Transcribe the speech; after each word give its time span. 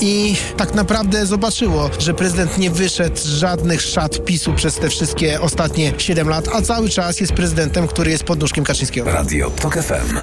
i 0.00 0.36
tak 0.56 0.74
naprawdę 0.74 1.26
zobaczyło, 1.26 1.90
że 1.98 2.14
prezydent 2.14 2.58
nie 2.58 2.70
wyszedł 2.70 3.16
z 3.16 3.24
żadnych 3.24 3.82
szat 3.82 4.24
PiSu 4.24 4.54
przez 4.54 4.74
te 4.74 4.88
wszystkie 4.88 5.40
ostatnie 5.40 5.92
7 5.98 6.28
lat, 6.28 6.48
a 6.54 6.62
cały 6.62 6.88
czas 6.88 7.20
jest 7.20 7.32
prezydentem, 7.32 7.88
który 7.88 8.10
jest 8.10 8.24
pod 8.24 8.40
nóżkiem 8.40 8.64
Kaczyńskiego. 8.64 9.10
Radio 9.10 9.50
TOK 9.50 9.74
FM. 9.74 10.18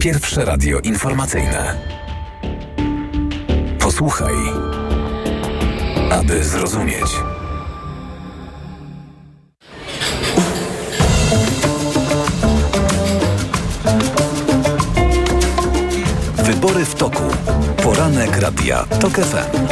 Pierwsze 0.00 0.44
radio 0.44 0.78
informacyjne. 0.78 1.78
Posłuchaj, 3.78 4.34
aby 6.10 6.44
zrozumieć. 6.44 7.10
Wybory 16.44 16.84
w 16.84 16.94
toku. 16.94 17.22
Poranek 17.82 18.36
Radia 18.36 18.84
TOK 18.84 19.12
FM. 19.12 19.66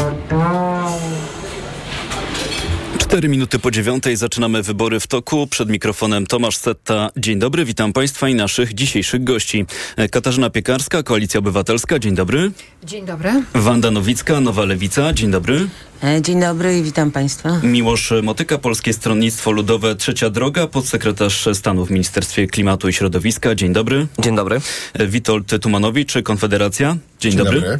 Cztery 2.98 3.28
minuty 3.28 3.58
po 3.58 3.70
dziewiątej 3.70 4.16
zaczynamy 4.16 4.62
wybory 4.62 5.00
w 5.00 5.06
toku. 5.06 5.46
Przed 5.46 5.68
mikrofonem 5.68 6.26
Tomasz 6.26 6.56
Setta. 6.56 7.10
Dzień 7.16 7.38
dobry, 7.38 7.64
witam 7.64 7.92
Państwa 7.92 8.28
i 8.28 8.34
naszych 8.34 8.74
dzisiejszych 8.74 9.24
gości. 9.24 9.66
Katarzyna 10.10 10.50
Piekarska, 10.50 11.02
Koalicja 11.02 11.38
Obywatelska. 11.38 11.98
Dzień 11.98 12.14
dobry. 12.14 12.50
Dzień 12.84 13.06
dobry. 13.06 13.42
Wanda 13.54 13.90
Nowicka, 13.90 14.40
Nowa 14.40 14.64
Lewica. 14.64 15.12
Dzień 15.12 15.30
dobry. 15.30 15.68
E, 16.02 16.22
dzień 16.22 16.40
dobry 16.40 16.78
i 16.78 16.82
witam 16.82 17.10
Państwa. 17.10 17.60
Miłosz 17.62 18.12
Motyka, 18.22 18.58
Polskie 18.58 18.92
Stronnictwo 18.92 19.50
Ludowe, 19.50 19.96
Trzecia 19.96 20.30
Droga, 20.30 20.66
podsekretarz 20.66 21.48
stanu 21.54 21.86
w 21.86 21.90
Ministerstwie 21.90 22.46
Klimatu 22.46 22.88
i 22.88 22.92
Środowiska. 22.92 23.54
Dzień 23.54 23.72
dobry. 23.72 24.06
Dzień 24.18 24.36
dobry. 24.36 24.60
Witold 25.00 25.52
Tumanowicz, 25.62 26.12
Konfederacja. 26.24 26.96
Dzień, 27.20 27.32
Dzień 27.32 27.44
dobry. 27.44 27.60
dobry. 27.60 27.78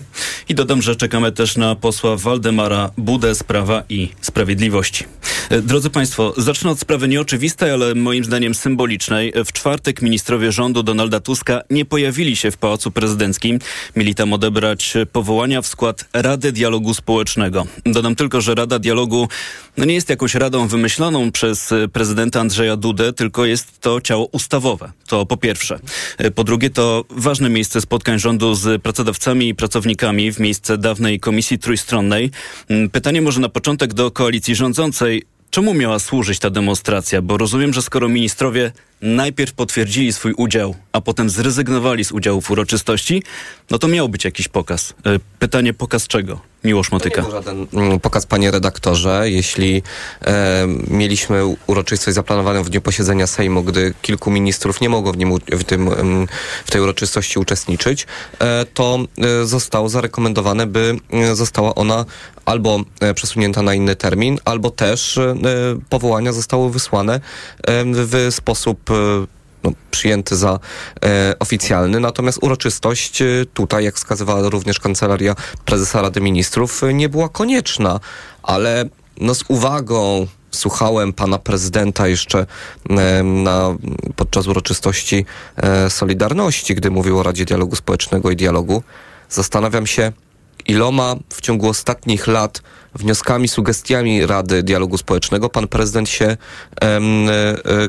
I 0.48 0.54
dodam, 0.54 0.82
że 0.82 0.96
czekamy 0.96 1.32
też 1.32 1.56
na 1.56 1.74
posła 1.74 2.16
Waldemara 2.16 2.90
Budę 2.96 3.34
z 3.34 3.42
Prawa 3.42 3.82
i 3.88 4.09
Sprawiedliwości. 4.20 5.04
Drodzy 5.51 5.91
Państwo, 5.91 6.35
zacznę 6.37 6.71
od 6.71 6.80
sprawy 6.80 7.09
nieoczywistej, 7.09 7.71
ale 7.71 7.95
moim 7.95 8.24
zdaniem 8.24 8.54
symbolicznej. 8.54 9.32
W 9.45 9.52
czwartek 9.52 10.02
ministrowie 10.02 10.52
rządu 10.52 10.82
Donalda 10.82 11.21
Tuska 11.21 11.63
nie 11.71 11.85
pojawili 11.85 12.37
się 12.37 12.51
w 12.51 12.57
Pałacu 12.57 12.90
Prezydenckim. 12.90 13.59
Mieli 13.96 14.15
tam 14.15 14.32
odebrać 14.32 14.95
powołania 15.13 15.63
w 15.63 15.66
skład 15.66 16.05
Rady 16.13 16.52
Dialogu 16.52 16.95
Społecznego. 16.95 17.66
Dodam 17.87 18.16
tylko, 18.16 18.40
że 18.40 18.55
Rada 18.55 18.79
Dialogu 18.79 19.29
no 19.77 19.85
nie 19.85 19.95
jest 19.95 20.09
jakąś 20.09 20.35
radą 20.35 20.66
wymyśloną 20.66 21.32
przez 21.32 21.74
prezydenta 21.93 22.40
Andrzeja 22.40 22.77
Dudę, 22.77 23.12
tylko 23.12 23.46
jest 23.46 23.80
to 23.80 24.01
ciało 24.01 24.29
ustawowe. 24.33 24.93
To 25.07 25.27
po 25.27 25.37
pierwsze. 25.37 25.79
Po 26.35 26.45
drugie, 26.45 26.71
to 26.71 27.05
ważne 27.10 27.49
miejsce 27.51 27.80
spotkań 27.80 28.18
rządu 28.18 28.55
z 28.55 28.83
pracodawcami 28.83 29.49
i 29.49 29.55
pracownikami 29.55 30.33
w 30.33 30.40
miejsce 30.40 30.79
dawnej 30.79 31.21
komisji 31.21 31.59
trójstronnej. 31.59 32.30
Mm, 32.68 32.90
Pytanie 32.90 33.23
może 33.23 33.40
na 33.40 33.49
początek 33.49 33.95
do 33.95 34.10
koalicji 34.10 34.55
rządzącej. 34.55 35.37
Czemu 35.51 35.74
miała 35.74 35.99
służyć 35.99 36.38
ta 36.38 36.51
demonstracja? 36.51 37.23
Bo 37.23 37.37
rozumiem, 37.37 37.73
że 37.73 37.82
skoro 37.82 38.09
ministrowie 38.09 38.73
najpierw 39.01 39.52
potwierdzili 39.52 40.13
swój 40.13 40.32
udział, 40.32 40.74
a 40.93 41.01
potem 41.01 41.30
zrezygnowali 41.30 42.05
z 42.05 42.13
udziału 42.13 42.40
w 42.40 42.51
uroczystości, 42.51 43.23
no 43.71 43.79
to 43.79 43.88
miał 43.88 44.09
być 44.09 44.24
jakiś 44.24 44.49
pokaz. 44.49 44.95
E, 45.07 45.18
Pytanie, 45.38 45.74
pokaz 45.74 46.07
czego? 46.07 46.40
Miłosz 46.69 46.91
To 46.91 46.97
Motyka. 46.97 47.23
był 47.23 47.30
żaden 47.30 47.66
mm, 47.73 48.01
pokaz, 48.01 48.27
panie 48.27 48.51
redaktorze. 48.51 49.30
Jeśli 49.30 49.83
e, 50.24 50.66
mieliśmy 50.91 51.43
uroczystość 51.66 52.15
zaplanowaną 52.15 52.63
w 52.63 52.71
dniu 52.71 52.80
posiedzenia 52.80 53.27
Sejmu, 53.27 53.63
gdy 53.63 53.95
kilku 54.02 54.30
ministrów 54.30 54.80
nie 54.80 54.89
mogło 54.89 55.13
w, 55.13 55.16
nim, 55.16 55.33
w, 55.52 55.65
tym, 55.65 55.89
em, 55.93 56.27
w 56.65 56.71
tej 56.71 56.80
uroczystości 56.80 57.39
uczestniczyć, 57.39 58.07
e, 58.41 58.66
to 58.74 58.99
e, 59.19 59.46
zostało 59.46 59.89
zarekomendowane, 59.89 60.66
by 60.66 60.96
e, 61.13 61.35
została 61.37 61.74
ona 61.74 62.05
albo 62.45 62.80
e, 63.01 63.15
przesunięta 63.15 63.63
na 63.63 63.74
inny 63.74 63.96
termin, 63.96 64.39
albo 64.44 64.71
też 64.71 65.19
e, 65.19 65.34
powołania 65.89 66.33
zostały 66.33 66.71
wysłane 66.71 67.21
w 67.94 68.27
sposób 68.31 68.91
no, 69.65 69.73
przyjęty 69.91 70.37
za 70.37 70.59
e, 71.05 71.35
oficjalny. 71.39 72.01
Natomiast 72.01 72.39
uroczystość 72.43 73.23
e, 73.23 73.27
tutaj, 73.55 73.85
jak 73.85 73.95
wskazywała 73.95 74.49
również 74.51 74.81
Kancelaria 74.81 75.35
Prezesa 75.65 76.03
Rady 76.03 76.21
Ministrów, 76.21 76.85
e, 76.85 76.95
nie 76.95 77.09
była 77.09 77.29
konieczna, 77.29 78.01
ale 78.43 78.85
no, 79.21 79.35
z 79.35 79.45
uwagą 79.49 80.27
słuchałem 80.51 81.13
pana 81.13 81.39
prezydenta 81.39 82.09
jeszcze 82.09 82.47
e, 82.91 83.23
na, 83.23 83.77
podczas 84.17 84.47
uroczystości 84.47 85.25
Solidarności, 85.89 86.75
gdy 86.75 86.91
mówił 86.91 87.19
o 87.19 87.23
Radzie 87.23 87.45
Dialogu 87.45 87.77
Społecznego 87.77 88.31
i 88.31 88.37
Dialogu. 88.37 88.83
Zastanawiam 89.29 89.87
się, 89.87 90.13
iloma 90.67 91.17
w 91.29 91.41
ciągu 91.41 91.69
ostatnich 91.69 92.27
lat 92.27 92.63
wnioskami, 92.95 93.49
sugestiami 93.49 94.27
Rady 94.27 94.63
Dialogu 94.63 94.99
Społecznego 94.99 95.49
pan 95.49 95.69
prezydent 95.69 96.09
się 96.09 96.37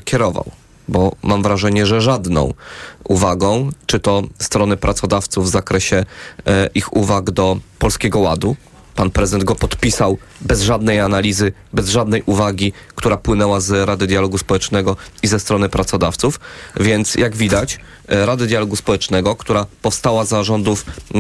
kierował. 0.05 0.51
Bo 0.89 1.15
mam 1.23 1.43
wrażenie, 1.43 1.85
że 1.85 2.01
żadną 2.01 2.53
uwagą, 3.03 3.69
czy 3.85 3.99
to 3.99 4.23
strony 4.39 4.77
pracodawców 4.77 5.45
w 5.45 5.49
zakresie 5.49 6.05
e, 6.45 6.69
ich 6.75 6.93
uwag 6.93 7.31
do 7.31 7.57
Polskiego 7.79 8.19
Ładu, 8.19 8.55
pan 8.95 9.11
prezydent 9.11 9.43
go 9.43 9.55
podpisał 9.55 10.17
bez 10.41 10.61
żadnej 10.61 10.99
analizy, 10.99 11.51
bez 11.73 11.89
żadnej 11.89 12.23
uwagi, 12.25 12.73
która 12.95 13.17
płynęła 13.17 13.59
z 13.59 13.87
Rady 13.87 14.07
Dialogu 14.07 14.37
Społecznego 14.37 14.95
i 15.23 15.27
ze 15.27 15.39
strony 15.39 15.69
pracodawców. 15.69 16.39
Więc 16.79 17.15
jak 17.15 17.35
widać, 17.35 17.79
Rady 18.09 18.47
Dialogu 18.47 18.75
Społecznego, 18.75 19.35
która 19.35 19.65
powstała 19.81 20.25
za 20.25 20.43
rządów 20.43 20.85
e, 21.15 21.19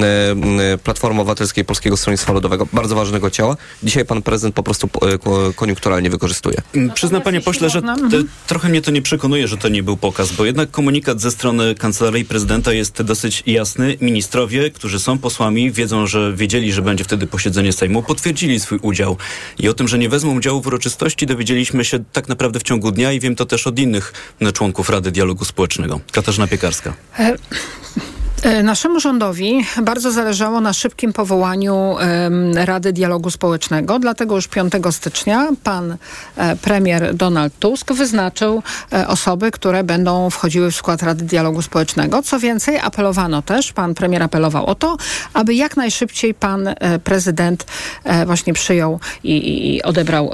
e, 0.73 0.77
Platformy 0.77 1.21
Obywatelskiej 1.21 1.65
Polskiego 1.65 1.97
Stronnictwa 1.97 2.33
Ludowego, 2.33 2.67
bardzo 2.73 2.95
ważnego 2.95 3.29
ciała, 3.29 3.57
dzisiaj 3.83 4.05
pan 4.05 4.21
prezydent 4.21 4.55
po 4.55 4.63
prostu 4.63 4.89
e, 5.01 5.17
ko- 5.17 5.53
koniunkturalnie 5.55 6.09
wykorzystuje. 6.09 6.57
Mm, 6.75 6.91
Przyzna 6.93 7.21
panie 7.21 7.41
pośle, 7.41 7.69
że 7.69 7.81
trochę 8.47 8.69
mnie 8.69 8.81
to 8.81 8.91
nie 8.91 9.01
przekonuje, 9.01 9.47
że 9.47 9.57
to 9.57 9.69
nie 9.69 9.83
był 9.83 9.97
pokaz, 9.97 10.31
bo 10.31 10.45
jednak 10.45 10.71
komunikat 10.71 11.21
ze 11.21 11.31
strony 11.31 11.75
kancelarii 11.75 12.25
prezydenta 12.25 12.73
jest 12.73 13.01
dosyć 13.01 13.43
jasny. 13.47 13.97
Ministrowie, 14.01 14.71
którzy 14.71 14.99
są 14.99 15.17
posłami, 15.17 15.71
wiedzą, 15.71 16.07
że 16.07 16.33
wiedzieli, 16.35 16.73
że 16.73 16.81
będzie 16.81 17.03
wtedy 17.03 17.27
posiedzenie 17.27 17.73
Sejmu, 17.73 18.03
potwierdzili 18.03 18.59
swój 18.59 18.79
udział. 18.81 19.17
I 19.59 19.69
o 19.69 19.73
tym, 19.73 19.87
że 19.87 19.97
nie 19.97 20.09
wezmą 20.09 20.35
udziału 20.37 20.61
w 20.61 20.67
uroczystości, 20.67 21.25
dowiedzieliśmy 21.25 21.85
się 21.85 21.99
tak 22.13 22.27
naprawdę 22.29 22.59
w 22.59 22.63
ciągu 22.63 22.91
dnia 22.91 23.11
i 23.11 23.19
wiem 23.19 23.35
to 23.35 23.45
też 23.45 23.67
od 23.67 23.79
innych 23.79 24.13
członków 24.53 24.89
Rady 24.89 25.11
Dialogu 25.11 25.45
Społecznego. 25.45 25.99
Katarzyna 26.11 26.47
Piekarska. 26.47 26.78
Polska? 26.79 26.93
E, 28.43 28.63
naszemu 28.63 28.99
rządowi 28.99 29.65
bardzo 29.81 30.11
zależało 30.11 30.61
na 30.61 30.73
szybkim 30.73 31.13
powołaniu 31.13 31.95
Rady 32.53 32.93
Dialogu 32.93 33.29
Społecznego, 33.29 33.99
dlatego 33.99 34.35
już 34.35 34.47
5 34.47 34.73
stycznia 34.91 35.47
pan 35.63 35.97
e, 36.37 36.55
premier 36.55 37.15
Donald 37.15 37.53
Tusk 37.59 37.93
wyznaczył 37.93 38.63
e, 38.93 39.07
osoby, 39.07 39.51
które 39.51 39.83
będą 39.83 40.29
wchodziły 40.29 40.71
w 40.71 40.75
skład 40.75 41.03
Rady 41.03 41.25
Dialogu 41.25 41.61
Społecznego. 41.61 42.21
Co 42.21 42.39
więcej, 42.39 42.79
apelowano 42.79 43.41
też, 43.41 43.73
pan 43.73 43.95
premier 43.95 44.23
apelował 44.23 44.65
o 44.65 44.75
to, 44.75 44.97
aby 45.33 45.53
jak 45.53 45.77
najszybciej 45.77 46.33
pan 46.33 46.69
prezydent 47.03 47.65
właśnie 48.25 48.53
przyjął 48.53 48.99
i, 49.23 49.75
i 49.75 49.83
odebrał, 49.83 50.31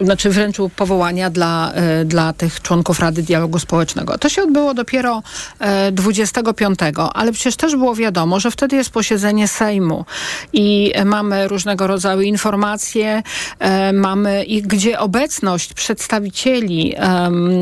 znaczy 0.00 0.30
wręczył 0.30 0.68
powołania 0.68 1.30
dla, 1.30 1.72
dla 2.04 2.32
tych 2.32 2.62
członków 2.62 3.00
Rady 3.00 3.22
Dialogu 3.22 3.58
Społecznego. 3.58 4.18
To 4.18 4.28
się 4.28 4.42
odbyło 4.42 4.74
dopiero 4.74 5.22
25 5.92 6.78
innego, 6.92 7.16
ale 7.16 7.32
przecież 7.32 7.56
też 7.56 7.76
było 7.76 7.94
wiadomo, 7.94 8.40
że 8.40 8.50
wtedy 8.50 8.76
jest 8.76 8.90
posiedzenie 8.90 9.48
Sejmu 9.48 10.04
i 10.52 10.92
e, 10.94 11.04
mamy 11.04 11.48
różnego 11.48 11.86
rodzaju 11.86 12.20
informacje, 12.20 13.22
e, 13.58 13.92
mamy 13.92 14.44
i 14.44 14.62
gdzie 14.62 14.98
obecność 14.98 15.74
przedstawicieli, 15.74 16.94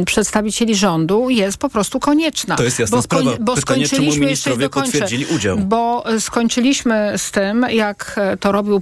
przedstawicieli 0.06 0.74
rządu 0.74 1.30
jest 1.30 1.58
po 1.58 1.68
prostu 1.68 2.00
konieczna. 2.00 2.56
To 2.56 2.62
jest 2.62 2.78
jasna 2.78 2.96
bo 2.96 3.02
sprawa. 3.02 3.30
Bo 3.40 3.56
skończyliśmy, 3.56 3.98
czemu 3.98 4.20
ministrowie 4.20 4.64
dokończę, 4.64 5.06
udział? 5.34 5.58
Bo 5.58 6.06
e, 6.06 6.20
skończyliśmy 6.20 7.12
z 7.16 7.30
tym, 7.30 7.66
jak 7.70 8.20
to 8.40 8.52
robił, 8.52 8.80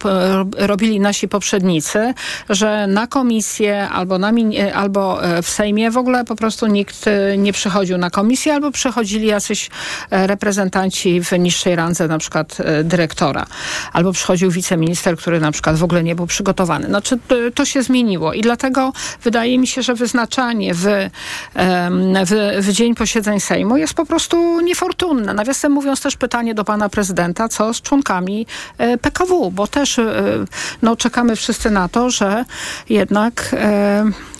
robili 0.57 1.01
nasi 1.01 1.29
poprzednicy, 1.29 2.15
że 2.51 2.87
na 2.87 3.07
komisję 3.07 3.89
albo, 3.89 4.19
na, 4.19 4.33
albo 4.75 5.21
w 5.43 5.49
Sejmie 5.49 5.91
w 5.91 5.97
ogóle 5.97 6.25
po 6.25 6.37
prostu 6.37 6.67
nikt 6.67 7.05
nie 7.39 7.53
przychodził 7.53 7.99
na 7.99 8.11
komisję, 8.11 8.55
albo 8.55 8.71
przychodzili 8.71 9.27
jacyś 9.27 9.71
reprezentanci 10.11 10.38
reprezentanci 10.39 11.21
w 11.21 11.33
niższej 11.39 11.77
randze, 11.77 12.09
na 12.09 12.19
przykład 12.19 12.57
e, 12.61 12.85
dyrektora, 12.85 13.47
albo 13.93 14.13
przychodził 14.13 14.51
wiceminister, 14.51 15.17
który 15.17 15.41
na 15.41 15.53
przykład 15.53 15.77
w 15.77 15.85
ogóle 15.85 16.03
nie 16.03 16.15
był 16.15 16.27
przygotowany. 16.27 16.87
Znaczy 16.87 17.19
e, 17.29 17.51
to 17.51 17.65
się 17.65 17.83
zmieniło 17.83 18.33
i 18.33 18.41
dlatego 18.41 18.93
wydaje 19.23 19.59
mi 19.59 19.67
się, 19.67 19.83
że 19.83 19.95
wyznaczanie 19.95 20.75
w, 20.75 20.87
w, 22.27 22.59
w 22.61 22.73
dzień 22.73 22.95
posiedzeń 22.95 23.41
Sejmu 23.41 23.77
jest 23.77 23.95
po 23.95 24.07
prostu 24.07 24.61
niefortunne. 24.61 25.35
Nawiasem 25.35 25.73
mówiąc 25.73 26.01
też 26.01 26.17
pytanie 26.17 26.55
do 26.55 26.65
pana 26.65 26.89
prezydenta, 26.89 27.49
co 27.49 27.75
z 27.75 27.83
członkami 27.83 28.47
e, 28.79 28.99
PKW, 28.99 29.51
bo 29.51 29.67
też 29.67 30.01
no, 30.83 30.97
czekamy 30.97 31.37
wszyscy 31.37 31.71
na 31.71 31.89
to, 31.89 32.11
że 32.11 32.45
jednak 32.89 33.55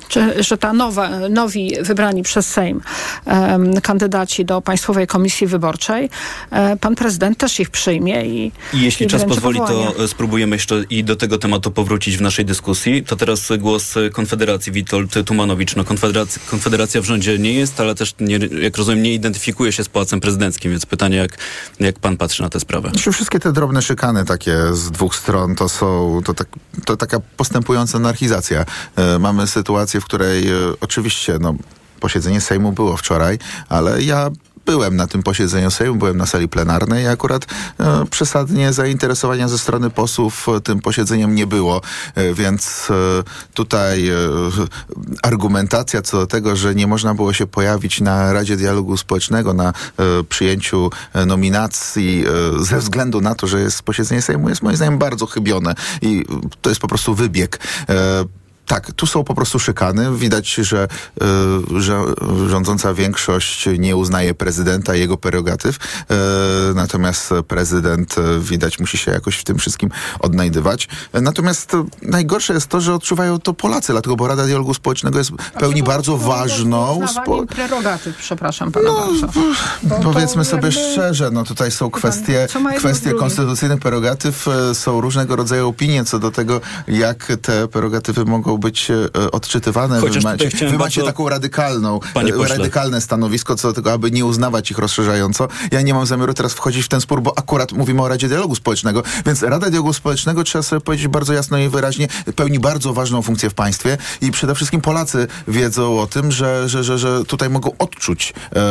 czy, 0.09 0.43
że 0.43 0.59
ta 0.59 0.73
nowa, 0.73 1.11
nowi 1.29 1.73
wybrani 1.83 2.23
przez 2.23 2.47
Sejm 2.47 2.81
em, 3.27 3.81
kandydaci 3.81 4.45
do 4.45 4.61
Państwowej 4.61 5.07
Komisji 5.07 5.47
Wyborczej, 5.47 6.11
e, 6.51 6.77
pan 6.77 6.95
prezydent 6.95 7.39
też 7.39 7.61
ich 7.61 7.71
przyjmie 7.71 8.27
i 8.27 8.53
I 8.75 8.81
jeśli 8.81 9.07
i 9.07 9.09
czas 9.09 9.25
pozwoli, 9.25 9.59
powołanie. 9.59 9.93
to 9.97 10.09
spróbujemy 10.09 10.57
jeszcze 10.57 10.85
i 10.91 11.05
do 11.05 11.17
tego 11.17 11.39
tematu 11.39 11.71
powrócić 11.71 12.17
w 12.17 12.21
naszej 12.21 12.45
dyskusji. 12.45 13.05
To 13.05 13.17
teraz 13.17 13.53
głos 13.59 13.95
Konfederacji, 14.13 14.73
Witold 14.73 15.15
Tumanowicz. 15.27 15.77
No, 15.77 15.85
Konfederacja, 15.85 16.43
Konfederacja 16.51 17.01
w 17.01 17.05
rządzie 17.05 17.39
nie 17.39 17.53
jest, 17.53 17.81
ale 17.81 17.95
też, 17.95 18.15
nie, 18.21 18.39
jak 18.63 18.77
rozumiem, 18.77 19.03
nie 19.03 19.15
identyfikuje 19.15 19.73
się 19.73 19.85
z 19.85 19.89
Pałacem 19.89 20.21
Prezydenckim, 20.21 20.71
więc 20.71 20.87
pytanie, 20.87 21.17
jak, 21.17 21.39
jak 21.81 21.99
pan 21.99 22.17
patrzy 22.17 22.43
na 22.43 22.49
tę 22.49 22.61
sprawę? 22.61 22.91
Znaczy, 22.91 23.13
wszystkie 23.13 23.41
te 23.41 23.53
drobne 23.53 23.83
szykany 23.83 24.25
takie 24.25 24.57
z 24.73 24.91
dwóch 24.91 25.17
stron 25.17 25.55
to 25.55 25.69
są 25.69 26.21
to, 26.25 26.35
tak, 26.35 26.49
to 26.85 26.97
taka 26.97 27.21
postępująca 27.37 27.99
anarchizacja. 27.99 28.65
E, 28.97 29.19
mamy 29.19 29.47
sytuację, 29.47 29.98
w 30.01 30.05
której 30.05 30.49
e, 30.49 30.55
oczywiście 30.81 31.39
no, 31.41 31.55
posiedzenie 32.01 32.41
Sejmu 32.41 32.73
było 32.73 32.97
wczoraj, 32.97 33.39
ale 33.69 34.03
ja 34.03 34.31
byłem 34.69 34.97
na 34.97 35.07
tym 35.07 35.23
posiedzeniu 35.23 35.71
Sejmu, 35.71 35.97
byłem 35.97 36.17
na 36.17 36.27
sali 36.27 36.49
plenarnej 36.49 37.05
i 37.05 37.07
akurat 37.07 37.47
e, 37.81 38.05
przesadnie 38.11 38.73
zainteresowania 38.73 39.49
ze 39.49 39.59
strony 39.59 39.91
posłów 39.91 40.49
e, 40.49 40.61
tym 40.61 40.81
posiedzeniem 40.81 41.35
nie 41.35 41.47
było, 41.47 41.81
e, 42.15 42.35
więc 42.35 42.89
e, 42.91 42.95
tutaj 43.55 44.09
e, 44.09 44.15
argumentacja 45.23 46.03
co 46.03 46.17
do 46.17 46.27
tego, 46.27 46.57
że 46.57 46.75
nie 46.75 46.87
można 46.87 47.15
było 47.15 47.33
się 47.33 47.47
pojawić 47.47 48.01
na 48.01 48.33
Radzie 48.33 48.57
Dialogu 48.57 48.97
Społecznego, 48.97 49.55
na 49.55 49.73
przyjęciu 50.29 50.91
nominacji 51.27 52.25
ze 52.61 52.79
względu 52.79 53.21
na 53.21 53.35
to, 53.35 53.47
że 53.47 53.61
jest 53.61 53.83
posiedzenie 53.83 54.23
Sejmu, 54.23 54.49
jest 54.49 54.63
moim 54.63 54.77
zdaniem 54.77 54.99
bardzo 54.99 55.27
chybione 55.27 55.75
i 56.03 56.25
to 56.63 56.71
jest 56.71 56.81
po 56.81 56.89
prostu 56.89 57.15
wybieg. 57.15 57.61
Tak, 58.69 58.93
tu 58.93 59.07
są 59.07 59.25
po 59.25 59.35
prostu 59.35 59.59
szykany. 59.59 60.17
Widać, 60.17 60.55
że, 60.55 60.89
y, 61.77 61.81
że 61.81 62.03
rządząca 62.49 62.95
większość 62.95 63.69
nie 63.79 63.97
uznaje 63.97 64.35
prezydenta 64.35 64.97
i 64.97 65.01
jego 65.01 65.17
prerogatyw. 65.17 65.77
Y, 65.77 66.15
natomiast 66.75 67.31
prezydent 67.49 68.19
y, 68.19 68.41
widać 68.41 68.79
musi 68.79 68.99
się 68.99 69.11
jakoś 69.11 69.37
w 69.37 69.45
tym 69.45 69.59
wszystkim 69.59 69.91
odnajdywać. 70.21 70.89
Natomiast 71.13 71.73
najgorsze 72.03 72.55
jest 72.55 72.67
to, 72.67 72.81
że 72.81 72.95
odczuwają 72.95 73.39
to 73.39 73.55
Polacy, 73.55 73.93
dlatego 73.93 74.17
bo 74.17 74.29
Rada 74.29 74.45
Dialogu 74.45 74.75
Społecznego 74.75 75.19
jest 75.19 75.31
pełni 75.59 75.83
bardzo 75.83 76.17
ważną. 76.17 77.01
Spo... 77.09 77.47
prerogatyw, 77.47 78.17
przepraszam 78.17 78.73
pana 78.73 78.91
to 79.89 80.01
Powiedzmy 80.03 80.45
sobie 80.45 80.69
jakby- 80.69 80.93
szczerze, 80.93 81.31
no 81.31 81.45
tutaj 81.45 81.71
są 81.71 81.91
kwestie, 81.91 82.47
kwestie 82.79 83.13
konstytucyjnych 83.13 83.81
prerogatyw, 83.81 84.47
są 84.73 85.01
różnego 85.01 85.37
rodzaju 85.37 85.69
opinie 85.69 86.05
co 86.05 86.19
do 86.19 86.31
tego, 86.31 86.61
jak 86.89 87.33
te 87.43 87.69
prerogatywy 87.69 88.25
mogą 88.25 88.58
być 88.59 88.91
e, 88.91 89.31
odczytywane. 89.31 90.01
Chociaż 90.01 90.25
wy 90.25 90.31
macie, 90.31 90.49
wy 90.49 90.79
macie 90.79 90.79
bardzo- 90.79 91.03
taką 91.03 91.29
radykalną, 91.29 92.01
e, 92.15 92.49
radykalne 92.49 93.01
stanowisko 93.01 93.57
co 93.57 93.69
do 93.69 93.75
tego, 93.75 93.93
aby 93.93 94.11
nie 94.11 94.25
uznawać 94.25 94.71
ich 94.71 94.79
rozszerzająco. 94.79 95.49
Ja 95.73 95.83
nie 95.83 95.95
mam 95.95 96.07
zamiaru 96.07 96.35
teraz 96.35 96.53
wchodzić 96.53 96.85
w 96.85 96.89
ten 96.89 97.01
spór, 97.01 97.23
bo 97.23 97.39
akurat 97.39 97.73
mówimy 97.73 98.03
o 98.03 98.09
Radzie 98.09 98.29
Dialogu 98.29 98.55
Społecznego, 98.55 99.03
więc 99.27 99.43
Rada 99.43 99.71
Dialogu 99.71 99.93
Społecznego, 99.93 100.45
trzeba 100.45 100.63
sobie 100.63 100.81
powiedzieć 100.81 101.09
bardzo 101.09 101.33
jasno 101.33 101.59
i 101.59 101.69
wyraźnie, 101.69 102.09
pełni 102.37 102.59
bardzo 102.59 102.93
ważną 102.93 103.23
funkcję 103.23 103.51
w 103.51 103.55
państwie 103.55 103.99
i 104.21 104.31
przede 104.31 104.55
wszystkim 104.55 104.81
Polacy 104.81 105.27
wiedzą 105.49 106.01
o 106.01 106.07
tym, 106.07 106.33
że, 106.33 106.69
że, 106.69 106.85
że, 106.85 106.99
że 106.99 107.25
tutaj 107.25 107.51
mogą 107.51 107.71
odczuć 107.79 108.33
e, 108.57 108.63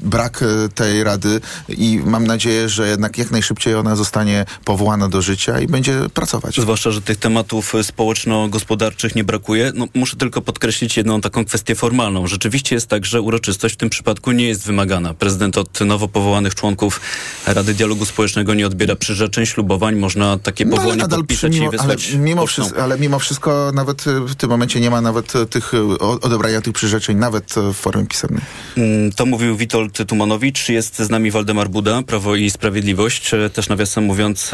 brak 0.00 0.42
e, 0.42 0.68
tej 0.68 1.04
rady 1.04 1.40
i 1.68 2.00
mam 2.04 2.26
nadzieję, 2.26 2.68
że 2.68 2.88
jednak 2.88 3.18
jak 3.18 3.30
najszybciej 3.30 3.74
ona 3.74 3.96
zostanie 3.96 4.44
powołana 4.64 5.08
do 5.08 5.22
życia 5.22 5.60
i 5.60 5.66
będzie 5.66 6.00
pracować. 6.14 6.60
Zwłaszcza, 6.60 6.90
że 6.90 7.02
tych 7.02 7.16
tematów 7.18 7.74
społeczno-gospodarczych 7.82 9.14
nie 9.14 9.24
brakuje. 9.32 9.72
No, 9.74 9.86
muszę 9.94 10.16
tylko 10.16 10.40
podkreślić 10.42 10.96
jedną 10.96 11.20
taką 11.20 11.44
kwestię 11.44 11.74
formalną. 11.74 12.26
Rzeczywiście 12.26 12.74
jest 12.74 12.86
tak, 12.86 13.04
że 13.04 13.20
uroczystość 13.22 13.74
w 13.74 13.76
tym 13.78 13.90
przypadku 13.90 14.32
nie 14.32 14.48
jest 14.48 14.66
wymagana. 14.66 15.14
Prezydent 15.14 15.58
od 15.58 15.80
nowo 15.80 16.08
powołanych 16.08 16.54
członków 16.54 17.00
Rady 17.46 17.74
Dialogu 17.74 18.04
Społecznego 18.04 18.54
nie 18.54 18.66
odbiera 18.66 18.96
przyrzeczeń, 18.96 19.46
ślubowań. 19.46 19.96
Można 19.96 20.38
takie 20.38 20.64
No, 20.64 20.76
powołanie 20.76 21.02
nadal 21.02 21.18
podpisać 21.18 21.52
mimo, 21.54 21.66
i 21.66 21.70
wysłać 21.70 22.10
ale 22.12 22.18
mimo, 22.18 22.46
wszystko, 22.46 22.82
ale 22.82 22.98
mimo 22.98 23.18
wszystko 23.18 23.72
nawet 23.74 24.06
e, 24.06 24.20
w 24.20 24.34
tym 24.34 24.50
momencie 24.50 24.80
nie 24.80 24.90
ma 24.90 25.00
nawet 25.00 25.36
e, 25.36 25.46
tych 25.46 25.74
e, 25.74 25.98
odebrania 25.98 26.60
tych 26.60 26.72
przyrzeczeń 26.72 27.16
nawet 27.16 27.54
w 27.72 27.74
formie 27.74 28.06
pisemnej. 28.06 28.42
Mm, 28.76 29.12
To 29.12 29.26
mówił 29.26 29.56
Witold 29.56 29.98
Tumanowicz. 30.08 30.68
Jest 30.68 30.98
z 30.98 31.10
nami 31.10 31.30
Waldemar 31.30 31.68
Buda, 31.68 32.02
Prawo 32.02 32.36
i 32.36 32.50
Sprawiedliwość. 32.50 33.30
Też 33.52 33.68
nawiasem 33.68 34.04
mówiąc, 34.04 34.50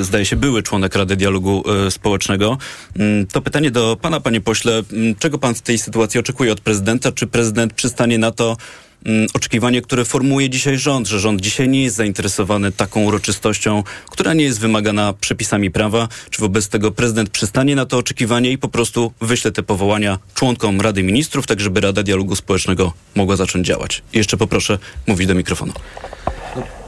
zdaje 0.00 0.24
się, 0.24 0.36
były 0.36 0.62
członek 0.62 0.94
Rady 0.94 1.16
Dialogu 1.16 1.64
Społecznego. 1.90 2.58
Mm, 2.98 3.26
To 3.26 3.40
pytanie 3.40 3.70
do 3.70 3.96
pana, 4.02 4.13
panie 4.20 4.40
pośle. 4.40 4.82
Mm, 4.92 5.14
Czego 5.14 5.38
pan 5.38 5.54
w 5.54 5.62
tej 5.62 5.78
sytuacji 5.78 6.20
oczekuje 6.20 6.52
od 6.52 6.60
prezydenta? 6.60 7.12
Czy 7.12 7.26
prezydent 7.26 7.72
przystanie 7.72 8.18
na 8.18 8.30
to 8.30 8.56
mm, 9.04 9.26
oczekiwanie, 9.34 9.82
które 9.82 10.04
formułuje 10.04 10.50
dzisiaj 10.50 10.78
rząd, 10.78 11.08
że 11.08 11.20
rząd 11.20 11.40
dzisiaj 11.40 11.68
nie 11.68 11.82
jest 11.82 11.96
zainteresowany 11.96 12.72
taką 12.72 13.04
uroczystością, 13.04 13.82
która 14.10 14.34
nie 14.34 14.44
jest 14.44 14.60
wymagana 14.60 15.12
przepisami 15.20 15.70
prawa? 15.70 16.08
Czy 16.30 16.40
wobec 16.40 16.68
tego 16.68 16.90
prezydent 16.90 17.30
przystanie 17.30 17.76
na 17.76 17.86
to 17.86 17.98
oczekiwanie 17.98 18.50
i 18.50 18.58
po 18.58 18.68
prostu 18.68 19.12
wyśle 19.20 19.52
te 19.52 19.62
powołania 19.62 20.18
członkom 20.34 20.80
Rady 20.80 21.02
Ministrów, 21.02 21.46
tak 21.46 21.60
żeby 21.60 21.80
Rada 21.80 22.02
Dialogu 22.02 22.36
Społecznego 22.36 22.92
mogła 23.14 23.36
zacząć 23.36 23.66
działać? 23.66 24.02
I 24.12 24.18
jeszcze 24.18 24.36
poproszę 24.36 24.78
mówić 25.06 25.26
do 25.26 25.34
mikrofonu. 25.34 25.72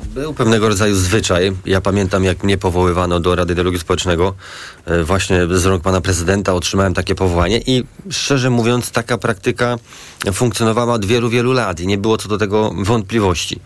Był 0.04 0.34
pewnego 0.34 0.68
rodzaju 0.68 0.94
zwyczaj. 0.94 1.52
Ja 1.66 1.80
pamiętam, 1.80 2.24
jak 2.24 2.44
mnie 2.44 2.58
powoływano 2.58 3.20
do 3.20 3.34
Rady 3.34 3.54
Dialogu 3.54 3.78
Społecznego. 3.78 4.34
E, 4.86 5.04
Właśnie 5.04 5.46
z 5.50 5.66
rąk 5.66 5.82
pana 5.82 6.00
prezydenta 6.00 6.54
otrzymałem 6.54 6.94
takie 6.94 7.14
powołanie 7.14 7.60
i 7.66 7.84
szczerze 8.10 8.50
mówiąc, 8.50 8.90
taka 8.90 9.18
praktyka 9.18 9.78
funkcjonowała 10.32 10.94
od 10.94 11.04
wielu, 11.04 11.28
wielu 11.28 11.52
lat 11.52 11.80
i 11.80 11.86
nie 11.86 11.98
było 11.98 12.16
co 12.16 12.28
do 12.28 12.38
tego 12.38 12.72
wątpliwości. 12.84 13.60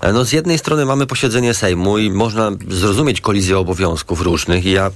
E, 0.00 0.12
No 0.12 0.24
z 0.24 0.32
jednej 0.32 0.58
strony 0.58 0.86
mamy 0.86 1.06
posiedzenie 1.06 1.54
Sejmu 1.54 1.98
i 1.98 2.10
można 2.10 2.50
zrozumieć 2.68 3.20
kolizję 3.20 3.58
obowiązków 3.58 4.20
różnych 4.20 4.64
i 4.64 4.70
ja 4.70 4.90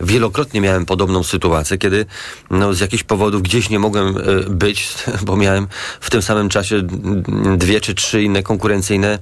wielokrotnie 0.00 0.60
miałem 0.60 0.86
podobną 0.86 1.22
sytuację, 1.22 1.78
kiedy 1.78 2.06
no, 2.50 2.74
z 2.74 2.80
jakichś 2.80 3.02
powodów 3.02 3.42
gdzieś 3.42 3.70
nie 3.70 3.78
mogłem 3.78 4.16
e, 4.16 4.20
być, 4.50 4.94
bo 5.26 5.36
miałem 5.36 5.66
w 6.00 6.10
tym 6.10 6.22
samym 6.22 6.48
czasie 6.48 6.82
dwie 7.56 7.80
czy 7.80 7.94
trzy 7.94 8.22
inne 8.22 8.42
konkurencyjne, 8.42 9.18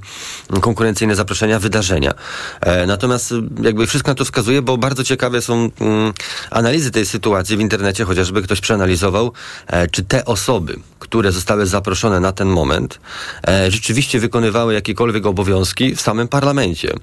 konkurencyjne 0.61 0.77
zaproszenia, 1.12 1.58
wydarzenia. 1.58 2.14
E, 2.60 2.86
natomiast 2.86 3.32
e, 3.32 3.34
jakby 3.62 3.86
wszystko 3.86 4.10
na 4.10 4.14
to 4.14 4.25
wskazuje, 4.25 4.62
bo 4.62 4.78
bardzo 4.78 5.04
ciekawe 5.04 5.42
są 5.42 5.70
mm, 5.80 6.12
analizy 6.50 6.90
tej 6.90 7.06
sytuacji 7.06 7.56
w 7.56 7.60
internecie, 7.60 8.04
chociażby 8.04 8.42
ktoś 8.42 8.60
przeanalizował, 8.60 9.32
e, 9.66 9.88
czy 9.88 10.02
te 10.02 10.25
osoby, 10.25 10.76
które 10.98 11.32
zostały 11.32 11.66
zaproszone 11.66 12.20
na 12.20 12.32
ten 12.32 12.48
moment, 12.48 13.00
e, 13.48 13.70
rzeczywiście 13.70 14.20
wykonywały 14.20 14.75
jakiekolwiek 14.75 15.26
obowiązki 15.26 15.94
w 15.94 16.00
samym 16.00 16.28
parlamencie. 16.28 16.94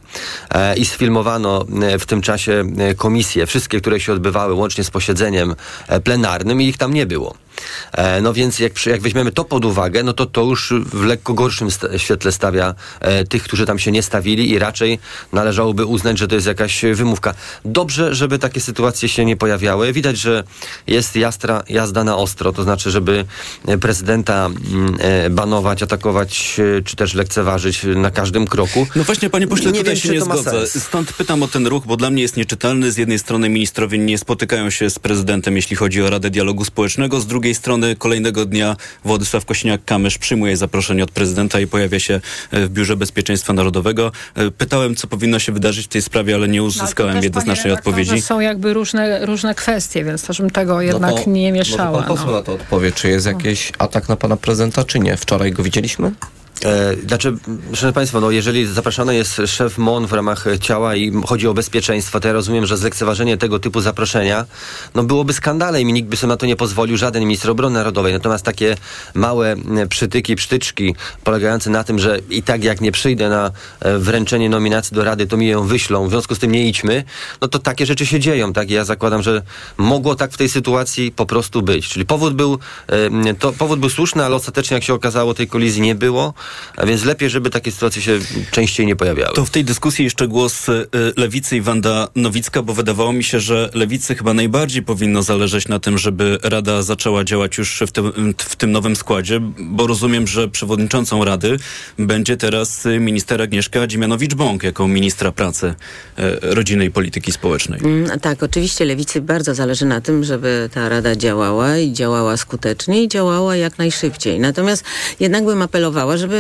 I 0.77 0.86
sfilmowano 0.86 1.66
w 2.00 2.06
tym 2.06 2.22
czasie 2.22 2.63
komisje, 2.98 3.45
wszystkie, 3.45 3.81
które 3.81 4.00
się 4.00 4.13
odbywały 4.13 4.53
łącznie 4.53 4.84
z 4.84 4.91
posiedzeniem 4.91 5.55
plenarnym 6.03 6.62
i 6.62 6.67
ich 6.67 6.77
tam 6.77 6.94
nie 6.94 7.05
było. 7.05 7.45
E, 7.91 8.21
No 8.21 8.33
więc 8.33 8.59
jak, 8.59 8.85
jak 8.85 9.01
weźmiemy 9.01 9.31
to 9.31 9.45
pod 9.45 9.65
uwagę, 9.65 10.03
no 10.03 10.13
to 10.13 10.25
to 10.25 10.41
już 10.43 10.74
w 10.85 11.03
lekko 11.03 11.33
gorszym 11.33 11.67
świetle 11.97 12.31
stawia 12.31 12.75
e, 13.00 13.25
tych, 13.25 13.43
którzy 13.43 13.65
tam 13.65 13.79
się 13.79 13.91
nie 13.91 14.03
stawili 14.03 14.51
i 14.51 14.59
raczej 14.59 15.00
należałoby 15.33 15.85
uznać, 15.85 16.17
że 16.17 16.27
to 16.27 16.35
jest 16.35 16.47
jakaś 16.47 16.81
wymówka. 16.93 17.33
Dobrze, 17.65 18.15
żeby 18.15 18.39
takie 18.39 18.62
sytuacje 18.62 19.09
się 19.09 19.25
nie 19.25 19.38
pojawiały. 19.38 19.93
Widać, 19.93 20.17
że 20.17 20.43
jest 20.88 21.15
jastra, 21.15 21.63
jazda 21.69 22.03
na 22.03 22.17
ostro, 22.17 22.53
to 22.53 22.63
znaczy, 22.63 22.91
żeby 22.91 23.25
e, 23.67 23.77
prezydenta 23.77 24.45
mm, 24.45 24.95
banować, 25.35 25.83
atakować 25.83 26.62
czy 26.85 26.95
też 26.95 27.13
lekceważyć 27.13 27.81
na 27.95 28.12
każdym 28.12 28.47
kroku. 28.47 28.88
No 28.95 29.03
właśnie, 29.03 29.29
panie 29.29 29.47
pośle, 29.47 29.71
Nie 29.71 29.77
tutaj 29.77 29.95
wiem, 29.95 30.01
się 30.01 30.09
nie 30.09 30.21
zgodzę. 30.21 30.67
Stąd 30.67 31.13
pytam 31.13 31.43
o 31.43 31.47
ten 31.47 31.67
ruch, 31.67 31.85
bo 31.85 31.97
dla 31.97 32.09
mnie 32.09 32.21
jest 32.21 32.38
nieczytelny. 32.38 32.91
Z 32.91 32.97
jednej 32.97 33.19
strony 33.19 33.50
ministrowie 33.50 33.97
nie 33.97 34.17
spotykają 34.17 34.69
się 34.69 34.89
z 34.89 35.00
prezydentem, 35.00 35.55
jeśli 35.55 35.75
chodzi 35.75 36.01
o 36.01 36.09
Radę 36.09 36.29
Dialogu 36.29 36.65
Społecznego. 36.65 37.21
Z 37.21 37.27
drugiej 37.27 37.45
strony 37.54 37.96
kolejnego 37.96 38.46
dnia 38.46 38.75
Władysław 39.06 39.46
Kosiniak-Kamysz 39.46 40.18
przyjmuje 40.18 40.58
zaproszenie 40.58 41.04
od 41.04 41.12
prezydenta 41.12 41.60
i 41.60 41.68
pojawia 41.68 42.00
się 42.00 42.22
e, 42.52 42.66
w 42.66 42.70
Biurze 42.70 42.98
Bezpieczeństwa 42.98 43.54
Narodowego. 43.54 44.12
E, 44.36 44.52
Pytałem, 44.52 44.96
co 44.96 45.08
powinno 45.08 45.40
się 45.40 45.52
wydarzyć 45.52 45.86
w 45.86 45.90
tej 45.90 46.02
sprawie, 46.02 46.36
ale 46.36 46.48
nie 46.48 46.60
No, 46.60 46.64
Ale 46.66 46.74
to 46.74 46.84
uzyskałem 46.84 47.16
też, 47.16 47.24
jednoznacznej 47.24 47.74
odpowiedzi. 47.74 48.22
Są 48.22 48.40
jakby 48.40 48.74
różne, 48.74 49.25
różne 49.25 49.56
kwestie, 49.56 50.04
więc 50.04 50.24
też 50.28 50.38
bym 50.42 50.50
tego 50.50 50.82
jednak 50.82 51.12
No 51.12 51.18
to- 51.24 51.30
nie 51.30 51.52
mieszała. 51.52 52.00
pan 52.00 52.08
poseł 52.08 52.25
no. 52.28 52.32
na 52.32 52.42
to 52.42 52.54
odpowie, 52.54 52.92
czy 52.92 53.08
jest 53.10 53.25
jakiś 53.25 53.72
atak 53.78 54.10
na 54.10 54.16
pana 54.16 54.38
prezydenta, 54.38 54.84
czy 54.84 55.00
nie? 55.00 55.18
Wczoraj 55.18 55.52
go 55.52 55.64
widzieliśmy? 55.64 56.12
E, 56.63 56.95
znaczy, 57.07 57.33
szanowni 57.74 57.93
Państwo, 57.93 58.21
no 58.21 58.31
jeżeli 58.31 58.65
zapraszany 58.65 59.15
jest 59.15 59.41
szef 59.45 59.77
MON 59.77 60.07
w 60.07 60.13
ramach 60.13 60.45
ciała 60.62 60.95
i 60.95 61.12
chodzi 61.25 61.47
o 61.47 61.53
bezpieczeństwo, 61.53 62.19
to 62.19 62.27
ja 62.27 62.33
rozumiem, 62.33 62.65
że 62.65 62.77
zlekceważenie 62.77 63.38
tego 63.38 63.59
typu 63.59 63.81
zaproszenia 63.81 64.45
no 64.95 65.03
byłoby 65.03 65.33
skandalem 65.33 65.89
i 65.89 65.93
nikt 65.93 66.09
by 66.09 66.17
sobie 66.17 66.29
na 66.29 66.38
to 66.38 66.45
nie 66.45 66.55
pozwolił, 66.55 66.97
żaden 66.97 67.24
minister 67.24 67.51
obrony 67.51 67.74
narodowej. 67.74 68.13
Natomiast 68.13 68.45
takie 68.45 68.77
małe 69.13 69.51
m, 69.51 69.89
przytyki, 69.89 70.35
psztyczki 70.35 70.95
polegające 71.24 71.69
na 71.69 71.83
tym, 71.83 72.00
że 72.00 72.19
i 72.29 72.43
tak 72.43 72.63
jak 72.63 72.81
nie 72.81 72.91
przyjdę 72.91 73.29
na 73.29 73.51
e, 73.79 73.97
wręczenie 73.97 74.50
nominacji 74.50 74.95
do 74.95 75.03
Rady, 75.03 75.27
to 75.27 75.38
mi 75.38 75.47
ją 75.47 75.67
wyślą, 75.67 76.07
w 76.07 76.09
związku 76.09 76.35
z 76.35 76.39
tym 76.39 76.51
nie 76.51 76.67
idźmy, 76.67 77.03
no 77.41 77.47
to 77.47 77.59
takie 77.59 77.85
rzeczy 77.85 78.05
się 78.05 78.19
dzieją, 78.19 78.53
tak? 78.53 78.69
Ja 78.69 78.85
zakładam, 78.85 79.24
że 79.24 79.41
mogło 79.77 80.15
tak 80.15 80.31
w 80.31 80.38
tej 80.38 80.50
sytuacji 80.50 81.12
po 81.12 81.25
prostu 81.25 81.62
być. 81.62 81.89
Czyli 81.89 82.05
powód 82.05 82.33
był, 82.33 82.59
e, 82.88 83.33
to 83.33 83.51
powód 83.51 83.79
był 83.79 83.89
słuszny, 83.89 84.25
ale 84.25 84.35
ostatecznie 84.35 84.75
jak 84.75 84.83
się 84.83 84.93
okazało 84.93 85.33
tej 85.33 85.47
kolizji 85.47 85.81
nie 85.81 85.95
było, 85.95 86.33
a 86.78 86.86
więc 86.86 87.06
lepiej, 87.06 87.30
żeby 87.30 87.50
takie 87.50 87.72
sytuacje 87.72 88.02
się 88.02 88.20
częściej 88.52 88.86
nie 88.86 88.96
pojawiały. 88.96 89.36
To 89.36 89.46
w 89.46 89.50
tej 89.50 89.64
dyskusji 89.64 90.06
jeszcze 90.06 90.28
głos 90.28 90.70
y, 90.70 90.88
Lewicy 91.18 91.58
i 91.58 91.62
Wanda 91.62 92.08
Nowicka, 92.16 92.62
bo 92.62 92.74
wydawało 92.74 93.14
mi 93.14 93.24
się, 93.24 93.40
że 93.40 93.70
Lewicy 93.74 94.16
chyba 94.16 94.34
najbardziej 94.34 94.84
powinno 94.84 95.24
zależeć 95.24 95.68
na 95.68 95.80
tym, 95.80 95.98
żeby 95.98 96.38
Rada 96.44 96.82
zaczęła 96.82 97.24
działać 97.24 97.58
już 97.58 97.84
w 97.88 97.92
tym, 97.92 98.34
w 98.38 98.56
tym 98.56 98.72
nowym 98.72 98.96
składzie, 98.96 99.40
bo 99.60 99.88
rozumiem, 99.88 100.28
że 100.28 100.48
przewodniczącą 100.48 101.25
Rady 101.25 101.58
będzie 102.00 102.38
teraz 102.38 102.86
y, 102.86 103.00
minister 103.00 103.42
Agnieszka 103.42 103.88
Dziemianowicz-Bąk 103.88 104.64
jako 104.64 104.88
ministra 104.88 105.32
pracy, 105.32 105.74
y, 106.20 106.56
rodziny 106.56 106.86
i 106.86 106.92
polityki 106.92 107.32
społecznej. 107.32 107.80
Mm, 107.84 108.20
Tak, 108.20 108.44
oczywiście 108.44 108.86
lewicy 108.86 109.22
bardzo 109.22 109.56
zależy 109.56 109.86
na 109.86 110.02
tym, 110.02 110.24
żeby 110.24 110.70
ta 110.74 110.90
rada 110.90 111.16
działała 111.16 111.78
i 111.78 111.94
działała 111.94 112.38
skutecznie 112.38 113.04
i 113.04 113.08
działała 113.08 113.56
jak 113.56 113.78
najszybciej. 113.78 114.40
Natomiast 114.40 114.84
jednak 115.20 115.46
bym 115.46 115.62
apelowała, 115.62 116.18
żeby, 116.18 116.35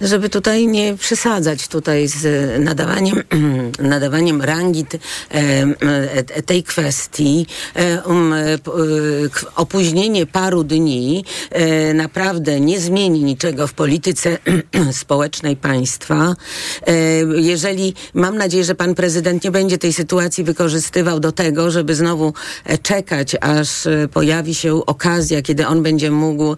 żeby 0.00 0.28
tutaj 0.28 0.66
nie 0.66 0.96
przesadzać 0.96 1.68
tutaj 1.68 2.08
z 2.08 2.24
nadawaniem, 2.64 3.22
nadawaniem 3.78 4.42
rangi 4.42 4.86
e, 4.86 5.38
e, 6.34 6.42
tej 6.42 6.62
kwestii. 6.62 7.46
E, 7.74 8.02
um, 8.02 8.34
opóźnienie 9.56 10.26
paru 10.26 10.64
dni 10.64 11.24
naprawdę 11.94 12.60
nie 12.60 12.80
zmieni 12.80 13.24
niczego 13.24 13.66
w 13.66 13.72
polityce 13.72 14.38
społecznej 15.02 15.56
państwa. 15.56 16.36
Jeżeli 17.34 17.94
mam 18.14 18.38
nadzieję, 18.38 18.64
że 18.64 18.74
pan 18.74 18.94
prezydent 18.94 19.44
nie 19.44 19.50
będzie 19.50 19.78
tej 19.78 19.92
sytuacji 19.92 20.44
wykorzystywał 20.44 21.20
do 21.20 21.32
tego, 21.32 21.70
żeby 21.70 21.94
znowu 21.94 22.32
czekać, 22.82 23.36
aż 23.40 23.68
pojawi 24.12 24.54
się 24.54 24.86
okazja, 24.86 25.42
kiedy 25.42 25.66
on 25.66 25.82
będzie 25.82 26.10
mógł 26.10 26.56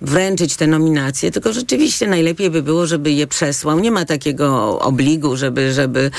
wręczyć 0.00 0.56
te 0.56 0.66
nominacje, 0.66 1.30
tylko 1.30 1.52
rzeczywiście 1.52 1.81
najlepiej 2.08 2.50
by 2.50 2.62
było, 2.62 2.86
żeby 2.86 3.12
je 3.12 3.26
przesłał. 3.26 3.78
Nie 3.80 3.90
ma 3.90 4.04
takiego 4.04 4.78
obligu, 4.80 5.36
żeby, 5.36 5.72
żeby, 5.72 6.10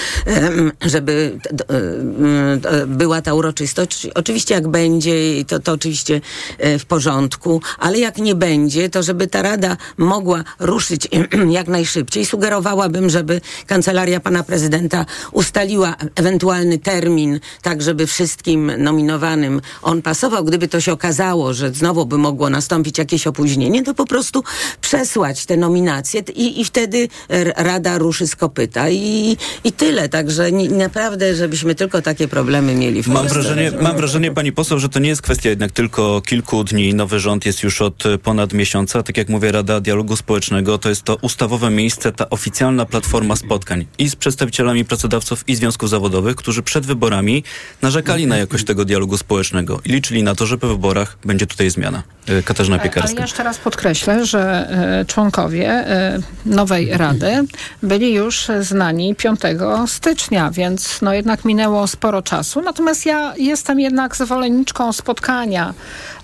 żeby 0.82 1.40
d- 1.52 1.66
em, 1.68 2.60
d- 2.60 2.88
była 2.88 3.22
ta 3.22 3.34
uroczystość. 3.34 4.08
Oczywiście 4.16 4.54
jak 4.56 4.68
będzie, 4.68 5.46
to, 5.48 5.60
to 5.60 5.72
oczywiście 5.72 6.22
e, 6.58 6.80
w 6.80 6.86
porządku, 6.86 7.62
ale 7.80 8.00
jak 8.00 8.18
nie 8.18 8.36
będzie, 8.36 8.90
to 8.90 9.04
żeby 9.04 9.28
ta 9.28 9.42
rada 9.42 9.78
mogła 9.98 10.44
ruszyć 10.60 11.08
jak 11.50 11.68
najszybciej. 11.68 12.26
Sugerowałabym, 12.26 13.10
żeby 13.10 13.42
kancelaria 13.68 14.20
pana 14.20 14.44
prezydenta 14.44 15.06
ustaliła 15.32 15.96
ewentualny 16.16 16.80
termin, 16.80 17.40
tak 17.62 17.82
żeby 17.82 18.08
wszystkim 18.08 18.72
nominowanym 18.78 19.62
on 19.82 20.02
pasował. 20.02 20.44
Gdyby 20.44 20.68
to 20.68 20.82
się 20.82 20.94
okazało, 20.94 21.54
że 21.54 21.72
znowu 21.74 22.06
by 22.06 22.18
mogło 22.18 22.50
nastąpić 22.50 22.98
jakieś 22.98 23.28
opóźnienie, 23.28 23.84
to 23.84 23.94
po 23.94 24.06
prostu 24.06 24.44
przesłać 24.82 25.46
te 25.46 25.53
nominacje 25.58 26.24
t- 26.24 26.34
i, 26.34 26.62
i 26.62 26.66
wtedy 26.66 27.08
rada 27.56 27.98
ruszy 27.98 28.28
z 28.28 28.36
kopyta 28.36 28.90
i, 28.90 29.38
i 29.64 29.72
tyle. 29.72 30.10
Także 30.10 30.52
nie, 30.52 30.70
naprawdę, 30.70 31.36
żebyśmy 31.36 31.76
tylko 31.76 32.02
takie 32.02 32.28
problemy 32.28 32.76
mieli 32.76 33.04
w 33.04 33.08
Mam 33.08 33.18
Polsce. 33.18 33.34
wrażenie, 33.34 33.72
mam 33.82 33.98
wrażenie, 33.98 34.32
pani 34.32 34.52
poseł, 34.52 34.80
że 34.80 34.90
to 34.90 35.00
nie 35.00 35.10
jest 35.10 35.22
kwestia 35.22 35.50
jednak 35.50 35.72
tylko 35.72 36.22
kilku 36.22 36.64
dni. 36.64 36.94
Nowy 36.94 37.20
rząd 37.20 37.46
jest 37.46 37.64
już 37.64 37.82
od 37.82 38.06
e, 38.06 38.18
ponad 38.18 38.54
miesiąca. 38.54 39.04
Tak 39.04 39.18
jak 39.18 39.30
mówię, 39.30 39.52
Rada 39.52 39.80
Dialogu 39.80 40.16
Społecznego 40.16 40.78
to 40.78 40.90
jest 40.90 41.04
to 41.04 41.16
ustawowe 41.16 41.70
miejsce, 41.70 42.12
ta 42.12 42.30
oficjalna 42.30 42.86
platforma 42.86 43.36
spotkań 43.36 43.86
i 43.98 44.10
z 44.10 44.16
przedstawicielami 44.16 44.86
pracodawców 44.86 45.44
i 45.50 45.56
związków 45.56 45.90
zawodowych, 45.90 46.36
którzy 46.36 46.64
przed 46.64 46.86
wyborami 46.86 47.44
narzekali 47.82 48.28
na 48.28 48.38
jakość 48.38 48.66
tego 48.66 48.86
dialogu 48.86 49.18
społecznego 49.18 49.82
i 49.86 49.90
liczyli 49.90 50.24
na 50.24 50.36
to, 50.36 50.46
że 50.46 50.58
po 50.58 50.68
wyborach 50.68 51.18
będzie 51.26 51.48
tutaj 51.48 51.70
zmiana. 51.70 52.04
E, 52.28 52.44
Katarzyna 52.44 52.76
Ale 52.76 52.84
Piekarska. 52.84 53.16
ja 53.16 53.22
jeszcze 53.22 53.44
raz 53.44 53.58
podkreślę, 53.58 54.26
że 54.26 54.70
e, 55.02 55.06
członkowie 55.06 55.70
e, 55.70 56.20
nowej 56.46 56.98
Rady 56.98 57.44
byli 57.84 58.14
już 58.14 58.48
znani 58.60 59.16
5 59.16 59.40
stycznia, 59.88 60.52
więc 60.52 61.02
no 61.02 61.14
jednak 61.14 61.46
minęło 61.46 61.88
sporo 61.88 62.22
czasu. 62.22 62.62
Natomiast 62.62 63.06
ja 63.06 63.34
jestem 63.38 63.80
jednak 63.80 64.16
zwolenniczką 64.16 64.94
spotkania 64.94 65.74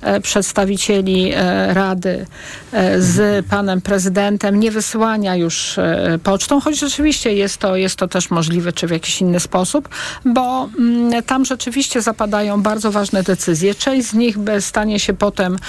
e, 0.02 0.22
przedstawicieli 0.22 1.32
e, 1.36 1.74
Rady 1.74 2.26
e, 2.72 3.02
z 3.02 3.46
panem 3.46 3.82
prezydentem, 3.82 4.60
nie 4.60 4.72
wysyłania 4.72 5.36
już 5.36 5.78
e, 5.78 6.20
pocztą, 6.24 6.62
choć 6.62 6.80
rzeczywiście 6.80 7.34
jest 7.34 7.58
to, 7.58 7.76
jest 7.76 7.96
to 7.96 8.08
też 8.08 8.30
możliwe, 8.30 8.74
czy 8.74 8.88
w 8.88 8.92
jakiś 8.92 9.22
inny 9.22 9.40
sposób, 9.40 9.90
bo 10.26 10.70
mm, 10.80 11.24
tam 11.24 11.46
rzeczywiście 11.46 12.02
zapadają 12.02 12.62
bardzo 12.62 12.92
ważne 12.92 13.24
decyzje. 13.24 13.76
Część 13.76 14.08
z 14.08 14.14
nich 14.14 14.36
stanie 14.60 15.00
się 15.00 15.14
potem 15.14 15.56
e, 15.56 15.60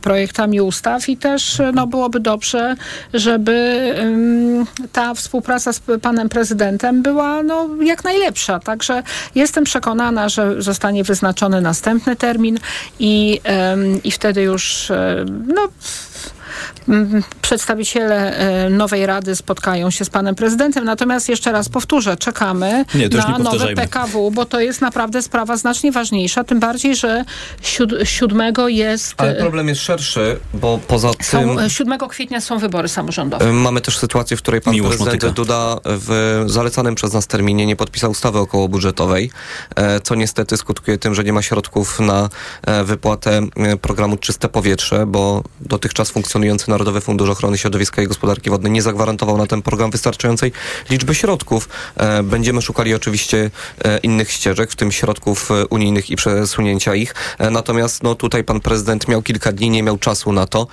projektami 0.00 0.60
ustaw 0.60 1.08
i 1.08 1.16
też 1.16 1.60
e, 1.60 1.72
no, 1.74 1.86
byłoby 1.86 2.20
dobrze, 2.20 2.76
żeby 3.14 3.78
ta 4.92 5.14
współpraca 5.14 5.72
z 5.72 5.82
panem 6.02 6.28
prezydentem 6.28 7.02
była 7.02 7.42
no, 7.42 7.68
jak 7.82 8.04
najlepsza. 8.04 8.60
Także 8.60 9.02
jestem 9.34 9.64
przekonana, 9.64 10.28
że 10.28 10.62
zostanie 10.62 11.04
wyznaczony 11.04 11.60
następny 11.60 12.16
termin 12.16 12.58
i, 12.98 13.40
i 14.04 14.10
wtedy 14.10 14.42
już 14.42 14.90
e, 14.90 15.24
no, 15.46 15.68
przedstawiciele 17.42 18.36
e, 18.36 18.70
nowej 18.70 19.06
rady 19.06 19.36
spotkają 19.36 19.90
się 19.90 20.04
z 20.04 20.10
panem 20.10 20.34
prezydentem. 20.34 20.84
Natomiast 20.84 21.28
jeszcze 21.28 21.52
raz 21.52 21.68
powtórzę, 21.68 22.16
czekamy 22.16 22.84
Nie, 22.94 23.08
na 23.08 23.38
nie 23.38 23.44
nowe. 23.44 23.74
PKW, 23.74 24.30
bo 24.30 24.44
to 24.44 24.60
jest 24.60 24.80
naprawdę 24.80 25.22
sprawa 25.22 25.56
znacznie 25.56 25.92
ważniejsza, 25.92 26.44
tym 26.44 26.60
bardziej, 26.60 26.96
że 26.96 27.24
siód, 27.62 27.94
siódmego 28.04 28.68
jest... 28.68 29.14
Ale 29.16 29.36
e, 29.36 29.40
problem 29.40 29.68
jest 29.68 29.80
szerszy, 29.80 30.40
bo 30.54 30.80
poza 30.88 31.10
tym... 31.14 31.24
są, 31.24 31.60
e, 31.60 31.70
7 31.70 31.98
kwietnia 32.08 32.40
są 32.40 32.58
wybory 32.58 32.88
samorządowe. 32.88 33.52
Mamy 33.52 33.80
też 33.80 33.98
sytuację, 33.98 34.36
w 34.36 34.42
której 34.42 34.60
pan 34.60 34.74
Miłosz 34.74 34.88
prezydent 34.88 35.22
Motyka. 35.22 35.34
Duda 35.34 35.76
w 35.84 36.42
zalecanym 36.46 36.94
przez 36.94 37.12
nas 37.12 37.26
terminie 37.26 37.66
nie 37.66 37.76
podpisał 37.76 38.10
ustawy 38.10 38.38
okołobudżetowej, 38.38 39.30
e, 39.76 40.00
co 40.00 40.14
niestety 40.14 40.56
skutkuje 40.56 40.98
tym, 40.98 41.14
że 41.14 41.24
nie 41.24 41.32
ma 41.32 41.42
środków 41.42 42.00
na 42.00 42.28
e, 42.66 42.84
wypłatę 42.84 43.40
e, 43.56 43.76
programu 43.76 44.16
Czyste 44.16 44.48
Powietrze, 44.48 45.06
bo 45.06 45.42
dotychczas 45.60 46.10
funkcjonujący 46.10 46.70
Narodowy 46.78 47.00
Fundusz 47.00 47.30
Ochrony 47.30 47.58
Środowiska 47.58 48.02
i 48.02 48.06
Gospodarki 48.06 48.50
Wodnej 48.50 48.72
nie 48.72 48.82
zagwarantował 48.82 49.36
na 49.38 49.46
ten 49.46 49.62
program 49.62 49.90
wystarczającej 49.90 50.52
liczby 50.90 51.14
środków. 51.14 51.68
E, 51.96 52.22
Będziemy 52.22 52.62
szukali 52.62 52.94
oczywiście 52.94 53.50
e, 53.84 53.98
innych 53.98 54.30
ścieżek, 54.30 54.70
w 54.70 54.76
tym 54.76 54.92
środków 54.92 55.50
e, 55.50 55.66
unijnych 55.66 56.10
i 56.10 56.16
przesunięcia 56.16 56.94
ich. 56.94 57.14
Natomiast 57.50 58.02
no, 58.02 58.14
tutaj 58.14 58.44
pan 58.44 58.60
prezydent 58.60 59.08
miał 59.08 59.22
kilka 59.22 59.52
dni, 59.52 59.70
nie 59.70 59.82
miał 59.82 59.98
czasu 59.98 60.32
na 60.32 60.46
to. 60.46 60.66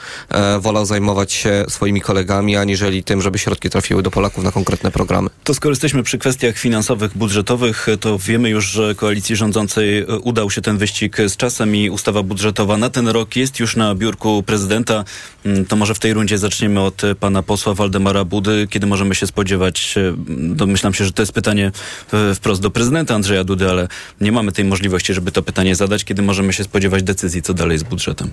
Wolał 0.59 0.85
zajmować 0.85 1.33
się 1.33 1.65
swoimi 1.69 2.01
kolegami, 2.01 2.57
aniżeli 2.57 3.03
tym, 3.03 3.21
żeby 3.21 3.39
środki 3.39 3.69
trafiły 3.69 4.03
do 4.03 4.11
Polaków 4.11 4.43
na 4.43 4.51
konkretne 4.51 4.91
programy. 4.91 5.29
To 5.43 5.53
skoro 5.53 5.71
jesteśmy 5.71 6.03
przy 6.03 6.17
kwestiach 6.17 6.57
finansowych, 6.57 7.17
budżetowych, 7.17 7.87
to 7.99 8.19
wiemy 8.19 8.49
już, 8.49 8.65
że 8.65 8.95
koalicji 8.95 9.35
rządzącej 9.35 10.05
udał 10.05 10.51
się 10.51 10.61
ten 10.61 10.77
wyścig 10.77 11.17
z 11.27 11.37
czasem 11.37 11.75
i 11.75 11.89
ustawa 11.89 12.23
budżetowa 12.23 12.77
na 12.77 12.89
ten 12.89 13.07
rok 13.07 13.35
jest 13.35 13.59
już 13.59 13.75
na 13.75 13.95
biurku 13.95 14.43
prezydenta. 14.43 15.03
Mm, 15.45 15.65
To 15.65 15.75
może 15.75 15.94
w 15.95 15.99
tej 15.99 16.13
rundzie 16.13 16.37
zaczniemy 16.37 16.79
od 16.79 17.03
e, 17.03 17.15
pana 17.15 17.43
posła 17.43 17.73
Waldemara 17.73 18.25
Budy. 18.25 18.67
Kiedy 18.69 18.87
możemy 18.87 19.15
się 19.15 19.27
spodziewać, 19.27 19.95
e, 19.97 20.13
domyślam 20.55 20.93
się, 20.93 21.05
że 21.05 21.11
to 21.11 21.21
jest 21.21 21.31
pytanie 21.31 21.71
e, 22.13 22.35
wprost 22.35 22.61
do 22.61 22.71
prezydenta 22.71 23.15
Andrzeja 23.15 23.43
Dudy, 23.43 23.69
ale 23.69 23.87
nie 24.21 24.31
mamy 24.31 24.51
tej 24.51 24.65
możliwości, 24.65 25.13
żeby 25.13 25.31
to 25.31 25.41
pytanie 25.41 25.75
zadać. 25.75 26.03
Kiedy 26.03 26.21
możemy 26.21 26.53
się 26.53 26.63
spodziewać 26.63 27.03
decyzji, 27.03 27.41
co 27.41 27.53
dalej 27.53 27.77
z 27.77 27.83
budżetem? 27.83 28.31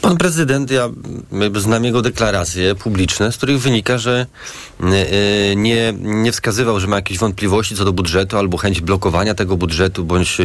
Pan 0.00 0.16
prezydent, 0.16 0.70
ja 0.70 0.88
znam 1.56 1.84
jego 1.84 2.02
deklaracje 2.02 2.74
publiczne, 2.74 3.32
z 3.32 3.36
których 3.36 3.60
wynika, 3.60 3.98
że 3.98 4.26
e, 4.82 5.56
nie, 5.56 5.94
nie 6.00 6.32
wskazywał, 6.32 6.80
że 6.80 6.86
ma 6.86 6.96
jakieś 6.96 7.18
wątpliwości 7.18 7.76
co 7.76 7.84
do 7.84 7.92
budżetu 7.92 8.38
albo 8.38 8.56
chęć 8.56 8.80
blokowania 8.80 9.34
tego 9.34 9.56
budżetu 9.56 10.04
bądź 10.04 10.38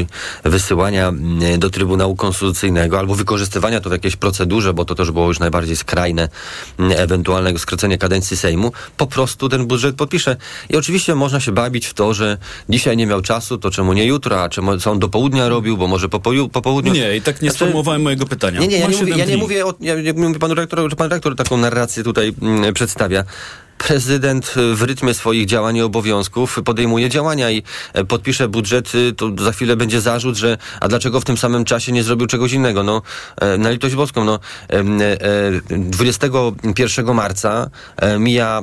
wysyłania 0.44 1.14
e, 1.42 1.58
do 1.58 1.70
Trybunału 1.70 2.16
Konstytucyjnego 2.16 3.00
albo 3.00 3.16
wykorzystywania 3.16 3.82
to 3.82 3.90
w 3.90 3.92
jakiejś 3.92 4.16
procedurze, 4.16 4.74
bo 4.74 4.86
to 4.86 4.96
też 4.96 5.12
było 5.12 5.28
już 5.28 5.40
najbardziej 5.40 5.76
skrajne 5.76 6.30
ewentualnego 6.96 7.60
skrócenia 7.60 7.98
kadencji 7.98 8.38
Sejmu. 8.38 8.72
Po 8.98 9.08
prostu 9.08 9.50
ten 9.50 9.66
budżet 9.66 9.96
podpisze. 9.96 10.38
I 10.70 10.76
oczywiście 10.76 11.16
można 11.16 11.40
się 11.40 11.52
bawić 11.52 11.86
w 11.86 11.94
to, 11.94 12.14
że 12.14 12.38
dzisiaj 12.70 12.98
nie 12.98 13.08
miał 13.08 13.22
czasu, 13.22 13.58
to 13.58 13.72
czemu 13.72 13.94
nie 13.94 14.06
jutro, 14.06 14.44
a 14.44 14.50
czemu 14.50 14.78
co 14.78 14.92
on 14.92 15.00
do 15.00 15.10
południa 15.10 15.50
robił, 15.50 15.78
bo 15.78 15.88
może 15.88 16.10
po, 16.10 16.20
po 16.52 16.62
południu. 16.62 16.94
Nie, 16.94 17.16
i 17.16 17.22
tak 17.22 17.36
nie 17.36 17.50
Znaczy- 17.50 17.56
sformułowałem 17.56 18.02
mojego 18.02 18.26
pytania. 18.26 18.60
Nie, 18.60 18.68
nie, 18.68 18.78
ja 18.80 18.88
nie, 18.88 18.98
mówię, 18.98 19.16
ja, 19.18 19.26
nie, 19.26 19.35
nie 19.36 19.42
mówię 19.42 19.66
o, 19.66 19.74
ja, 19.80 19.94
panu 20.40 20.54
rektorowi, 20.54 20.90
że 20.90 20.96
pan 20.96 21.10
rektor 21.10 21.36
taką 21.36 21.58
narrację 21.58 22.04
tutaj 22.04 22.34
mm, 22.42 22.74
przedstawia 22.74 23.24
prezydent 23.78 24.54
w 24.74 24.82
rytmie 24.82 25.14
swoich 25.14 25.46
działań 25.46 25.76
i 25.78 25.82
obowiązków 25.82 26.60
podejmuje 26.66 27.10
działania 27.10 27.52
i 27.52 27.64
e, 27.94 28.06
podpisze 28.06 28.48
budżet, 28.48 28.92
to 29.18 29.32
za 29.44 29.52
chwilę 29.52 29.76
będzie 29.76 30.02
zarzut, 30.02 30.36
że 30.36 30.58
a 30.80 30.88
dlaczego 30.88 31.20
w 31.20 31.26
tym 31.26 31.38
samym 31.38 31.66
czasie 31.66 31.92
nie 31.92 32.04
zrobił 32.04 32.28
czegoś 32.28 32.54
innego? 32.54 32.84
No, 32.84 33.02
e, 33.42 33.58
na 33.58 33.70
litość 33.70 33.96
boską, 33.96 34.26
no, 34.26 34.40
em, 34.68 35.02
e, 35.02 35.16
21 35.70 37.14
marca 37.14 37.70
mija 38.20 38.62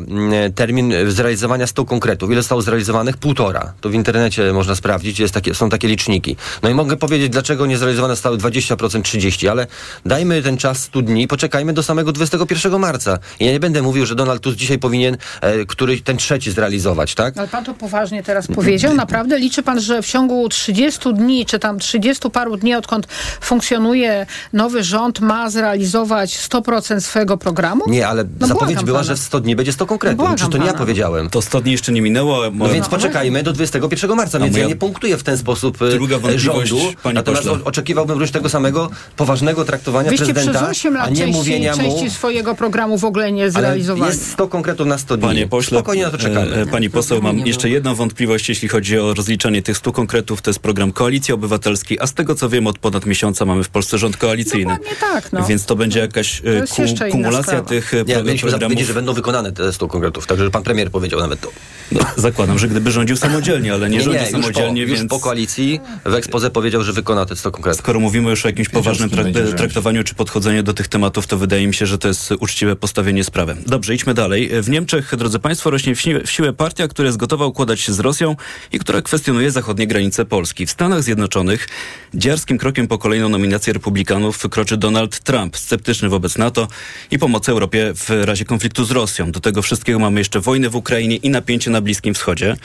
termin 0.54 0.94
zrealizowania 1.08 1.66
100 1.66 1.84
konkretów. 1.84 2.30
Ile 2.30 2.42
zostało 2.42 2.62
zrealizowanych? 2.62 3.16
Półtora. 3.16 3.72
To 3.80 3.88
w 3.88 3.94
internecie 3.94 4.52
można 4.52 4.74
sprawdzić, 4.74 5.20
jest 5.20 5.34
takie, 5.34 5.54
są 5.54 5.70
takie 5.70 5.88
liczniki. 5.88 6.36
No 6.62 6.70
i 6.70 6.74
mogę 6.74 6.96
powiedzieć, 6.96 7.28
dlaczego 7.28 7.66
nie 7.66 7.78
zrealizowane 7.78 8.14
zostały 8.14 8.36
20%, 8.36 9.02
30%, 9.02 9.48
ale 9.48 9.66
dajmy 10.06 10.42
ten 10.42 10.56
czas 10.56 10.82
100 10.82 11.02
dni, 11.02 11.28
poczekajmy 11.28 11.72
do 11.72 11.82
samego 11.82 12.12
21 12.12 12.78
marca. 12.78 13.18
Ja 13.40 13.52
nie 13.52 13.60
będę 13.60 13.82
mówił, 13.82 14.06
że 14.06 14.14
Donald 14.14 14.42
Tusk 14.42 14.56
dzisiaj 14.56 14.78
powinien 14.78 15.01
e, 15.40 15.64
który, 15.66 16.00
ten 16.00 16.16
trzeci 16.16 16.50
zrealizować, 16.52 17.14
tak? 17.14 17.38
Ale 17.38 17.48
pan 17.48 17.64
to 17.64 17.74
poważnie 17.74 18.22
teraz 18.22 18.46
powiedział. 18.46 18.94
Naprawdę 18.94 19.38
liczy 19.38 19.62
pan, 19.62 19.80
że 19.80 20.02
w 20.02 20.06
ciągu 20.06 20.48
30 20.48 21.14
dni, 21.14 21.46
czy 21.46 21.58
tam 21.58 21.78
30 21.78 22.30
paru 22.30 22.56
dni, 22.56 22.74
odkąd 22.74 23.06
funkcjonuje 23.40 24.26
nowy 24.52 24.82
rząd, 24.84 25.20
ma 25.20 25.50
zrealizować 25.50 26.38
100% 26.38 27.00
swojego 27.00 27.36
programu? 27.36 27.84
Nie, 27.86 28.08
ale 28.08 28.24
No 28.40 28.46
zapowiedź 28.46 28.84
była, 28.84 28.98
pana. 28.98 29.06
że 29.08 29.16
w 29.16 29.18
100 29.18 29.40
dni 29.40 29.56
będzie 29.56 29.72
100 29.72 29.86
konkretów. 29.86 30.18
Błagam 30.18 30.36
Czy 30.36 30.48
to 30.48 30.58
nie 30.58 30.64
ja 30.66 30.72
pana. 30.72 30.78
powiedziałem? 30.78 31.30
To 31.30 31.42
100 31.42 31.60
dni 31.60 31.72
jeszcze 31.72 31.92
nie 31.92 32.02
minęło. 32.02 32.42
No 32.52 32.68
więc 32.68 32.88
poczekajmy 32.88 33.42
do 33.42 33.52
21 33.52 34.16
marca, 34.16 34.38
więc 34.38 34.52
moja 34.52 34.62
ja 34.62 34.68
nie 34.68 34.76
punktuję 34.76 35.16
w 35.16 35.22
ten 35.22 35.38
sposób 35.38 35.82
e, 35.82 35.90
druga 35.90 36.16
rządu. 36.36 36.78
Natomiast 37.14 37.42
pośle. 37.48 37.64
oczekiwałbym 37.64 38.12
również 38.14 38.30
tego 38.30 38.48
samego 38.48 38.90
poważnego 39.16 39.64
traktowania 39.64 40.10
Wyście 40.10 40.24
prezydenta, 40.34 40.58
przez 40.60 40.70
8 40.70 40.96
a 40.96 40.98
lat 40.98 41.10
nie 41.10 41.16
części, 41.16 41.32
mówienia 41.38 41.76
mu... 41.76 41.82
części 41.82 42.10
swojego 42.10 42.54
programu 42.54 42.98
w 42.98 43.04
ogóle 43.04 43.32
nie 43.32 43.42
Ale 43.42 43.50
zrealizowali. 43.50 44.12
jest 44.12 44.30
100 44.32 44.48
konkretów 44.48 44.86
na 44.92 44.98
100 44.98 45.16
dni. 45.16 45.26
Panie 45.28 45.46
pośle, 45.48 45.78
Spokojnie 45.78 46.02
na 46.04 46.10
to 46.10 46.18
czekamy. 46.18 46.56
e, 46.56 46.60
e, 46.62 46.66
pani 46.66 46.90
poseł, 46.90 47.22
mam 47.22 47.38
jeszcze 47.38 47.68
jedną 47.68 47.94
wątpliwość, 47.94 48.48
jeśli 48.48 48.68
chodzi 48.68 48.98
o 48.98 49.14
rozliczanie 49.14 49.62
tych 49.62 49.76
100 49.76 49.92
konkretów. 49.92 50.42
To 50.42 50.50
jest 50.50 50.60
program 50.60 50.92
Koalicji 50.92 51.34
Obywatelskiej, 51.34 51.98
a 52.00 52.06
z 52.06 52.12
tego 52.14 52.34
co 52.34 52.48
wiem, 52.48 52.66
od 52.66 52.78
ponad 52.78 53.06
miesiąca 53.06 53.44
mamy 53.44 53.64
w 53.64 53.68
Polsce 53.68 53.98
rząd 53.98 54.16
koalicyjny. 54.16 54.72
Dokładnie 54.74 54.96
tak, 55.00 55.32
no. 55.32 55.46
Więc 55.46 55.66
to 55.66 55.76
będzie 55.76 56.00
jakaś 56.00 56.42
e, 56.44 56.50
jest 56.50 56.74
ku, 56.76 57.10
kumulacja 57.10 57.62
tych 57.62 57.92
Nie, 58.06 58.14
pro- 58.14 58.24
mieliśmy 58.24 58.50
programów. 58.50 58.78
że 58.82 58.94
będą 58.94 59.12
wykonane 59.12 59.52
te 59.52 59.72
100 59.72 59.88
konkretów. 59.88 60.26
Także 60.26 60.44
że 60.44 60.50
pan 60.50 60.62
premier 60.62 60.90
powiedział 60.90 61.20
nawet 61.20 61.40
to. 61.40 61.48
No, 61.92 62.00
zakładam, 62.16 62.58
że 62.58 62.68
gdyby 62.68 62.90
rządził 62.90 63.16
samodzielnie, 63.16 63.72
ale 63.72 63.90
nie, 63.90 63.96
Nie, 63.96 64.02
rządzi 64.02 64.18
nie, 64.18 64.24
już, 64.24 64.32
po, 64.32 64.40
samodzielnie, 64.42 64.82
już 64.82 64.90
więc... 64.90 65.10
po 65.10 65.20
koalicji 65.20 65.80
w 66.04 66.14
ekspoze 66.14 66.50
powiedział, 66.50 66.82
że 66.82 66.92
wykona 66.92 67.26
te 67.26 67.36
100 67.36 67.50
konkretów. 67.50 67.80
Skoro 67.80 68.00
mówimy 68.00 68.30
już 68.30 68.44
o 68.44 68.48
jakimś 68.48 68.68
poważnym 68.68 69.10
trak- 69.10 69.54
traktowaniu 69.54 70.04
czy 70.04 70.14
podchodzeniu 70.14 70.62
do 70.62 70.74
tych 70.74 70.88
tematów, 70.88 71.26
to 71.26 71.36
wydaje 71.38 71.66
mi 71.66 71.74
się, 71.74 71.86
że 71.86 71.98
to 71.98 72.08
jest 72.08 72.32
uczciwe 72.40 72.76
postawienie 72.76 73.24
sprawy. 73.24 73.56
Dobrze, 73.66 73.94
idźmy 73.94 74.14
dalej. 74.14 74.50
W 74.62 74.68
Niemczech, 74.70 74.81
drodzy 75.16 75.38
Państwo, 75.38 75.70
rośnie 75.70 75.94
w 75.94 76.00
siłę, 76.00 76.20
w 76.26 76.30
siłę 76.30 76.52
partia, 76.52 76.88
która 76.88 77.06
jest 77.06 77.18
gotowa 77.18 77.46
układać 77.46 77.80
się 77.80 77.92
z 77.92 78.00
Rosją 78.00 78.36
i 78.72 78.78
która 78.78 79.02
kwestionuje 79.02 79.50
zachodnie 79.50 79.86
granice 79.86 80.24
Polski. 80.24 80.66
W 80.66 80.70
Stanach 80.70 81.02
Zjednoczonych 81.02 81.68
dziarskim 82.14 82.58
krokiem 82.58 82.88
po 82.88 82.98
kolejną 82.98 83.28
nominację 83.28 83.72
republikanów 83.72 84.38
wykroczy 84.42 84.76
Donald 84.76 85.20
Trump, 85.20 85.56
sceptyczny 85.56 86.08
wobec 86.08 86.38
NATO 86.38 86.68
i 87.10 87.18
pomocy 87.18 87.52
Europie 87.52 87.92
w 87.94 88.10
razie 88.24 88.44
konfliktu 88.44 88.84
z 88.84 88.90
Rosją. 88.90 89.32
Do 89.32 89.40
tego 89.40 89.62
wszystkiego 89.62 89.98
mamy 89.98 90.20
jeszcze 90.20 90.40
wojnę 90.40 90.70
w 90.70 90.76
Ukrainie 90.76 91.16
i 91.16 91.30
napięcie 91.30 91.70
na 91.70 91.80
Bliskim 91.80 92.14
Wschodzie. 92.14 92.56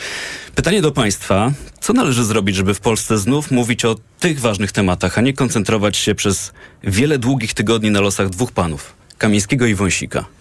Pytanie 0.55 0.81
do 0.81 0.91
Państwa, 0.91 1.51
co 1.81 1.93
należy 1.93 2.23
zrobić, 2.23 2.55
żeby 2.55 2.73
w 2.73 2.79
Polsce 2.79 3.17
znów 3.17 3.51
mówić 3.51 3.85
o 3.85 3.95
tych 4.19 4.39
ważnych 4.39 4.71
tematach, 4.71 5.17
a 5.17 5.21
nie 5.21 5.33
koncentrować 5.33 5.97
się 5.97 6.15
przez 6.15 6.51
wiele 6.83 7.17
długich 7.19 7.53
tygodni 7.53 7.91
na 7.91 8.01
losach 8.01 8.29
dwóch 8.29 8.51
panów, 8.51 8.93
Kamińskiego 9.17 9.65
i 9.65 9.75
Wąsika? 9.75 10.36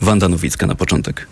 Wanda 0.00 0.28
Nowicka 0.28 0.66
na 0.66 0.74
początek. 0.74 1.26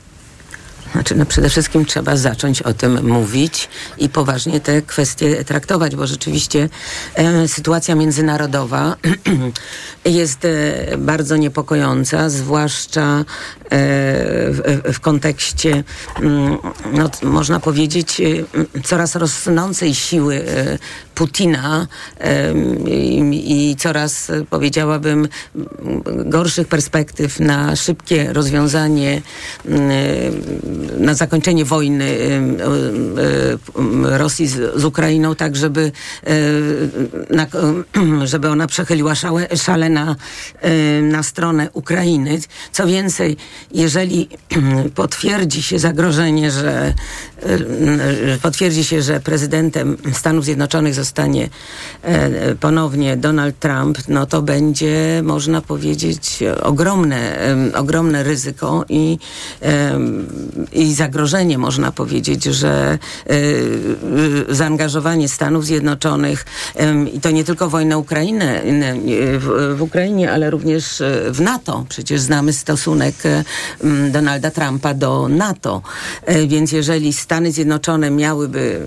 Znaczy, 0.93 1.15
no 1.15 1.27
przede 1.27 1.49
wszystkim 1.49 1.85
trzeba 1.85 2.17
zacząć 2.17 2.63
o 2.63 2.73
tym 2.73 3.09
mówić 3.09 3.69
i 3.99 4.09
poważnie 4.09 4.61
te 4.61 4.83
kwestie 4.83 5.45
traktować, 5.45 5.97
bo 5.97 6.07
rzeczywiście 6.07 6.69
e, 7.15 7.49
sytuacja 7.49 7.95
międzynarodowa 7.95 8.97
jest 10.05 10.45
e, 10.45 10.99
bardzo 10.99 11.37
niepokojąca, 11.37 12.31
zwłaszcza 12.31 13.19
e, 13.21 13.25
w, 14.51 14.81
w 14.93 15.01
kontekście, 15.01 15.85
mm, 16.21 16.59
no, 16.93 17.11
można 17.23 17.61
powiedzieć, 17.61 18.21
e, 18.21 18.83
coraz 18.83 19.17
rosnącej 19.17 19.95
siły 19.95 20.45
e, 20.49 20.79
Putina 21.17 21.87
e, 22.21 22.53
i, 23.31 23.77
coraz, 23.79 24.31
e, 24.31 24.45
powiedziałabym, 24.51 25.29
gorszych 26.07 26.69
perspektyw 26.69 27.41
na 27.41 27.77
szybkie 27.77 28.33
rozwiązanie 28.33 29.23
mm, 29.67 29.91
na 30.99 31.15
zakończenie 31.15 31.65
wojny 31.65 32.19
ym, 32.33 32.57
Rosji 34.05 34.47
z, 34.49 34.85
Ukrainą, 34.85 35.35
tak 35.35 35.57
żeby, 35.57 35.93
żeby 38.25 38.49
ona 38.49 38.67
przechyliła 38.67 39.15
szale, 39.15 39.49
szale 39.57 39.89
na, 39.89 40.17
na 41.03 41.23
stronę 41.23 41.69
Ukrainy. 41.73 42.39
Co 42.73 42.87
więcej, 42.87 43.37
jeżeli 43.73 44.29
potwierdzi 44.95 45.63
się 45.63 45.79
zagrożenie, 45.79 46.51
że 46.51 46.95
potwierdzi 48.43 48.85
się, 48.85 49.03
że 49.03 49.21
prezydentem 49.21 49.97
Stanów 50.13 50.45
Zjednoczonych 50.45 50.95
zostanie 51.07 51.49
e, 52.03 52.55
ponownie 52.55 53.17
Donald 53.17 53.59
Trump, 53.59 53.99
no 54.09 54.27
to 54.27 54.43
będzie, 54.43 55.23
można 55.25 55.61
powiedzieć, 55.61 56.43
ogromne, 56.63 57.39
ogromne 57.75 58.23
ryzyko 58.23 58.85
i, 58.89 59.19
i 60.73 60.95
zagrożenie, 60.95 61.59
można 61.59 61.93
powiedzieć, 61.93 62.45
że 62.45 62.99
y, 63.31 64.47
zaangażowanie 64.49 65.29
Stanów 65.29 65.67
Zjednoczonych 65.67 66.45
i 67.15 67.21
to 67.21 67.31
nie 67.31 67.45
tylko 67.45 67.69
wojna 67.69 67.99
Ukrainy, 67.99 68.63
w, 69.39 69.77
Ukrainie, 69.81 70.33
ale 70.33 70.51
również 70.51 71.03
w 71.31 71.41
NATO. 71.41 71.85
Przecież 71.89 72.21
znamy 72.21 72.53
stosunek 72.53 73.15
e, 73.27 73.45
Donalda 74.11 74.51
Trumpa 74.51 74.95
do 74.95 75.29
NATO. 75.29 75.83
E, 76.25 76.47
Więc 76.47 76.73
jeżeli 76.73 77.13
Stany 77.13 77.53
Zjednoczone 77.53 78.11
miałyby 78.11 78.81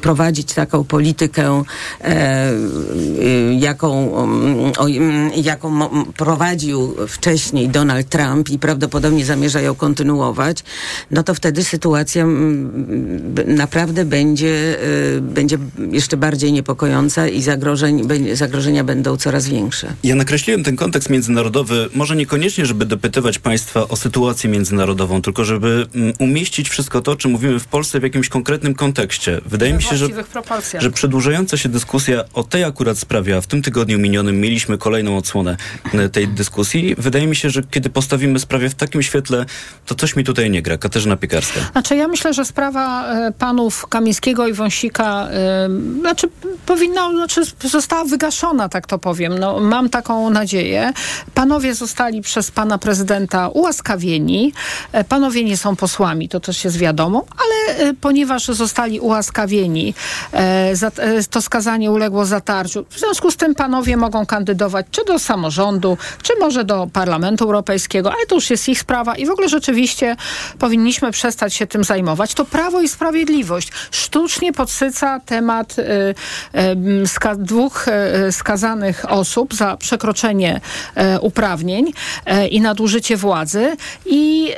prowadzić 0.00 0.52
taką 0.54 0.84
politykę, 0.84 1.33
e, 1.38 2.52
y, 2.52 3.54
jaką, 3.58 4.22
mm, 4.24 4.72
o, 4.78 4.88
mm, 4.88 5.30
jaką 5.36 5.70
mo- 5.70 5.90
m, 5.92 6.04
prowadził 6.16 6.94
wcześniej 7.08 7.68
Donald 7.68 8.08
Trump 8.08 8.50
i 8.50 8.58
prawdopodobnie 8.58 9.24
zamierza 9.24 9.60
ją 9.60 9.74
kontynuować, 9.74 10.64
no 11.10 11.22
to 11.22 11.34
wtedy 11.34 11.64
sytuacja 11.64 12.22
mm, 12.22 13.34
naprawdę 13.46 14.04
będzie, 14.04 14.76
y, 15.16 15.20
będzie 15.20 15.58
jeszcze 15.92 16.16
bardziej 16.16 16.52
niepokojąca 16.52 17.28
i 17.28 17.42
zagrożeń, 17.42 18.08
zagrożenia 18.32 18.84
będą 18.84 19.16
coraz 19.16 19.48
większe. 19.48 19.94
Ja 20.04 20.14
nakreśliłem 20.14 20.64
ten 20.64 20.76
kontekst 20.76 21.10
międzynarodowy, 21.10 21.88
może 21.94 22.16
niekoniecznie, 22.16 22.66
żeby 22.66 22.84
dopytywać 22.84 23.38
Państwa 23.38 23.88
o 23.88 23.96
sytuację 23.96 24.50
międzynarodową, 24.50 25.22
tylko 25.22 25.44
żeby 25.44 25.86
mm, 25.94 26.12
umieścić 26.18 26.68
wszystko 26.68 27.00
to, 27.00 27.12
o 27.12 27.16
czym 27.16 27.30
mówimy 27.30 27.60
w 27.60 27.66
Polsce 27.66 28.00
w 28.00 28.02
jakimś 28.02 28.28
konkretnym 28.28 28.74
kontekście. 28.74 29.40
Wydaje 29.46 29.72
mi 29.72 29.82
się, 29.82 29.96
że, 29.96 29.98
właściwych 29.98 30.26
proporcjach. 30.26 30.82
Że 31.24 31.30
przedłużająca 31.30 31.56
się 31.56 31.68
dyskusja 31.68 32.24
o 32.34 32.42
tej 32.44 32.64
akurat 32.64 32.98
sprawie, 32.98 33.36
a 33.36 33.40
w 33.40 33.46
tym 33.46 33.62
tygodniu 33.62 33.98
minionym 33.98 34.40
mieliśmy 34.40 34.78
kolejną 34.78 35.16
odsłonę 35.16 35.56
e, 35.94 36.08
tej 36.08 36.28
dyskusji, 36.28 36.94
wydaje 36.98 37.26
mi 37.26 37.36
się, 37.36 37.50
że 37.50 37.62
kiedy 37.70 37.90
postawimy 37.90 38.38
sprawę 38.38 38.68
w 38.68 38.74
takim 38.74 39.02
świetle, 39.02 39.46
to 39.86 39.94
coś 39.94 40.16
mi 40.16 40.24
tutaj 40.24 40.50
nie 40.50 40.62
gra. 40.62 40.78
Katarzyna 40.78 41.16
Piekarska. 41.16 41.60
Znaczy 41.72 41.96
ja 41.96 42.08
myślę, 42.08 42.34
że 42.34 42.44
sprawa 42.44 43.06
e, 43.08 43.32
panów 43.32 43.86
Kamińskiego 43.86 44.48
i 44.48 44.52
Wąsika 44.52 45.28
e, 45.30 45.68
znaczy 46.00 46.28
powinna, 46.66 47.10
znaczy 47.10 47.42
została 47.64 48.04
wygaszona, 48.04 48.68
tak 48.68 48.86
to 48.86 48.98
powiem. 48.98 49.38
No, 49.38 49.60
mam 49.60 49.88
taką 49.88 50.30
nadzieję. 50.30 50.92
Panowie 51.34 51.74
zostali 51.74 52.22
przez 52.22 52.50
pana 52.50 52.78
prezydenta 52.78 53.48
ułaskawieni. 53.48 54.52
Panowie 55.08 55.44
nie 55.44 55.56
są 55.56 55.76
posłami, 55.76 56.28
to 56.28 56.40
też 56.40 56.64
jest 56.64 56.76
wiadomo, 56.76 57.24
ale 57.38 57.94
ponieważ 57.94 58.44
zostali 58.46 59.00
ułaskawieni, 59.00 59.94
za- 60.72 60.90
to 61.30 61.42
skazanie 61.42 61.90
uległo 61.90 62.24
zatarciu. 62.24 62.84
W 62.90 62.98
związku 62.98 63.30
z 63.30 63.36
tym 63.36 63.54
panowie 63.54 63.96
mogą 63.96 64.26
kandydować 64.26 64.86
czy 64.90 65.04
do 65.04 65.18
samorządu, 65.18 65.98
czy 66.22 66.32
może 66.40 66.64
do 66.64 66.88
Parlamentu 66.92 67.44
Europejskiego, 67.44 68.12
ale 68.12 68.26
to 68.26 68.34
już 68.34 68.50
jest 68.50 68.68
ich 68.68 68.80
sprawa 68.80 69.14
i 69.14 69.26
w 69.26 69.30
ogóle 69.30 69.48
rzeczywiście 69.48 70.16
powinniśmy 70.58 71.10
przestać 71.10 71.54
się 71.54 71.66
tym 71.66 71.84
zajmować. 71.84 72.34
To 72.34 72.44
Prawo 72.44 72.80
i 72.80 72.88
Sprawiedliwość 72.88 73.68
sztucznie 73.90 74.52
podsyca 74.52 75.20
temat 75.20 75.78
y, 75.78 76.14
em, 76.52 77.06
ska, 77.06 77.34
dwóch 77.34 77.88
e, 77.88 78.32
skazanych 78.32 79.12
osób 79.12 79.54
za 79.54 79.76
przekroczenie 79.76 80.60
e, 80.94 81.20
uprawnień 81.20 81.92
i 82.50 82.60
nadużycie 82.60 83.16
władzy 83.16 83.76
i 84.06 84.52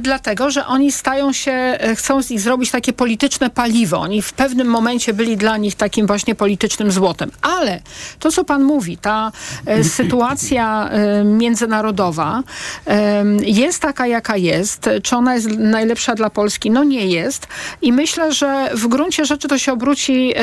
dlatego, 0.00 0.50
że 0.50 0.66
oni 0.66 0.92
stają 0.92 1.32
się, 1.32 1.78
chcą 1.96 2.22
z 2.22 2.30
nich 2.30 2.40
zrobić 2.40 2.70
takie 2.70 2.92
polityczne 2.92 3.50
paliwo. 3.50 4.00
Oni 4.00 4.22
w 4.22 4.32
pewnym 4.32 4.68
momencie 4.68 5.14
byli 5.14 5.36
dla 5.36 5.56
nich 5.56 5.74
takim 5.90 6.06
właśnie 6.06 6.34
politycznym 6.34 6.90
złotem. 6.92 7.30
Ale 7.42 7.80
to, 8.18 8.30
co 8.30 8.44
pan 8.44 8.62
mówi, 8.62 8.98
ta 8.98 9.32
e, 9.66 9.84
sytuacja 9.84 10.88
e, 10.88 11.24
międzynarodowa 11.24 12.42
e, 12.86 13.24
jest 13.42 13.82
taka, 13.82 14.06
jaka 14.06 14.36
jest. 14.36 14.90
Czy 15.02 15.16
ona 15.16 15.34
jest 15.34 15.48
najlepsza 15.58 16.14
dla 16.14 16.30
Polski? 16.30 16.70
No 16.70 16.84
nie 16.84 17.06
jest. 17.06 17.46
I 17.82 17.92
myślę, 17.92 18.32
że 18.32 18.70
w 18.74 18.86
gruncie 18.86 19.24
rzeczy 19.24 19.48
to 19.48 19.58
się 19.58 19.72
obróci 19.72 20.34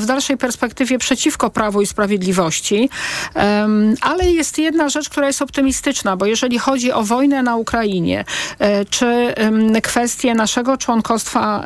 w 0.00 0.06
dalszej 0.06 0.36
perspektywie 0.36 0.98
przeciwko 0.98 1.50
Prawu 1.50 1.82
i 1.82 1.86
Sprawiedliwości. 1.86 2.90
Ale 4.00 4.30
jest 4.30 4.58
jedna 4.58 4.88
rzecz, 4.88 5.08
która 5.08 5.26
jest 5.26 5.42
optymistyczna, 5.42 6.16
bo 6.16 6.26
jeżeli 6.26 6.58
chodzi 6.58 6.92
o 6.92 7.02
wojnę 7.02 7.42
na 7.42 7.56
Ukrainie, 7.56 8.24
czy 8.90 9.34
kwestię 9.82 10.34
naszego 10.34 10.76
członkostwa 10.76 11.64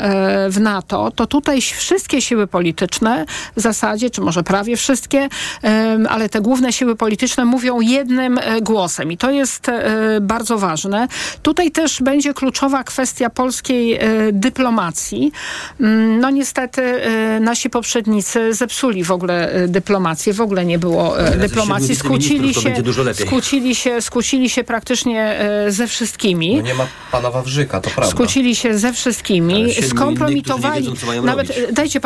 w 0.48 0.60
NATO, 0.60 1.10
to 1.10 1.26
tutaj 1.26 1.60
wszystkie 1.60 2.22
siły 2.22 2.46
polityczne 2.46 3.21
w 3.56 3.60
zasadzie, 3.60 4.10
czy 4.10 4.20
może 4.20 4.42
prawie 4.42 4.76
wszystkie, 4.76 5.28
ale 6.08 6.28
te 6.28 6.40
główne 6.40 6.72
siły 6.72 6.96
polityczne 6.96 7.44
mówią 7.44 7.80
jednym 7.80 8.38
e, 8.38 8.60
głosem 8.60 9.12
i 9.12 9.16
to 9.16 9.30
jest 9.30 9.68
e, 9.68 10.18
bardzo 10.20 10.58
ważne. 10.58 11.08
Tutaj 11.42 11.70
też 11.70 12.02
będzie 12.02 12.34
kluczowa 12.34 12.84
kwestia 12.84 13.30
polskiej 13.30 13.94
e, 13.94 14.00
dyplomacji. 14.32 15.32
Mm, 15.80 16.20
No 16.20 16.30
niestety 16.30 16.82
nasi 17.40 17.70
poprzednicy 17.70 18.54
zepsuli 18.54 19.04
w 19.04 19.10
ogóle 19.10 19.52
dyplomację, 19.68 20.32
w 20.32 20.40
ogóle 20.40 20.64
nie 20.64 20.78
było 20.78 21.14
dyplomacji. 21.36 21.96
Skłócili 21.96 22.54
się, 22.54 22.74
skłócili 23.14 23.74
się, 23.74 24.00
skłócili 24.00 24.50
się 24.50 24.64
praktycznie 24.64 25.38
ze 25.68 25.86
wszystkimi. 25.86 26.56
No 26.56 26.62
nie 26.62 26.74
ma 26.74 26.86
pana 27.12 27.30
Wawrzyka, 27.30 27.80
to 27.80 27.90
prawda. 27.90 28.10
Skłócili 28.10 28.56
się 28.56 28.78
ze 28.78 28.92
wszystkimi, 28.92 29.74
skompromitowali. 29.88 30.84
wiedzą, 30.84 31.22
nawet 31.22 31.48
robić. 31.48 31.72
dajcie 31.72 32.00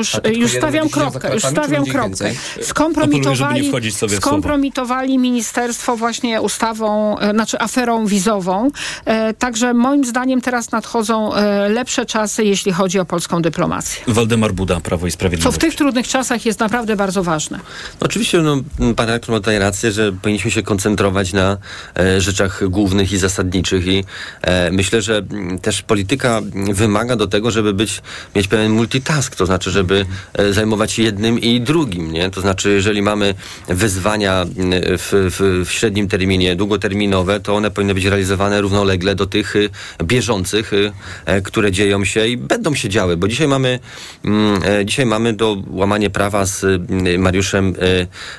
już, 0.00 0.14
A 0.14 0.20
tylko 0.20 0.38
już 0.40 0.54
jeden 0.54 0.59
stawiam 0.60 0.88
kropkę, 0.88 1.34
już 1.34 1.44
stawiam 1.44 1.86
kropkę. 1.86 2.32
Skompromitowali, 2.62 3.72
skompromitowali 4.08 5.18
ministerstwo 5.18 5.96
właśnie 5.96 6.40
ustawą, 6.40 7.18
e, 7.18 7.30
znaczy 7.30 7.60
aferą 7.60 8.06
wizową. 8.06 8.70
E, 9.04 9.34
także 9.34 9.74
moim 9.74 10.04
zdaniem 10.04 10.40
teraz 10.40 10.72
nadchodzą 10.72 11.34
e, 11.34 11.68
lepsze 11.68 12.06
czasy, 12.06 12.44
jeśli 12.44 12.72
chodzi 12.72 12.98
o 12.98 13.04
polską 13.04 13.42
dyplomację. 13.42 14.02
Waldemar 14.08 14.52
Buda, 14.52 14.80
Prawo 14.80 15.06
i 15.06 15.10
Co 15.10 15.14
Sprawiedliwość. 15.14 15.56
w 15.56 15.60
tych 15.60 15.74
trudnych 15.74 16.08
czasach 16.08 16.46
jest 16.46 16.60
naprawdę 16.60 16.96
bardzo 16.96 17.22
ważne. 17.22 17.60
Oczywiście, 18.00 18.38
no, 18.38 18.56
pan 18.96 19.06
redaktor 19.06 19.30
ma 19.30 19.38
tutaj 19.38 19.58
rację, 19.58 19.92
że 19.92 20.12
powinniśmy 20.12 20.50
się 20.50 20.62
koncentrować 20.62 21.32
na 21.32 21.56
e, 21.98 22.20
rzeczach 22.20 22.68
głównych 22.68 23.12
i 23.12 23.18
zasadniczych 23.18 23.86
i 23.86 24.04
e, 24.42 24.70
myślę, 24.70 25.02
że 25.02 25.22
też 25.62 25.82
polityka 25.82 26.40
wymaga 26.72 27.16
do 27.16 27.26
tego, 27.26 27.50
żeby 27.50 27.72
być, 27.72 28.02
mieć 28.34 28.48
pewien 28.48 28.72
multitask, 28.72 29.36
to 29.36 29.46
znaczy, 29.46 29.70
żeby 29.70 30.06
e, 30.32 30.49
zajmować 30.52 30.98
jednym 30.98 31.38
i 31.38 31.60
drugim, 31.60 32.12
nie? 32.12 32.30
To 32.30 32.40
znaczy, 32.40 32.70
jeżeli 32.70 33.02
mamy 33.02 33.34
wyzwania 33.68 34.42
mm, 34.42 34.82
w, 34.98 35.12
w, 35.12 35.66
w 35.68 35.72
średnim 35.72 36.08
terminie, 36.08 36.56
długoterminowe, 36.56 37.40
to 37.40 37.54
one 37.54 37.70
powinny 37.70 37.94
być 37.94 38.04
realizowane 38.04 38.60
równolegle 38.60 39.14
do 39.14 39.26
tych 39.26 39.56
y, 39.56 39.70
bieżących, 40.04 40.72
y, 40.72 40.92
e, 41.26 41.40
które 41.40 41.72
dzieją 41.72 42.04
się 42.04 42.26
i 42.26 42.36
będą 42.36 42.74
się 42.74 42.88
działy, 42.88 43.16
bo 43.16 43.28
dzisiaj 43.28 43.48
mamy, 43.48 43.78
mm, 44.24 44.62
e, 44.64 44.86
dzisiaj 44.86 45.06
mamy 45.06 45.32
do 45.32 45.56
łamanie 45.70 46.10
prawa 46.10 46.46
z 46.46 46.64
y, 46.64 47.18
Mariuszem 47.18 47.74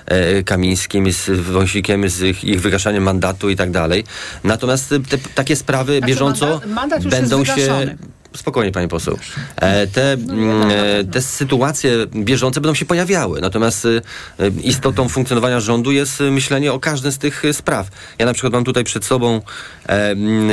e, 0.05 0.43
Kamińskim, 0.43 1.11
z 1.11 1.29
Wąsikiem, 1.29 2.09
z 2.09 2.43
ich, 2.43 2.61
wygaszaniem 2.61 3.03
mandatu 3.03 3.49
i 3.49 3.55
tak 3.55 3.71
dalej. 3.71 4.03
Natomiast 4.43 4.89
te, 4.89 5.17
takie 5.35 5.55
sprawy 5.55 5.97
Znaczy, 5.97 6.13
bieżąco 6.13 6.61
mandat- 6.67 7.07
będą 7.07 7.45
się... 7.45 7.95
Spokojnie, 8.35 8.71
pani 8.71 8.87
poseł. 8.87 9.17
E, 9.55 9.87
te, 9.87 10.13
mm, 10.13 10.71
e, 10.71 11.03
te 11.03 11.21
sytuacje 11.21 11.91
bieżące 12.15 12.61
będą 12.61 12.75
się 12.75 12.85
pojawiały. 12.85 13.41
Natomiast 13.41 13.85
y, 13.85 14.01
y, 14.39 14.51
istotą 14.63 15.09
funkcjonowania 15.09 15.59
rządu 15.59 15.91
jest 15.91 16.21
y, 16.21 16.31
myślenie 16.31 16.73
o 16.73 16.79
każdym 16.79 17.11
z 17.11 17.17
tych 17.17 17.43
spraw. 17.51 17.87
Ja 18.19 18.25
na 18.25 18.33
przykład 18.33 18.53
mam 18.53 18.63
tutaj 18.63 18.83
przed 18.83 19.05
sobą 19.05 19.41
e, 19.89 20.11
mm, 20.11 20.51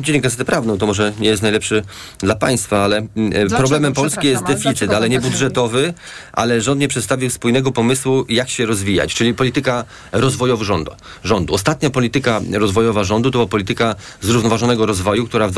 Dziennik 0.00 0.22
Gazety 0.22 0.44
Prawną. 0.44 0.78
To 0.78 0.86
może 0.86 1.12
nie 1.20 1.28
jest 1.28 1.42
najlepszy 1.42 1.82
dla 2.18 2.34
państwa, 2.34 2.84
ale 2.84 2.96
mm, 2.96 3.32
e, 3.46 3.56
problemem 3.56 3.92
Polski 3.92 4.28
jest 4.28 4.42
ale 4.44 4.54
deficyt, 4.54 4.78
dlaczego 4.78 4.96
ale 4.96 5.08
nie 5.08 5.20
tak 5.20 5.30
budżetowy, 5.30 5.94
ale 6.32 6.60
rząd 6.60 6.80
nie 6.80 6.88
przedstawił 6.88 7.30
spójnego 7.30 7.72
pomysłu, 7.72 8.24
jak 8.28 8.50
się 8.50 8.66
rozwijać, 8.66 9.14
czyli 9.14 9.34
polityka 9.34 9.84
rozwojowa 10.12 10.64
rządu. 10.64 10.90
rządu. 11.24 11.54
Ostatnia 11.54 11.90
polityka 11.90 12.40
rozwojowa 12.52 13.04
rządu 13.04 13.30
to 13.30 13.38
była 13.38 13.48
polityka 13.48 13.94
zrównoważonego 14.20 14.86
rozwoju, 14.86 15.26
która 15.26 15.48
w 15.48 15.52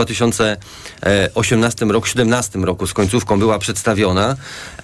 2018 1.00 1.84
roku, 1.86 2.06
17 2.06 2.58
roku 2.58 2.86
z 2.86 2.92
końcówką 2.92 3.38
była 3.38 3.58
przedstawiona. 3.58 4.36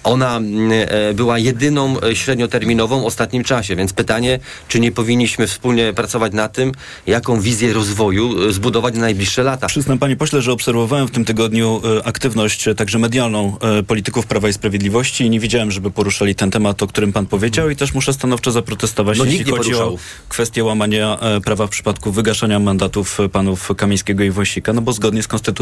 Ona 0.03 0.39
e, 0.87 1.13
była 1.13 1.39
jedyną 1.39 2.01
e, 2.01 2.15
średnioterminową 2.15 3.01
w 3.01 3.05
ostatnim 3.05 3.43
czasie, 3.43 3.75
więc 3.75 3.93
pytanie, 3.93 4.39
czy 4.67 4.79
nie 4.79 4.91
powinniśmy 4.91 5.47
wspólnie 5.47 5.93
pracować 5.93 6.33
na 6.33 6.47
tym, 6.47 6.71
jaką 7.07 7.41
wizję 7.41 7.73
rozwoju 7.73 8.47
e, 8.47 8.53
zbudować 8.53 8.95
na 8.95 9.01
najbliższe 9.01 9.43
lata. 9.43 9.67
Przyznam 9.67 9.99
panie 9.99 10.15
pośle, 10.15 10.41
że 10.41 10.51
obserwowałem 10.51 11.07
w 11.07 11.11
tym 11.11 11.25
tygodniu 11.25 11.81
e, 11.99 12.07
aktywność 12.07 12.67
e, 12.67 12.75
także 12.75 12.99
medialną 12.99 13.57
e, 13.79 13.83
polityków 13.83 14.25
Prawa 14.27 14.49
i 14.49 14.53
Sprawiedliwości 14.53 15.23
i 15.25 15.29
nie 15.29 15.39
widziałem, 15.39 15.71
żeby 15.71 15.91
poruszali 15.91 16.35
ten 16.35 16.51
temat, 16.51 16.83
o 16.83 16.87
którym 16.87 17.13
pan 17.13 17.25
powiedział 17.25 17.69
i 17.69 17.75
też 17.75 17.93
muszę 17.93 18.13
stanowczo 18.13 18.51
zaprotestować, 18.51 19.17
No, 19.17 19.25
jeśli 19.25 19.43
chodzi 19.43 19.71
poruszał. 19.71 19.93
o 19.93 19.97
kwestię 20.29 20.63
łamania 20.63 21.17
e, 21.19 21.41
prawa 21.41 21.67
w 21.67 21.69
przypadku 21.69 22.11
wygaszania 22.11 22.59
mandatów 22.59 23.19
e, 23.19 23.29
panów 23.29 23.69
Kamińskiego 23.77 24.23
i 24.23 24.31
Wąsika, 24.31 24.73
no 24.73 24.81
bo 24.81 24.93
zgodnie 24.93 25.23
z 25.23 25.27
konstytucją 25.27 25.60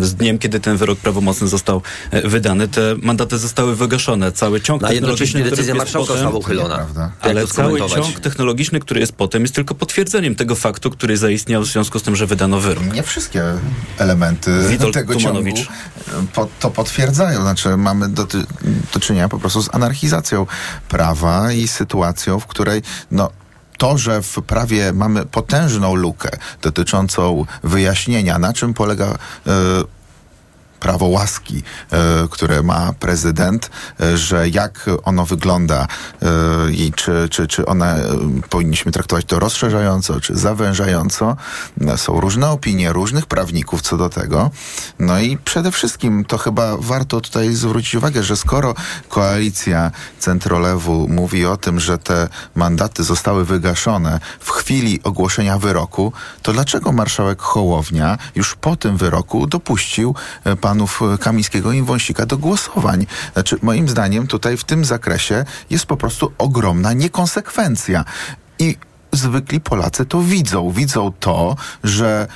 z 0.00 0.14
dniem, 0.14 0.38
kiedy 0.38 0.60
ten 0.60 0.76
wyrok 0.76 0.98
prawomocny 0.98 1.48
został 1.48 1.82
e, 2.10 2.28
wydany, 2.28 2.68
te 2.68 2.80
mandaty 3.02 3.38
zostały 3.38 3.76
wygaszone. 3.76 4.32
Cały 4.32 4.60
ciąg 4.60 4.82
No, 4.82 4.88
technologiczny, 4.88 5.40
który 5.40 5.50
decyzja 5.50 5.74
jest 5.74 5.78
marszałka 5.84 6.06
potem- 6.06 6.22
została 6.22 6.38
uchylona. 6.38 6.86
Ale 7.20 7.46
cały 7.46 7.80
ciąg 7.90 8.20
technologiczny, 8.20 8.80
który 8.80 9.00
jest 9.00 9.12
potem, 9.12 9.42
jest 9.42 9.54
tylko 9.54 9.74
potwierdzeniem 9.74 10.34
tego 10.34 10.54
faktu, 10.54 10.90
który 10.90 11.16
zaistniał 11.16 11.62
w 11.62 11.66
związku 11.66 11.98
z 11.98 12.02
tym, 12.02 12.16
że 12.16 12.26
wydano 12.26 12.60
wyrok. 12.60 12.94
Nie 12.94 13.02
wszystkie 13.02 13.42
elementy 13.98 14.50
Witold 14.68 14.94
tego 14.94 15.14
Tumanowicz. 15.14 15.56
ciągu 15.56 15.70
po, 16.32 16.48
to 16.60 16.70
potwierdzają. 16.70 17.42
Znaczy 17.42 17.76
mamy 17.76 18.08
do, 18.08 18.26
do 18.94 19.00
czynienia 19.00 19.28
po 19.28 19.38
prostu 19.38 19.62
z 19.62 19.74
anarchizacją 19.74 20.46
prawa 20.88 21.52
i 21.52 21.68
sytuacją, 21.68 22.40
w 22.40 22.46
której 22.46 22.82
no, 23.10 23.30
to, 23.78 23.98
że 23.98 24.22
w 24.22 24.42
prawie 24.42 24.92
mamy 24.92 25.26
potężną 25.26 25.94
lukę 25.94 26.28
dotyczącą 26.62 27.44
wyjaśnienia, 27.62 28.38
na 28.38 28.52
czym 28.52 28.74
polega 28.74 29.06
e, 29.06 29.14
prawo 30.84 31.06
łaski, 31.06 31.62
e, 31.92 32.28
które 32.30 32.62
ma 32.62 32.92
prezydent, 32.92 33.70
e, 34.00 34.16
że 34.18 34.48
jak 34.48 34.86
ono 35.04 35.26
wygląda 35.26 35.86
e, 36.22 36.26
i 36.72 36.92
czy, 36.92 37.28
czy, 37.30 37.46
czy 37.46 37.66
one 37.66 38.00
powinniśmy 38.50 38.92
traktować 38.92 39.24
to 39.24 39.38
rozszerzająco, 39.38 40.20
czy 40.20 40.36
zawężająco. 40.36 41.36
No, 41.76 41.98
Są 41.98 42.20
różne 42.20 42.50
opinie 42.50 42.92
różnych 42.92 43.26
prawników 43.26 43.82
co 43.82 43.96
do 43.96 44.08
tego. 44.08 44.50
No 44.98 45.18
i 45.18 45.38
przede 45.38 45.70
wszystkim 45.72 46.24
to 46.24 46.38
chyba 46.38 46.76
warto 46.76 47.20
tutaj 47.20 47.54
zwrócić 47.54 47.94
uwagę, 47.94 48.22
że 48.22 48.36
skoro 48.36 48.74
koalicja 49.08 49.90
centrolewu 50.18 51.08
mówi 51.08 51.46
o 51.46 51.56
tym, 51.56 51.80
że 51.80 51.98
te 51.98 52.28
mandaty 52.54 53.04
zostały 53.04 53.44
wygaszone 53.44 54.20
w 54.40 54.50
chwili 54.50 55.00
ogłoszenia 55.02 55.58
wyroku, 55.58 56.12
to 56.42 56.52
dlaczego 56.52 56.92
marszałek 56.92 57.42
Hołownia 57.42 58.18
już 58.34 58.54
po 58.54 58.76
tym 58.76 58.96
wyroku 58.96 59.46
dopuścił 59.46 60.14
e, 60.44 60.56
panów 60.74 61.02
e, 61.02 61.18
Kamińskiego 61.18 61.72
i 61.72 61.82
Wąsika 61.82 62.26
do 62.26 62.38
głosowań? 62.38 63.06
Znaczy, 63.32 63.56
moim 63.62 63.88
zdaniem 63.88 64.26
tutaj 64.26 64.56
w 64.56 64.64
tym 64.64 64.84
zakresie 64.84 65.44
jest 65.70 65.86
po 65.86 65.96
prostu 65.96 66.32
ogromna 66.38 66.92
niekonsekwencja. 66.92 68.04
I 68.58 68.76
zwykli 69.12 69.60
Polacy 69.60 70.06
to 70.06 70.20
widzą. 70.20 70.70
Widzą 70.70 71.12
to, 71.20 71.56
że 71.84 72.26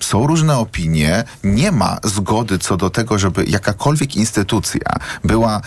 są 0.00 0.26
różne 0.26 0.58
opinie, 0.58 1.24
nie 1.44 1.72
ma 1.72 1.98
zgody 2.04 2.58
co 2.58 2.76
do 2.76 2.90
tego, 2.90 3.18
żeby 3.18 3.44
jakakolwiek 3.44 4.16
instytucja 4.16 4.90
była 5.24 5.56
e, 5.56 5.60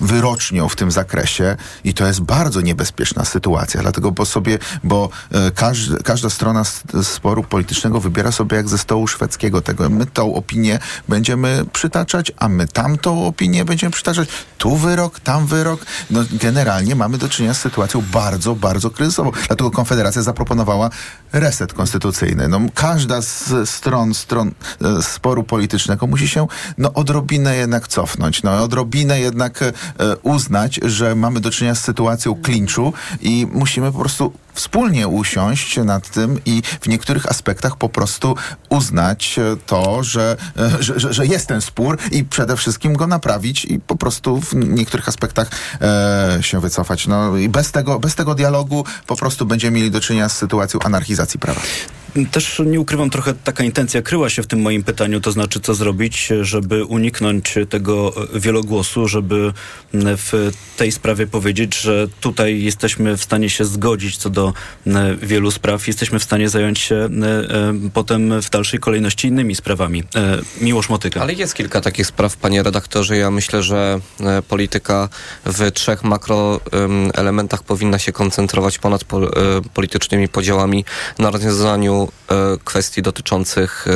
wyrocznią 0.00 0.68
w 0.68 0.76
tym 0.76 0.90
zakresie 0.90 1.56
i 1.84 1.94
to 1.94 2.06
jest 2.06 2.20
bardzo 2.20 2.60
niebezpieczna 2.60 3.24
sytuacja, 3.24 3.82
dlatego 3.82 4.10
bo 4.10 4.26
sobie, 4.26 4.58
bo 4.84 5.08
e, 5.32 5.50
każd, 5.50 6.02
każda 6.04 6.30
strona 6.30 6.64
sporu 7.02 7.42
politycznego 7.42 8.00
wybiera 8.00 8.32
sobie 8.32 8.56
jak 8.56 8.68
ze 8.68 8.78
stołu 8.78 9.06
szwedzkiego 9.06 9.60
tego. 9.60 9.90
My 9.90 10.06
tą 10.06 10.34
opinię 10.34 10.78
będziemy 11.08 11.64
przytaczać, 11.72 12.32
a 12.36 12.48
my 12.48 12.66
tamtą 12.66 13.26
opinię 13.26 13.64
będziemy 13.64 13.90
przytaczać. 13.90 14.28
Tu 14.58 14.76
wyrok, 14.76 15.20
tam 15.20 15.46
wyrok. 15.46 15.86
No 16.10 16.20
generalnie 16.32 16.96
mamy 16.96 17.18
do 17.18 17.28
czynienia 17.28 17.54
z 17.54 17.60
sytuacją 17.60 18.02
bardzo, 18.12 18.54
bardzo 18.54 18.90
kryzysową. 18.90 19.32
Dlatego 19.46 19.70
Konfederacja 19.70 20.22
zaproponowała 20.22 20.90
reset 21.32 21.72
konstytucyjny. 21.72 22.48
No, 22.48 22.60
każda 22.74 23.22
z 23.22 23.70
stron, 23.70 24.14
stron 24.14 24.52
e, 24.82 25.02
sporu 25.02 25.44
politycznego 25.44 26.06
musi 26.06 26.28
się 26.28 26.46
no, 26.78 26.92
odrobinę 26.92 27.56
jednak 27.56 27.88
cofnąć. 27.88 28.42
No, 28.42 28.62
odrobinę 28.62 29.20
jednak 29.20 29.62
e, 29.62 29.72
uznać, 30.22 30.80
że 30.82 31.14
mamy 31.14 31.40
do 31.40 31.50
czynienia 31.50 31.74
z 31.74 31.84
sytuacją 31.84 32.34
klinczu 32.34 32.92
i 33.20 33.46
musimy 33.52 33.92
po 33.92 33.98
prostu 33.98 34.32
wspólnie 34.54 35.08
usiąść 35.08 35.76
nad 35.76 36.10
tym 36.10 36.40
i 36.46 36.62
w 36.80 36.88
niektórych 36.88 37.26
aspektach 37.26 37.76
po 37.76 37.88
prostu 37.88 38.36
uznać 38.68 39.38
e, 39.38 39.56
to, 39.66 40.02
że, 40.02 40.36
e, 40.58 40.82
że, 40.82 41.00
że, 41.00 41.12
że 41.12 41.26
jest 41.26 41.46
ten 41.46 41.60
spór 41.60 41.98
i 42.12 42.24
przede 42.24 42.56
wszystkim 42.56 42.92
go 42.92 43.06
naprawić 43.06 43.64
i 43.64 43.80
po 43.80 43.96
prostu 43.96 44.40
w 44.40 44.54
niektórych 44.54 45.08
aspektach 45.08 45.50
e, 45.80 46.38
się 46.40 46.60
wycofać. 46.60 47.06
No 47.06 47.36
i 47.36 47.48
bez 47.48 47.72
tego, 47.72 47.98
bez 47.98 48.14
tego 48.14 48.34
dialogu 48.34 48.84
po 49.06 49.16
prostu 49.16 49.46
będziemy 49.46 49.76
mieli 49.76 49.90
do 49.90 50.00
czynienia 50.00 50.28
z 50.28 50.36
sytuacją 50.36 50.80
anarchizacji 50.80 51.40
prawa. 51.40 51.60
Też 52.30 52.62
nie 52.66 52.80
ukrywam, 52.80 53.10
trochę 53.10 53.34
taka 53.34 53.64
intencja 53.64 54.02
kryła 54.02 54.30
się 54.30 54.42
w 54.42 54.46
tym 54.46 54.60
moim 54.60 54.82
pytaniu, 54.82 55.20
to 55.20 55.32
znaczy 55.32 55.60
co 55.60 55.74
zrobić, 55.74 56.28
żeby 56.40 56.84
uniknąć 56.84 57.54
tego 57.68 58.12
wielogłosu, 58.34 59.08
żeby 59.08 59.52
w 59.94 60.52
tej 60.76 60.92
sprawie 60.92 61.26
powiedzieć, 61.26 61.80
że 61.80 62.08
tutaj 62.20 62.62
jesteśmy 62.62 63.16
w 63.16 63.22
stanie 63.22 63.50
się 63.50 63.64
zgodzić 63.64 64.16
co 64.16 64.30
do 64.30 64.39
e, 64.86 65.16
wielu 65.22 65.50
spraw, 65.50 65.86
jesteśmy 65.86 66.18
w 66.18 66.24
stanie 66.24 66.48
zająć 66.48 66.78
się 66.78 66.94
e, 66.94 67.06
e, 67.06 67.74
potem 67.94 68.42
w 68.42 68.50
dalszej 68.50 68.80
kolejności 68.80 69.28
innymi 69.28 69.54
sprawami. 69.54 70.02
Miłosz 70.60 70.88
Motyka. 70.88 71.20
Ale 71.20 71.32
jest 71.32 71.54
kilka 71.54 71.80
takich 71.80 72.06
spraw, 72.06 72.36
panie 72.36 72.62
redaktorze. 72.62 73.16
Ja 73.16 73.30
myślę, 73.30 73.62
że 73.62 74.00
polityka 74.48 75.08
w 75.44 75.72
trzech 75.72 76.04
makro 76.04 76.60
em, 76.72 77.10
elementach 77.14 77.62
powinna 77.62 77.98
się 77.98 78.12
koncentrować 78.12 78.78
ponad 78.78 79.04
pol, 79.04 79.30
politycznymi 79.74 80.28
podziałami 80.28 80.84
na 81.18 81.30
rozwiązaniu 81.30 82.08
kwestii 82.64 83.02
dotyczących 83.02 83.86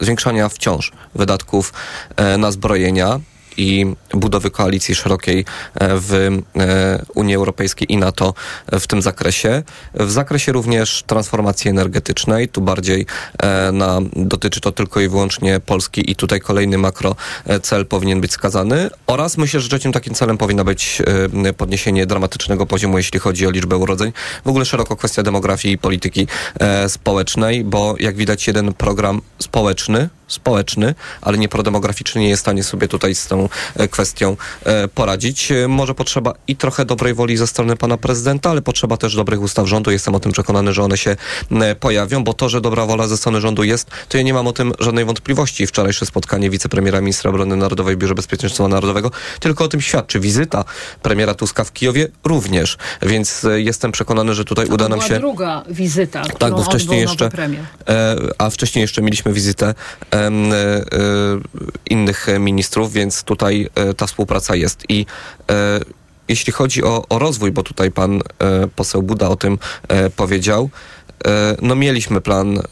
zwiększania 0.00 0.48
wciąż 0.48 0.92
wydatków 1.14 1.72
na 2.38 2.50
zbrojenia 2.50 3.20
i 3.56 3.86
budowy 4.14 4.50
koalicji 4.50 4.94
szerokiej 4.94 5.38
e, 5.40 5.44
w 5.80 6.12
e, 6.12 6.40
Unii 7.14 7.34
Europejskiej 7.34 7.92
i 7.92 7.96
NATO 7.96 8.34
w 8.72 8.86
tym 8.86 9.02
zakresie. 9.02 9.62
W 9.94 10.10
zakresie 10.10 10.52
również 10.52 11.02
transformacji 11.06 11.70
energetycznej, 11.70 12.48
tu 12.48 12.60
bardziej 12.60 13.06
e, 13.42 13.72
na, 13.72 13.98
dotyczy 14.16 14.60
to 14.60 14.72
tylko 14.72 15.00
i 15.00 15.08
wyłącznie 15.08 15.60
Polski 15.60 16.10
i 16.10 16.16
tutaj 16.16 16.40
kolejny 16.40 16.78
makro 16.78 17.16
cel 17.62 17.86
powinien 17.86 18.20
być 18.20 18.32
skazany 18.32 18.90
oraz 19.06 19.38
myślę, 19.38 19.60
że 19.60 19.68
trzecim 19.68 19.92
takim 19.92 20.14
celem 20.14 20.38
powinno 20.38 20.64
być 20.64 21.02
podniesienie 21.56 22.06
dramatycznego 22.06 22.66
poziomu, 22.66 22.98
jeśli 22.98 23.20
chodzi 23.20 23.46
o 23.46 23.50
liczbę 23.50 23.76
urodzeń. 23.76 24.12
W 24.44 24.48
ogóle 24.48 24.64
szeroko 24.64 24.96
kwestia 24.96 25.22
demografii 25.22 25.74
i 25.74 25.78
polityki 25.78 26.26
społecznej, 26.88 27.64
bo 27.64 27.94
jak 28.00 28.16
widać 28.16 28.46
jeden 28.46 28.74
program 28.74 29.20
społeczny, 29.38 30.08
społeczny, 30.28 30.94
ale 31.20 31.38
nie 31.38 31.48
prodemograficzny 31.48 32.20
nie 32.20 32.28
jest 32.28 32.40
w 32.40 32.44
stanie 32.44 32.64
sobie 32.64 32.88
tutaj 32.88 33.14
z 33.14 33.26
tą 33.26 33.48
e, 33.76 33.88
kwestią 33.88 34.36
e, 34.64 34.88
poradzić. 34.88 35.52
E, 35.52 35.68
Może 35.68 35.94
potrzeba 35.94 36.34
i 36.48 36.56
trochę 36.56 36.84
dobrej 36.84 37.14
woli 37.14 37.36
ze 37.36 37.46
strony 37.46 37.76
pana 37.76 37.96
prezydenta, 37.96 38.50
ale 38.50 38.62
potrzeba 38.62 38.96
też 38.96 39.16
dobrych 39.16 39.40
ustaw 39.42 39.66
rządu. 39.66 39.90
Jestem 39.90 40.14
o 40.14 40.20
tym 40.20 40.32
przekonany, 40.32 40.72
że 40.72 40.82
one 40.82 40.96
się 40.96 41.16
pojawią, 41.80 42.24
bo 42.24 42.32
to, 42.32 42.48
że 42.48 42.60
dobra 42.60 42.86
wola 42.86 43.06
ze 43.08 43.16
strony 43.16 43.40
rządu 43.40 43.64
jest, 43.64 43.90
to 44.08 44.16
ja 44.16 44.22
nie 44.22 44.34
mam 44.34 44.46
o 44.46 44.52
tym 44.52 44.72
żadnej 44.78 45.04
wątpliwości. 45.04 45.66
Wczorajsze 45.66 46.06
spotkanie 46.06 46.50
wicepremiera 46.50 47.00
ministra 47.00 47.30
obrony 47.30 47.56
narodowej 47.56 47.96
w 47.96 47.98
Biurze 47.98 48.14
Bezpieczeństwa 48.14 48.68
Narodowego 48.68 49.10
tylko 49.40 49.64
o 49.64 49.68
tym 49.68 49.80
świadczy. 49.80 50.20
Wizyta 50.20 50.64
premiera 51.02 51.34
Tuska 51.34 51.64
w 51.64 51.72
Kijowie 51.72 52.08
również, 52.24 52.76
więc 53.02 53.46
jestem 53.54 53.92
przekonany, 53.92 54.34
że 54.34 54.44
tutaj 54.44 54.66
To 54.66 54.74
uda 54.74 54.88
nam 54.88 55.00
się... 55.00 55.18
druga 55.18 55.62
wizyta, 55.68 56.22
Tak, 56.38 56.52
bo 56.52 56.64
wcześniej 56.64 57.00
jeszcze, 57.00 57.30
e, 57.88 58.16
a 58.38 58.50
wcześniej 58.50 58.80
jeszcze 58.82 59.02
mieliśmy 59.02 59.32
wizytę 59.32 59.74
innych 61.90 62.28
e, 62.28 62.38
ministrów, 62.38 62.92
więc 62.92 63.22
tutaj 63.22 63.68
e, 63.74 63.94
ta 63.94 64.06
współpraca 64.06 64.56
jest. 64.56 64.84
I 64.88 65.06
e, 65.50 65.80
jeśli 66.28 66.52
chodzi 66.52 66.84
o, 66.84 67.04
o 67.08 67.18
rozwój, 67.18 67.52
bo 67.52 67.62
tutaj 67.62 67.90
pan 67.90 68.16
e, 68.16 68.20
poseł 68.76 69.02
Buda 69.02 69.28
o 69.28 69.36
tym 69.36 69.58
e, 69.88 70.10
powiedział, 70.10 70.70
e, 71.26 71.56
no 71.62 71.74
mieliśmy 71.74 72.20
plan 72.20 72.58
e, 72.58 72.62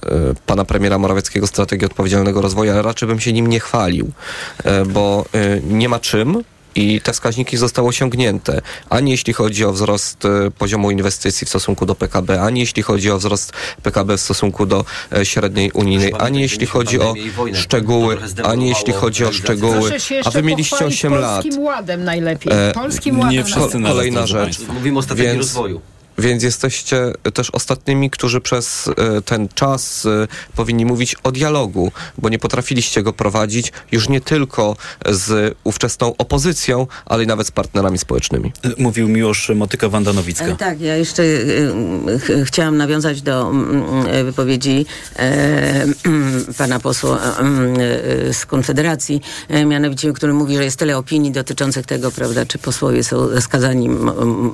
pana 0.46 0.64
premiera 0.64 0.98
Morawieckiego 0.98 1.46
strategii 1.46 1.87
odpowiedzialnego 1.87 2.40
rozwoju, 2.40 2.72
ale 2.72 2.83
raczej 2.83 3.09
bym 3.09 3.20
się 3.20 3.33
nim 3.33 3.46
nie 3.46 3.61
chwalił, 3.61 4.11
e, 4.64 4.85
bo 4.85 5.24
e, 5.35 5.61
nie 5.61 5.88
ma 5.88 5.98
czym 5.98 6.44
i 6.74 7.00
te 7.00 7.12
wskaźniki 7.12 7.56
zostały 7.56 7.88
osiągnięte. 7.88 8.61
Ani 8.90 9.11
jeśli 9.11 9.32
chodzi 9.32 9.64
o 9.64 9.72
wzrost 9.72 10.24
e, 10.24 10.50
poziomu 10.50 10.90
inwestycji 10.90 11.44
w 11.44 11.48
stosunku 11.48 11.87
do 11.87 11.94
PKB, 11.94 12.42
ani 12.42 12.61
jeśli 12.61 12.82
chodzi 12.82 13.11
o 13.11 13.18
wzrost 13.18 13.52
PKB 13.82 14.16
w 14.16 14.20
stosunku 14.20 14.66
do 14.66 14.85
e, 15.12 15.24
średniej 15.24 15.70
unijnej, 15.70 16.12
ani 16.18 16.40
jeśli 16.40 16.66
chodzi 16.66 17.00
o 17.00 17.14
szczegóły, 17.54 18.18
ani 18.44 18.68
jeśli 18.68 18.92
chodzi 18.92 19.24
o 19.24 19.32
szczegóły, 19.32 19.92
a 20.24 20.30
wy 20.30 20.42
mieliście 20.42 20.70
pochwalić 20.70 20.98
8 21.04 21.14
lat. 21.14 21.42
Polskim 21.42 21.62
Ładem 21.62 22.04
najlepiej. 22.04 22.52
E, 22.52 22.72
Polskim 22.72 23.16
nie 23.16 23.22
Ładem 23.22 23.44
wszyscy 23.44 23.78
najlepiej. 23.78 24.12
naraz, 24.12 24.30
Kolejna 24.30 24.46
rzecz. 24.52 24.68
Mówimy 24.68 24.98
o 24.98 25.02
strategii 25.02 25.38
rozwoju. 25.38 25.80
Więc 26.18 26.42
jesteście 26.42 27.12
też 27.35 27.51
ostatnimi, 27.51 28.11
którzy 28.11 28.40
przez 28.40 28.88
e, 28.88 29.22
ten 29.22 29.48
czas 29.55 30.07
e, 30.07 30.29
powinni 30.57 30.85
mówić 30.87 31.16
o 31.22 31.33
dialogu, 31.33 31.92
bo 32.18 32.29
nie 32.29 32.38
potrafiliście 32.38 33.03
go 33.03 33.12
prowadzić 33.12 33.72
już 33.92 34.09
nie 34.09 34.20
tylko 34.20 34.77
z 35.09 35.57
ówczesną 35.64 36.16
opozycją, 36.16 36.87
ale 37.07 37.25
i 37.25 37.27
nawet 37.27 37.46
z 37.46 37.51
partnerami 37.51 37.98
społecznymi. 37.98 38.53
Mówił 38.79 39.09
Miłosz 39.09 39.51
Motyka, 39.55 39.88
Wanda 39.88 40.12
Nowicka. 40.12 40.44
E, 40.46 40.57
Tak, 40.57 40.81
ja 40.81 40.96
jeszcze 40.96 41.22
ch- 42.20 42.46
chciałam 42.46 42.77
nawiązać 42.77 43.22
do 43.22 43.51
mm, 43.51 44.25
wypowiedzi 44.25 44.87
e, 45.18 45.87
pana 46.59 46.81
posła 46.81 47.18
e, 47.18 48.35
z 48.35 48.46
Konfederacji, 48.46 49.20
mianowicie, 49.66 50.12
który 50.12 50.33
mówi, 50.33 50.57
że 50.57 50.64
jest 50.64 50.79
tyle 50.79 50.96
opinii 50.98 51.33
dotyczących 51.33 51.87
tego, 51.87 52.11
prawda, 52.11 52.46
czy 52.46 52.59
posłowie 52.59 53.05
są 53.05 53.40
skazani, 53.40 53.88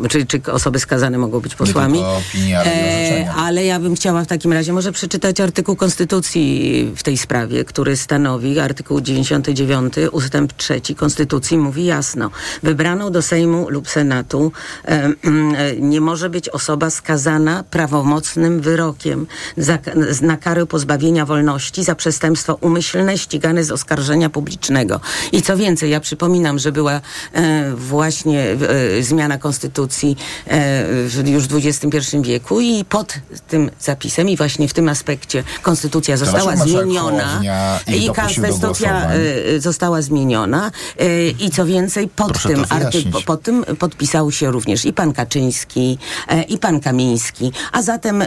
czy, 0.08 0.26
czy 0.26 0.40
osoby 0.52 0.80
skazane 0.80 1.18
mogą 1.18 1.40
być 1.40 1.47
posłami. 1.54 1.98
tylko 1.98 2.16
opinie, 2.16 2.58
ale 2.58 2.70
i 2.70 3.04
orzeczenia. 3.04 3.34
ale 3.34 3.64
ja 3.64 3.80
bym 3.80 3.94
chciała 3.94 4.24
w 4.24 4.26
takim 4.26 4.52
razie 4.52 4.72
może 4.72 4.92
przeczytać 4.92 5.40
artykuł 5.40 5.76
Konstytucji 5.76 6.92
w 6.96 7.02
tej 7.02 7.18
sprawie, 7.18 7.64
który 7.64 7.96
stanowi, 7.96 8.58
artykuł 8.58 9.00
99 9.00 9.94
ustęp 10.12 10.52
3 10.52 10.80
Konstytucji 10.96 11.58
mówi 11.58 11.84
jasno, 11.84 12.30
wybraną 12.62 13.10
do 13.10 13.22
Sejmu 13.22 13.66
lub 13.70 13.88
Senatu 13.88 14.52
e, 14.84 14.88
mm, 15.24 15.54
e, 15.54 15.76
nie 15.76 16.00
może 16.00 16.30
być 16.30 16.48
osoba 16.48 16.90
skazana 16.90 17.64
prawomocnym 17.70 18.60
wyrokiem 18.60 19.26
za, 19.56 19.78
na 20.22 20.36
karę 20.36 20.66
pozbawienia 20.66 21.26
wolności 21.26 21.84
za 21.84 21.94
przestępstwo 21.94 22.54
umyślne 22.60 23.18
ścigane 23.18 23.64
z 23.64 23.70
oskarżenia 23.70 24.30
publicznego. 24.30 25.00
I 25.32 25.42
co 25.42 25.56
więcej, 25.56 25.90
ja 25.90 26.00
przypominam, 26.00 26.58
że 26.58 26.72
była 26.72 27.00
e, 27.32 27.74
właśnie 27.74 28.42
e, 28.42 29.02
zmiana 29.02 29.38
Konstytucji 29.38 30.16
e, 30.46 30.84
w, 31.08 31.22
już 31.38 31.46
w 31.46 31.66
XXI 31.66 32.22
wieku 32.22 32.60
i 32.60 32.84
pod 32.84 33.14
tym 33.48 33.70
zapisem 33.80 34.28
i 34.28 34.36
właśnie 34.36 34.68
w 34.68 34.74
tym 34.74 34.88
aspekcie 34.88 35.44
Konstytucja 35.62 36.16
została 36.16 36.56
zmieniona 36.56 37.42
i 37.86 38.06
do 38.06 38.14
Konstytucja 38.14 39.10
e, 39.10 39.60
została 39.60 40.02
zmieniona 40.02 40.70
e, 40.98 41.28
i 41.28 41.50
co 41.50 41.66
więcej 41.66 42.08
pod 42.08 42.28
Proszę 42.28 42.48
tym 42.48 42.64
artykuł 42.68 43.22
pod 43.22 43.42
tym 43.42 43.64
podpisał 43.78 44.32
się 44.32 44.50
również 44.50 44.84
i 44.84 44.92
pan 44.92 45.12
Kaczyński, 45.12 45.98
e, 46.28 46.42
i 46.42 46.58
pan 46.58 46.80
Kamiński. 46.80 47.52
A 47.72 47.82
zatem 47.82 48.24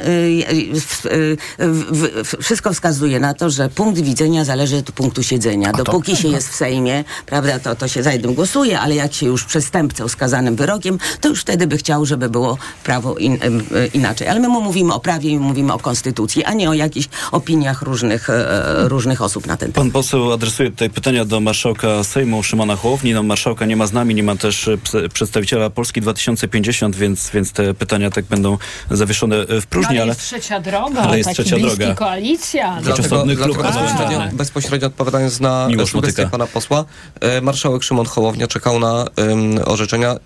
wszystko 2.42 2.74
wskazuje 2.74 3.20
na 3.20 3.34
to, 3.34 3.50
że 3.50 3.70
punkt 3.70 4.02
widzenia 4.02 4.46
zależy 4.46 4.78
od 4.78 4.92
punktu 4.92 5.24
siedzenia. 5.24 5.72
Dopóki 5.72 6.16
się 6.16 6.28
jest 6.28 6.50
w 6.50 6.56
Sejmie, 6.56 7.04
prawda, 7.26 7.60
to, 7.60 7.76
to 7.76 7.88
się 7.88 8.04
za 8.04 8.12
jednym 8.12 8.34
głosuje, 8.34 8.80
ale 8.80 8.96
jak 8.96 9.14
się 9.14 9.26
już 9.26 9.46
przestępcą 9.46 10.08
skazanym 10.08 10.56
wyrokiem, 10.56 10.98
to 11.22 11.30
już 11.30 11.42
wtedy 11.42 11.68
by 11.68 11.78
chciał, 11.78 12.06
żeby 12.06 12.30
było 12.30 12.58
prawo 12.84 13.01
prawo 13.02 13.18
in, 13.18 13.34
e, 13.34 13.88
inaczej. 13.94 14.28
Ale 14.28 14.40
my 14.40 14.48
mu 14.48 14.62
mówimy 14.62 14.94
o 14.94 15.00
prawie 15.00 15.30
i 15.30 15.40
mówimy 15.40 15.74
o 15.74 15.80
konstytucji, 15.80 16.44
a 16.44 16.54
nie 16.54 16.70
o 16.70 16.74
jakichś 16.74 17.08
opiniach 17.32 17.82
różnych, 17.82 18.30
e, 18.30 18.88
różnych 18.88 19.22
osób 19.22 19.48
na 19.48 19.58
ten 19.58 19.72
temat. 19.72 19.76
Pan 19.76 19.92
poseł 19.92 20.32
adresuje 20.34 20.72
tutaj 20.72 20.90
pytania 20.90 21.26
do 21.26 21.40
marszałka 21.40 22.04
Sejmu 22.04 22.44
Szymona 22.44 22.76
Hołowni. 22.76 23.14
No, 23.14 23.24
marszałka 23.24 23.66
nie 23.66 23.76
ma 23.76 23.88
z 23.88 23.94
nami, 23.94 24.16
nie 24.16 24.24
ma 24.24 24.36
też 24.36 24.68
e, 24.68 24.78
przedstawiciela 25.14 25.70
Polski 25.70 26.02
2050, 26.02 26.96
więc, 26.96 27.30
więc 27.30 27.52
te 27.52 27.74
pytania 27.74 28.10
tak 28.10 28.26
będą 28.26 28.58
zawieszone 28.92 29.36
e, 29.36 29.62
w 29.62 29.66
próżni, 29.68 29.90
Ale 29.90 30.02
ale 30.02 30.10
jest 30.10 30.22
trzecia 30.22 30.60
droga, 30.60 31.02
ale 31.02 31.18
jest 31.18 31.30
taki 31.30 31.42
trzecia 31.42 31.56
bliski 31.56 31.78
droga. 31.78 31.96
koalicja. 31.96 32.78
Klub 32.82 32.98
dlatego 32.98 33.26
bezpośrednio, 33.64 34.22
bezpośrednio 34.34 34.88
odpowiadając 34.88 35.40
na 35.40 35.68
Miłosz 35.68 35.92
sugestię 35.92 36.28
pana 36.32 36.48
posła, 36.48 36.86
e, 37.20 37.42
marszałek 37.42 37.84
Szymon 37.84 38.06
Hołownia 38.06 38.48
czekał 38.48 38.80
na 38.80 39.06
em, 39.16 39.60
orzeczenia 39.66 40.12
e, 40.12 40.18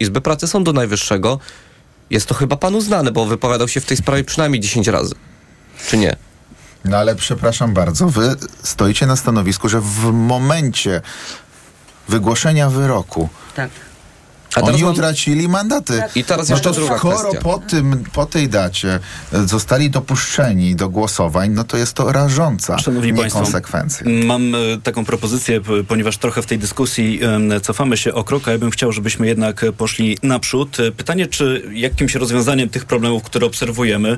Izby 0.00 0.20
Pracy 0.20 0.46
Sądu 0.46 0.72
Najwyższego. 0.72 1.38
Jest 2.10 2.26
to 2.26 2.34
chyba 2.34 2.56
panu 2.56 2.80
znane, 2.80 3.12
bo 3.12 3.26
wypowiadał 3.26 3.68
się 3.68 3.80
w 3.80 3.86
tej 3.86 3.96
sprawie 3.96 4.24
przynajmniej 4.24 4.60
10 4.60 4.88
razy. 4.88 5.14
Czy 5.88 5.96
nie? 5.96 6.16
No 6.84 6.96
ale 6.96 7.16
przepraszam 7.16 7.74
bardzo, 7.74 8.08
wy 8.08 8.36
stoicie 8.62 9.06
na 9.06 9.16
stanowisku, 9.16 9.68
że 9.68 9.80
w 9.80 10.04
momencie 10.12 11.00
wygłoszenia 12.08 12.70
wyroku 12.70 13.28
Tak. 13.56 13.70
A 14.62 14.66
oni 14.66 14.82
mam- 14.82 14.92
utracili 14.92 15.48
mandaty. 15.48 16.02
I 16.14 16.24
teraz 16.24 16.48
No 16.48 16.54
jeszcze 16.54 16.68
to 16.70 16.74
druga 16.74 16.98
skoro 16.98 17.18
kwestia. 17.18 17.40
po, 17.40 17.58
tym, 17.58 18.04
po 18.12 18.26
tej 18.26 18.48
dacie 18.48 18.98
e, 19.32 19.46
zostali 19.48 19.90
dopuszczeni 19.90 20.76
do 20.76 20.88
głosowań, 20.88 21.50
no 21.50 21.64
to 21.64 21.76
jest 21.76 21.92
to 21.94 22.12
rażąca 22.12 22.78
Szanowni 22.78 23.14
Państwo, 23.14 23.38
niekonsekwencja. 23.38 24.06
Mam 24.24 24.54
e, 24.54 24.58
taką 24.82 25.04
propozycję, 25.04 25.60
ponieważ 25.88 26.16
trochę 26.18 26.42
w 26.42 26.46
tej 26.46 26.58
dyskusji 26.58 27.20
cofamy 27.62 27.96
się 27.96 28.14
o 28.14 28.24
krok, 28.24 28.48
a 28.48 28.52
ja 28.52 28.58
bym 28.58 28.70
chciał, 28.70 28.92
żebyśmy 28.92 29.26
jednak 29.26 29.64
poszli 29.76 30.18
naprzód. 30.22 30.80
E, 30.80 30.92
Pytanie, 30.92 31.26
czy 31.26 31.62
jakimś 31.72 32.14
rozwiązaniem 32.14 32.68
tych 32.68 32.84
problemów, 32.84 33.22
które 33.22 33.46
obserwujemy, 33.46 34.16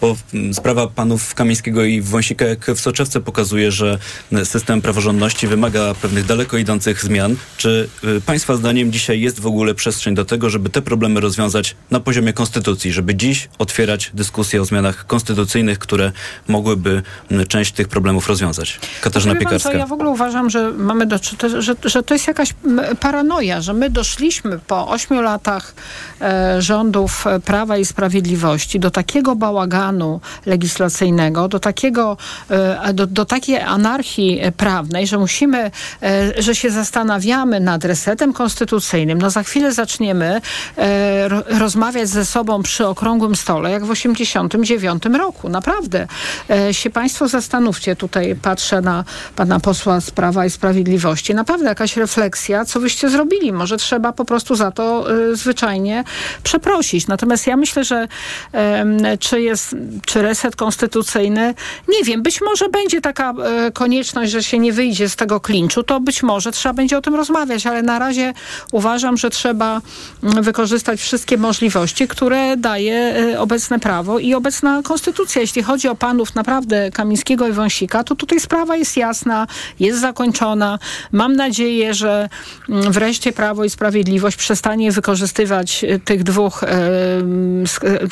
bo 0.00 0.16
sprawa 0.52 0.86
panów 0.86 1.34
Kamińskiego 1.34 1.84
i 1.84 2.00
Wąsika 2.00 2.44
jak 2.44 2.66
w 2.70 2.80
soczewce 2.80 3.20
pokazuje, 3.20 3.72
że 3.72 3.98
system 4.44 4.82
praworządności 4.82 5.46
wymaga 5.46 5.94
pewnych 5.94 6.26
daleko 6.26 6.56
idących 6.56 7.02
zmian. 7.04 7.36
Czy 7.56 7.88
państwa 8.26 8.56
zdaniem 8.56 8.92
dzisiaj 8.92 9.20
jest 9.20 9.40
w 9.40 9.46
ogóle 9.46 9.69
przestrzeń 9.74 10.14
do 10.14 10.24
tego, 10.24 10.50
żeby 10.50 10.70
te 10.70 10.82
problemy 10.82 11.20
rozwiązać 11.20 11.76
na 11.90 12.00
poziomie 12.00 12.32
konstytucji, 12.32 12.92
żeby 12.92 13.14
dziś 13.14 13.48
otwierać 13.58 14.10
dyskusję 14.14 14.62
o 14.62 14.64
zmianach 14.64 15.06
konstytucyjnych, 15.06 15.78
które 15.78 16.12
mogłyby 16.48 17.02
m, 17.30 17.46
część 17.46 17.72
tych 17.72 17.88
problemów 17.88 18.28
rozwiązać? 18.28 18.80
Katarzyna 19.00 19.34
Wie 19.34 19.40
pan 19.40 19.46
co, 19.46 19.50
Piekarska. 19.50 19.78
ja 19.78 19.86
w 19.86 19.92
ogóle 19.92 20.10
uważam, 20.10 20.50
że 20.50 20.70
mamy 20.70 21.06
do, 21.06 21.16
że, 21.58 21.74
że, 21.84 22.02
to 22.02 22.14
jest 22.14 22.26
jakaś 22.26 22.54
paranoja, 23.00 23.60
że 23.60 23.72
my 23.72 23.90
doszliśmy 23.90 24.58
po 24.58 24.88
ośmiu 24.88 25.22
latach 25.22 25.74
e, 26.20 26.62
rządów 26.62 27.26
e, 27.26 27.40
Prawa 27.40 27.76
i 27.76 27.84
Sprawiedliwości 27.84 28.80
do 28.80 28.90
takiego 28.90 29.36
bałaganu 29.36 30.20
legislacyjnego, 30.46 31.48
do 31.48 31.60
takiego, 31.60 32.16
e, 32.50 32.92
do, 32.94 33.06
do 33.06 33.24
takiej 33.24 33.58
anarchii 33.58 34.40
e, 34.40 34.52
prawnej, 34.52 35.06
że 35.06 35.18
musimy, 35.18 35.70
e, 36.02 36.42
że 36.42 36.54
się 36.54 36.70
zastanawiamy 36.70 37.60
nad 37.60 37.84
resetem 37.84 38.32
konstytucyjnym. 38.32 39.18
No 39.18 39.30
za 39.30 39.42
chwilę 39.50 39.72
zaczniemy 39.72 40.40
e, 40.76 41.28
ro, 41.28 41.42
rozmawiać 41.58 42.08
ze 42.08 42.24
sobą 42.24 42.62
przy 42.62 42.86
okrągłym 42.86 43.36
stole, 43.36 43.70
jak 43.70 43.84
w 43.84 43.90
89 43.90 45.02
roku. 45.18 45.48
Naprawdę. 45.48 46.06
E, 46.50 46.74
się 46.74 46.90
państwo 46.90 47.28
zastanówcie, 47.28 47.96
tutaj 47.96 48.36
patrzę 48.42 48.80
na 48.80 49.04
pana 49.36 49.60
posła 49.60 50.00
z 50.00 50.10
Prawa 50.10 50.46
i 50.46 50.50
Sprawiedliwości. 50.50 51.34
Naprawdę 51.34 51.66
jakaś 51.66 51.96
refleksja, 51.96 52.64
co 52.64 52.80
wyście 52.80 53.10
zrobili. 53.10 53.52
Może 53.52 53.76
trzeba 53.76 54.12
po 54.12 54.24
prostu 54.24 54.54
za 54.54 54.70
to 54.70 55.12
e, 55.12 55.36
zwyczajnie 55.36 56.04
przeprosić. 56.42 57.06
Natomiast 57.06 57.46
ja 57.46 57.56
myślę, 57.56 57.84
że 57.84 58.08
czy 59.20 59.40
jest, 59.40 59.76
czy 60.06 60.22
reset 60.22 60.56
konstytucyjny, 60.56 61.54
nie 61.88 62.04
wiem, 62.04 62.22
być 62.22 62.40
może 62.40 62.68
będzie 62.68 63.00
taka 63.00 63.32
e, 63.32 63.70
konieczność, 63.72 64.32
że 64.32 64.42
się 64.42 64.58
nie 64.58 64.72
wyjdzie 64.72 65.08
z 65.08 65.16
tego 65.16 65.40
klinczu, 65.40 65.82
to 65.82 66.00
być 66.00 66.22
może 66.22 66.52
trzeba 66.52 66.72
będzie 66.72 66.98
o 66.98 67.00
tym 67.00 67.14
rozmawiać, 67.14 67.66
ale 67.66 67.82
na 67.82 67.98
razie 67.98 68.32
uważam, 68.72 69.16
że 69.16 69.30
trzeba 69.30 69.39
mm, 69.44 70.42
wykorzystać 70.42 71.00
wszystkie 71.00 71.38
możliwości, 71.38 72.08
które 72.08 72.56
daje 72.56 72.94
e, 72.94 73.40
obecne 73.40 73.78
prawo 73.78 74.18
i 74.18 74.34
obecna 74.34 74.82
konstytucja. 74.82 75.40
Jeśli 75.40 75.62
chodzi 75.62 75.88
o 75.88 75.94
panów 75.94 76.34
naprawdę 76.34 76.90
Kamińskiego 76.90 77.48
i 77.48 77.52
Wąsika, 77.52 78.04
to 78.04 78.14
tutaj 78.14 78.40
sprawa 78.40 78.76
jest 78.76 78.96
jasna, 78.96 79.46
jest 79.80 80.00
zakończona. 80.00 80.78
Mam 81.12 81.36
nadzieję, 81.36 81.94
że 81.94 82.28
mm, 82.68 82.92
wreszcie 82.92 83.32
Prawo 83.32 83.64
i 83.64 83.70
Sprawiedliwość 83.70 84.36
przestanie 84.36 84.92
wykorzystywać 84.92 85.84
e, 85.84 85.98
tych 85.98 86.22
dwóch, 86.22 86.62
e, 86.64 86.68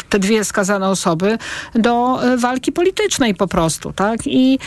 te 0.09 0.19
dwie 0.19 0.45
skazane 0.45 0.89
osoby 0.89 1.39
do 1.75 2.21
walki 2.37 2.73
politycznej 2.73 3.35
po 3.35 3.47
prostu, 3.47 3.93
tak? 3.93 4.21
I, 4.27 4.59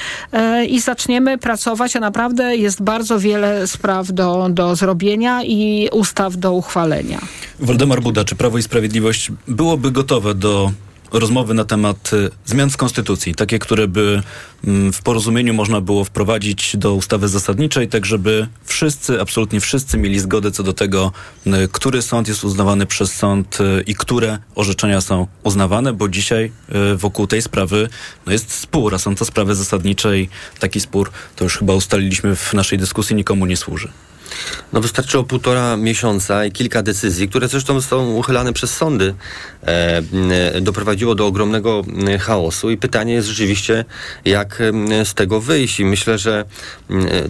i 0.68 0.80
zaczniemy 0.80 1.38
pracować, 1.38 1.96
a 1.96 2.00
naprawdę 2.00 2.56
jest 2.56 2.84
bardzo 2.84 3.20
wiele 3.20 3.68
spraw 3.68 4.12
do, 4.12 4.48
do 4.50 4.76
zrobienia 4.76 5.44
i 5.44 5.90
ustaw 5.92 6.38
do 6.38 6.51
uchwalenia. 6.52 7.20
Waldemar 7.60 8.02
Buda, 8.02 8.24
czy 8.24 8.36
Prawo 8.36 8.58
i 8.58 8.64
Sprawiedliwość 8.64 9.32
byłoby 9.48 9.92
gotowe 9.92 10.36
do 10.36 10.72
rozmowy 11.12 11.54
na 11.54 11.66
temat 11.66 12.14
y, 12.14 12.30
zmian 12.46 12.70
w 12.70 12.78
Konstytucji, 12.78 13.36
takie, 13.36 13.60
które 13.60 13.88
by 13.88 14.24
mm, 14.68 14.94
w 14.94 15.02
porozumieniu 15.02 15.54
można 15.54 15.82
było 15.82 16.04
wprowadzić 16.04 16.78
do 16.78 16.94
ustawy 16.94 17.28
zasadniczej, 17.28 17.88
tak 17.88 18.06
żeby 18.06 18.48
wszyscy, 18.64 19.22
absolutnie 19.22 19.60
wszyscy 19.60 19.98
mieli 19.98 20.20
zgodę 20.20 20.52
co 20.52 20.64
do 20.64 20.74
tego, 20.74 21.12
y, 21.48 21.52
który 21.72 22.02
sąd 22.02 22.28
jest 22.28 22.44
uznawany 22.44 22.86
przez 22.86 23.14
sąd 23.14 23.58
y, 23.62 23.84
i 23.88 23.96
które 23.96 24.38
orzeczenia 24.56 25.02
są 25.02 25.28
uznawane, 25.44 25.94
bo 25.94 26.10
dzisiaj 26.10 26.52
wokół 26.96 27.28
tej 27.28 27.42
sprawy 27.42 27.90
no 28.26 28.32
jest 28.32 28.52
spór, 28.52 28.96
a 28.96 28.98
są 28.98 29.16
to 29.16 29.26
sprawy 29.26 29.56
zasadnicze 29.56 30.20
i 30.20 30.30
taki 30.60 30.80
spór, 30.80 31.12
to 31.36 31.44
już 31.44 31.58
chyba 31.58 31.74
ustaliliśmy 31.74 32.36
w 32.36 32.54
naszej 32.54 32.80
dyskusji, 32.80 33.16
nikomu 33.16 33.46
nie 33.46 33.58
służy. 33.58 33.92
No 34.74 34.82
wystarczyło 34.82 35.24
półtora 35.24 35.78
miesiąca 35.78 36.46
i 36.46 36.52
kilka 36.52 36.84
decyzji, 36.84 37.30
które 37.30 37.48
zresztą 37.48 37.82
są 37.82 38.14
uchylane 38.14 38.54
przez 38.54 38.74
sądy, 38.78 39.16
doprowadziło 40.62 41.16
do 41.16 41.28
ogromnego 41.28 41.84
m, 41.88 42.20
chaosu 42.20 42.72
i 42.72 42.78
pytanie 42.78 43.14
jest 43.14 43.28
rzeczywiście, 43.28 43.86
jak 44.26 44.62
m, 44.62 45.06
z 45.06 45.14
tego 45.14 45.42
wyjść 45.42 45.80
i 45.80 45.86
myślę, 45.86 46.18
że 46.18 46.46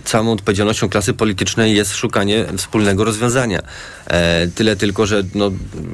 całą 0.04 0.32
odpowiedzialnością 0.32 0.90
klasy 0.90 1.14
politycznej 1.14 1.76
jest 1.76 1.96
szukanie 1.96 2.46
wspólnego 2.58 3.04
rozwiązania. 3.04 3.62
E, 4.08 4.48
tyle 4.48 4.76
tylko, 4.76 5.06
że 5.06 5.24
no, 5.36 5.52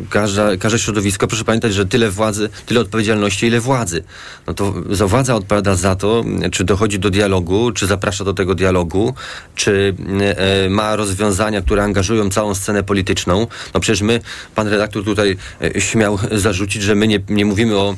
każda, 0.09 0.57
każde 0.57 0.79
środowisko, 0.79 1.27
proszę 1.27 1.43
pamiętać, 1.43 1.73
że 1.73 1.85
tyle 1.85 2.11
władzy, 2.11 2.49
tyle 2.65 2.79
odpowiedzialności, 2.79 3.47
ile 3.47 3.59
władzy. 3.59 4.03
No 4.47 4.53
to 4.53 4.73
za 4.89 5.07
władza 5.07 5.35
odpowiada 5.35 5.75
za 5.75 5.95
to, 5.95 6.23
czy 6.51 6.63
dochodzi 6.63 6.99
do 6.99 7.09
dialogu, 7.09 7.71
czy 7.71 7.87
zaprasza 7.87 8.23
do 8.23 8.33
tego 8.33 8.55
dialogu, 8.55 9.13
czy 9.55 9.95
e, 10.37 10.69
ma 10.69 10.95
rozwiązania, 10.95 11.61
które 11.61 11.83
angażują 11.83 12.29
całą 12.29 12.55
scenę 12.55 12.83
polityczną. 12.83 13.47
No 13.73 13.79
przecież 13.79 14.01
my, 14.01 14.19
pan 14.55 14.67
redaktor 14.67 15.03
tutaj 15.03 15.37
e, 15.75 15.81
śmiał 15.81 16.19
zarzucić, 16.31 16.81
że 16.83 16.95
my 16.95 17.07
nie, 17.07 17.19
nie 17.29 17.45
mówimy 17.45 17.77
o 17.77 17.95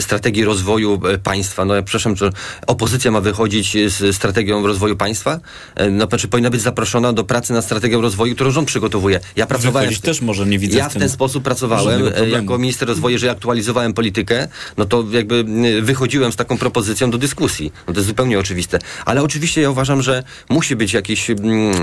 strategii 0.00 0.44
rozwoju 0.44 1.00
e, 1.06 1.18
państwa. 1.18 1.64
No 1.64 1.74
ja 1.74 1.82
przepraszam, 1.82 2.16
że 2.16 2.30
opozycja 2.66 3.10
ma 3.10 3.20
wychodzić 3.20 3.76
z 3.86 4.16
strategią 4.16 4.66
rozwoju 4.66 4.96
państwa? 4.96 5.40
E, 5.74 5.90
No 5.90 6.06
znaczy 6.06 6.28
powinna 6.28 6.50
być 6.50 6.60
zaproszona 6.60 7.12
do 7.12 7.24
pracy 7.24 7.52
nad 7.52 7.64
strategią 7.64 8.00
rozwoju, 8.00 8.34
którą 8.34 8.50
rząd 8.50 8.68
przygotowuje. 8.68 9.20
Ja 9.36 9.46
pracowałem... 9.46 9.88
Wychodzić 9.88 10.04
też 10.04 10.20
może 10.20 10.46
nie 10.46 10.58
widzę 10.58 10.78
Ja 10.78 10.88
w 10.88 10.94
ten 10.94 11.08
sposób 11.08 11.44
pracowałem 11.44 12.02
e, 12.16 12.28
jako 12.28 12.58
minister 12.58 12.88
rozwoju, 12.88 13.18
że 13.18 13.30
aktualizowałem 13.30 13.92
politykę, 13.92 14.48
no 14.76 14.84
to 14.84 15.04
jakby 15.10 15.44
wychodziłem 15.82 16.32
z 16.32 16.36
taką 16.36 16.58
propozycją 16.58 17.10
do 17.10 17.18
dyskusji. 17.18 17.72
No 17.86 17.92
to 17.92 18.00
jest 18.00 18.08
zupełnie 18.08 18.38
oczywiste. 18.38 18.78
Ale 19.04 19.22
oczywiście 19.22 19.60
ja 19.60 19.70
uważam, 19.70 20.02
że 20.02 20.22
musi 20.48 20.76
być 20.76 20.92
jakiś, 20.92 21.28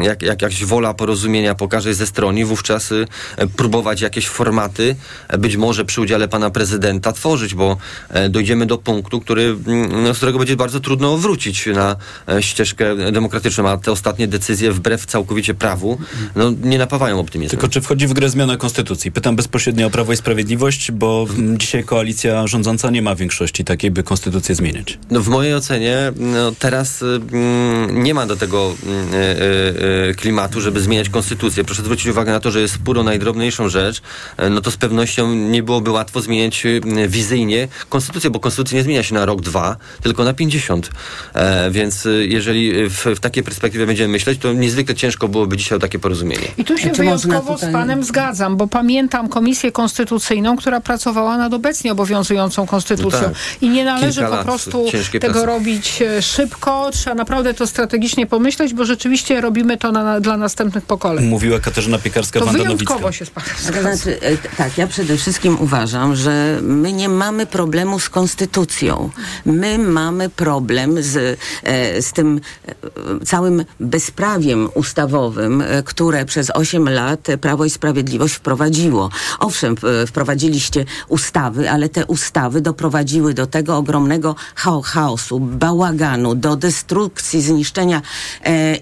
jak, 0.01 0.21
jak, 0.21 0.41
jakaś 0.41 0.65
wola 0.65 0.93
porozumienia 0.93 1.55
po 1.55 1.67
każdej 1.67 1.93
ze 1.93 2.07
stron 2.07 2.37
i 2.37 2.45
wówczas 2.45 2.91
e, 2.91 3.47
próbować 3.47 4.01
jakieś 4.01 4.27
formaty, 4.27 4.95
e, 5.27 5.37
być 5.37 5.57
może 5.57 5.68
przy 5.85 6.01
udziale 6.01 6.27
pana 6.27 6.49
prezydenta 6.49 7.13
tworzyć, 7.13 7.55
bo 7.55 7.77
e, 8.09 8.29
dojdziemy 8.29 8.65
do 8.65 8.77
punktu, 8.77 9.21
który, 9.21 9.57
mm, 9.67 10.03
no, 10.03 10.13
z 10.13 10.17
którego 10.17 10.37
będzie 10.37 10.55
bardzo 10.55 10.79
trudno 10.79 11.17
wrócić 11.17 11.65
na 11.65 11.95
e, 12.27 12.43
ścieżkę 12.43 13.11
demokratyczną, 13.11 13.69
a 13.69 13.77
te 13.77 13.91
ostatnie 13.91 14.27
decyzje 14.27 14.71
wbrew 14.71 15.05
całkowicie 15.05 15.53
prawu, 15.53 15.97
no 16.35 16.51
nie 16.63 16.77
napawają 16.77 17.19
optymizmem. 17.19 17.49
Tylko 17.49 17.67
czy 17.67 17.81
wchodzi 17.81 18.07
w 18.07 18.13
grę 18.13 18.29
zmiana 18.29 18.57
konstytucji? 18.57 19.11
Pytam 19.11 19.35
bezpośrednio 19.35 19.87
o 19.87 19.89
Prawo 19.89 20.13
i 20.13 20.17
Sprawiedliwość, 20.17 20.91
bo 20.91 21.27
dzisiaj 21.57 21.83
koalicja 21.83 22.47
rządząca 22.47 22.89
nie 22.89 23.01
ma 23.01 23.15
większości 23.15 23.63
takiej, 23.63 23.91
by 23.91 24.03
konstytucję 24.03 24.55
zmieniać. 24.55 24.99
No 25.11 25.21
w 25.21 25.27
mojej 25.27 25.55
ocenie 25.55 26.11
no, 26.15 26.51
teraz 26.59 27.01
y, 27.01 27.05
mm, 27.05 28.03
nie 28.03 28.13
ma 28.13 28.25
do 28.25 28.35
tego 28.35 28.75
mm, 28.85 29.13
y, 29.13 29.17
y, 29.17 30.09
y, 30.09 30.15
klimatu, 30.15 30.61
żeby 30.61 30.81
zmieniać 30.81 31.09
konstytucję. 31.09 31.63
Proszę 31.63 31.81
zwrócić 31.81 32.07
uwagę 32.07 32.31
na 32.31 32.39
to, 32.39 32.51
że 32.51 32.61
jest 32.61 32.73
spór 32.73 32.99
o 32.99 33.03
najdrobniejszą 33.03 33.69
rzecz, 33.69 34.01
e, 34.37 34.49
no 34.49 34.61
to 34.61 34.71
z 34.71 34.77
pewnością 34.77 35.35
nie 35.35 35.58
byłoby 35.63 35.91
łatwo 35.91 36.21
zmieniać 36.21 36.65
e, 36.65 37.07
wizyjnie 37.07 37.67
konstytucję, 37.89 38.29
bo 38.29 38.39
konstytucja 38.39 38.77
nie 38.77 38.83
zmienia 38.83 39.03
się 39.03 39.13
na 39.15 39.25
rok, 39.25 39.41
dwa, 39.41 39.77
tylko 40.03 40.23
na 40.23 40.33
50. 40.33 40.89
E, 41.33 41.71
więc 41.71 42.05
e, 42.05 42.09
jeżeli 42.09 42.89
w, 42.89 43.05
w 43.05 43.19
takiej 43.19 43.43
perspektywie 43.43 43.85
będziemy 43.85 44.11
myśleć, 44.11 44.39
to 44.39 44.53
niezwykle 44.53 44.95
ciężko 44.95 45.27
byłoby 45.27 45.57
dzisiaj 45.57 45.75
o 45.75 45.79
takie 45.79 45.99
porozumienie. 45.99 46.47
I 46.57 46.65
tu 46.65 46.77
się 46.77 46.89
wyjątkowo 46.91 47.53
tutaj- 47.55 47.69
z 47.69 47.73
panem 47.73 48.03
zgadzam, 48.03 48.57
bo 48.57 48.67
pamiętam 48.67 49.29
komisję 49.29 49.71
konstytucyjną, 49.71 50.57
która 50.57 50.81
pracowała 50.81 51.37
nad 51.37 51.53
obecnie 51.53 51.91
obowiązującą 51.91 52.67
konstytucją. 52.67 53.19
No 53.21 53.27
tak. 53.27 53.33
I 53.61 53.69
nie 53.69 53.85
należy 53.85 54.21
Kilka 54.21 54.37
po 54.37 54.43
prostu 54.43 54.85
tego 55.19 55.33
pracy. 55.33 55.45
robić 55.45 56.01
e, 56.01 56.21
szybko. 56.21 56.89
Trzeba 56.93 57.15
naprawdę 57.15 57.53
to 57.53 57.67
strategicznie 57.67 58.25
pomyśleć, 58.27 58.73
bo 58.73 58.85
rzeczywiście 58.85 59.41
robimy 59.41 59.77
to 59.77 59.91
na, 59.91 60.19
dla 60.19 60.37
następnych 60.37 60.85
pokoleń. 60.85 61.25
Mówiła 61.25 61.59
Katarzyna 61.59 61.97
To 61.97 62.03
Piekarska-Wanda 62.03 62.51
wyjątkowo 62.63 63.11
się 63.11 63.25
z 63.25 63.29
panem 63.29 63.49
To 63.57 63.63
zgadzam. 63.63 63.95
znaczy, 63.95 64.21
e, 64.21 64.37
tak, 64.57 64.77
ja 64.77 64.87
przede 64.87 65.17
wszystkim 65.17 65.48
uważam, 65.59 66.15
że 66.15 66.59
my 66.61 66.93
nie 66.93 67.09
mamy 67.09 67.45
problemu 67.45 67.99
z 67.99 68.09
konstytucją. 68.09 69.09
My 69.45 69.77
mamy 69.77 70.29
problem 70.29 71.03
z, 71.03 71.39
e, 71.63 72.01
z 72.01 72.13
tym 72.13 72.41
e, 72.67 73.25
całym 73.25 73.65
bezprawiem 73.79 74.69
ustawowym, 74.73 75.61
e, 75.61 75.83
które 75.83 76.25
przez 76.25 76.49
8 76.49 76.89
lat 76.89 77.27
Prawo 77.41 77.65
i 77.65 77.69
Sprawiedliwość 77.69 78.33
wprowadziło. 78.33 79.09
Owszem, 79.39 79.75
wprowadziliście 80.07 80.85
ustawy, 81.07 81.69
ale 81.69 81.89
te 81.89 82.05
ustawy 82.05 82.61
doprowadziły 82.61 83.33
do 83.33 83.47
tego 83.47 83.77
ogromnego 83.77 84.35
chao- 84.55 84.81
chaosu, 84.81 85.39
bałaganu, 85.39 86.35
do 86.35 86.55
destrukcji, 86.55 87.41
zniszczenia 87.41 88.01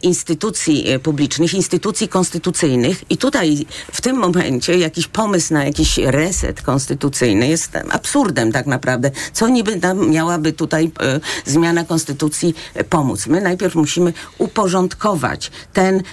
instytucji 0.01 0.85
publicznych, 1.03 1.53
instytucji 1.53 2.07
konstytucyjnych 2.07 3.11
i 3.11 3.17
tutaj 3.17 3.65
w 3.91 4.01
tym 4.01 4.15
momencie 4.17 4.77
jakiś 4.77 5.07
pomysł 5.07 5.53
na 5.53 5.65
jakiś 5.65 5.97
reset 5.97 6.56
konstytucyjny 6.61 7.47
jest 7.47 7.77
absurdem 7.91 8.51
tak 8.51 8.65
naprawdę. 8.65 9.11
Co 9.33 9.47
niby 9.47 9.75
nam 9.75 10.09
miałaby 10.09 10.53
tutaj 10.53 10.91
e, 10.99 11.19
zmiana 11.45 11.83
konstytucji 11.83 12.55
e, 12.73 12.83
pomóc? 12.83 13.27
My 13.27 13.41
najpierw 13.41 13.75
musimy 13.75 14.13
uporządkować 14.37 15.51
ten 15.73 16.03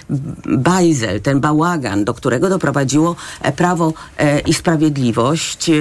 bajzel, 0.45 1.21
ten 1.21 1.39
bałagan, 1.39 2.05
do 2.05 2.13
którego 2.13 2.49
doprowadziło 2.49 3.15
e, 3.41 3.51
Prawo 3.51 3.93
i 4.45 4.53
Sprawiedliwość 4.53 5.71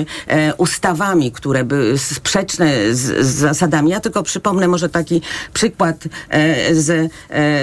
ustawami, 0.59 1.33
które 1.33 1.65
były 1.65 1.99
sprzeczne 1.99 2.95
z, 2.95 3.27
z 3.27 3.35
zasadami. 3.35 3.91
Ja 3.91 4.01
tylko 4.01 4.23
przypomnę 4.23 4.69
może 4.69 4.89
taki 4.89 5.23
przykład 5.53 6.05
z, 6.73 7.13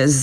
z, 0.06 0.22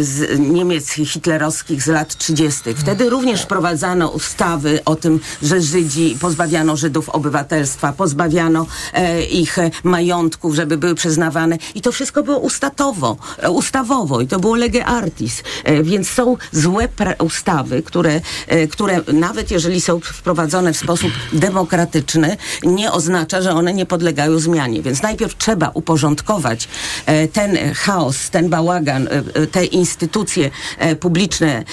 z 0.00 0.38
Niemiec 0.38 0.90
hitlerowskich 0.90 1.82
z 1.82 1.86
lat 1.86 2.16
30. 2.16 2.74
Wtedy 2.74 3.10
również 3.10 3.42
wprowadzano 3.42 4.08
ustawy 4.08 4.78
o 4.84 4.96
tym, 4.96 5.20
że 5.42 5.59
Żydzi 5.60 6.16
pozbawiano 6.20 6.76
Żydów 6.76 7.08
obywatelstwa, 7.08 7.92
pozbawiano 7.92 8.66
e, 8.92 9.22
ich 9.22 9.58
e, 9.58 9.70
majątków, 9.84 10.54
żeby 10.54 10.76
były 10.76 10.94
przyznawane 10.94 11.58
i 11.74 11.80
to 11.80 11.92
wszystko 11.92 12.22
było 12.22 12.38
ustatowo, 12.38 13.16
e, 13.38 13.50
ustawowo 13.50 14.20
i 14.20 14.26
to 14.26 14.40
było 14.40 14.56
lege 14.56 14.84
artis. 14.84 15.42
E, 15.64 15.82
więc 15.82 16.08
są 16.10 16.36
złe 16.52 16.88
ustawy, 17.24 17.82
które, 17.82 18.20
e, 18.46 18.66
które 18.66 19.00
nawet 19.12 19.50
jeżeli 19.50 19.80
są 19.80 20.00
wprowadzone 20.00 20.72
w 20.72 20.76
sposób 20.76 21.10
demokratyczny, 21.32 22.36
nie 22.62 22.92
oznacza, 22.92 23.42
że 23.42 23.52
one 23.52 23.74
nie 23.74 23.86
podlegają 23.86 24.38
zmianie. 24.38 24.82
Więc 24.82 25.02
najpierw 25.02 25.36
trzeba 25.36 25.70
uporządkować 25.74 26.68
e, 27.06 27.28
ten 27.28 27.58
chaos, 27.74 28.30
ten 28.30 28.48
bałagan, 28.48 29.08
te 29.52 29.64
instytucje 29.64 30.50
publiczne 31.00 31.64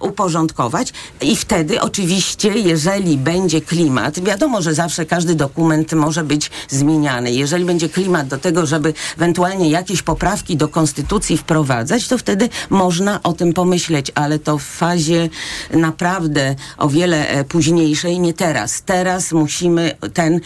uporządkować 0.00 0.92
i 1.20 1.36
wtedy 1.36 1.80
oczywiście, 1.80 2.48
jeżeli 2.48 2.79
będzie 3.18 3.60
klimat, 3.60 4.24
wiadomo, 4.24 4.62
że 4.62 4.74
zawsze 4.74 5.06
każdy 5.06 5.34
dokument 5.34 5.92
może 5.92 6.24
być 6.24 6.50
zmieniany. 6.68 7.32
Jeżeli 7.32 7.64
będzie 7.64 7.88
klimat 7.88 8.28
do 8.28 8.38
tego, 8.38 8.66
żeby 8.66 8.94
ewentualnie 9.16 9.70
jakieś 9.70 10.02
poprawki 10.02 10.56
do 10.56 10.68
konstytucji 10.68 11.36
wprowadzać, 11.36 12.08
to 12.08 12.18
wtedy 12.18 12.48
można 12.70 13.22
o 13.22 13.32
tym 13.32 13.52
pomyśleć, 13.52 14.12
ale 14.14 14.38
to 14.38 14.58
w 14.58 14.62
fazie 14.62 15.28
naprawdę 15.70 16.54
o 16.78 16.88
wiele 16.88 17.28
e, 17.28 17.44
późniejszej, 17.44 18.20
nie 18.20 18.34
teraz. 18.34 18.82
Teraz 18.82 19.32
musimy 19.32 19.96
ten 20.14 20.34
e, 20.34 20.40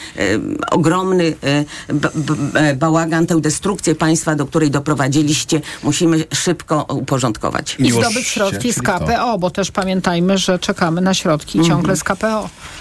ogromny 0.71 1.35
e, 1.43 1.65
b, 1.95 2.09
b, 2.15 2.35
bałagan, 2.77 3.27
tę 3.27 3.41
destrukcję 3.41 3.95
państwa, 3.95 4.35
do 4.35 4.47
której 4.47 4.71
doprowadziliście, 4.71 5.61
musimy 5.83 6.25
szybko 6.35 6.87
uporządkować. 6.89 7.77
I 7.79 7.93
zdobyć 7.93 8.27
środki 8.27 8.73
z. 8.73 8.83
KPO, 8.83 9.39
bo 9.39 9.51
też 9.51 9.71
pamiętajmy, 9.71 10.39
że 10.39 10.59
czekamy 10.59 11.01
na 11.01 11.15
środki 11.15 11.61
ciągle 11.63 11.97
z 11.97 12.05
KPO. 12.05 12.14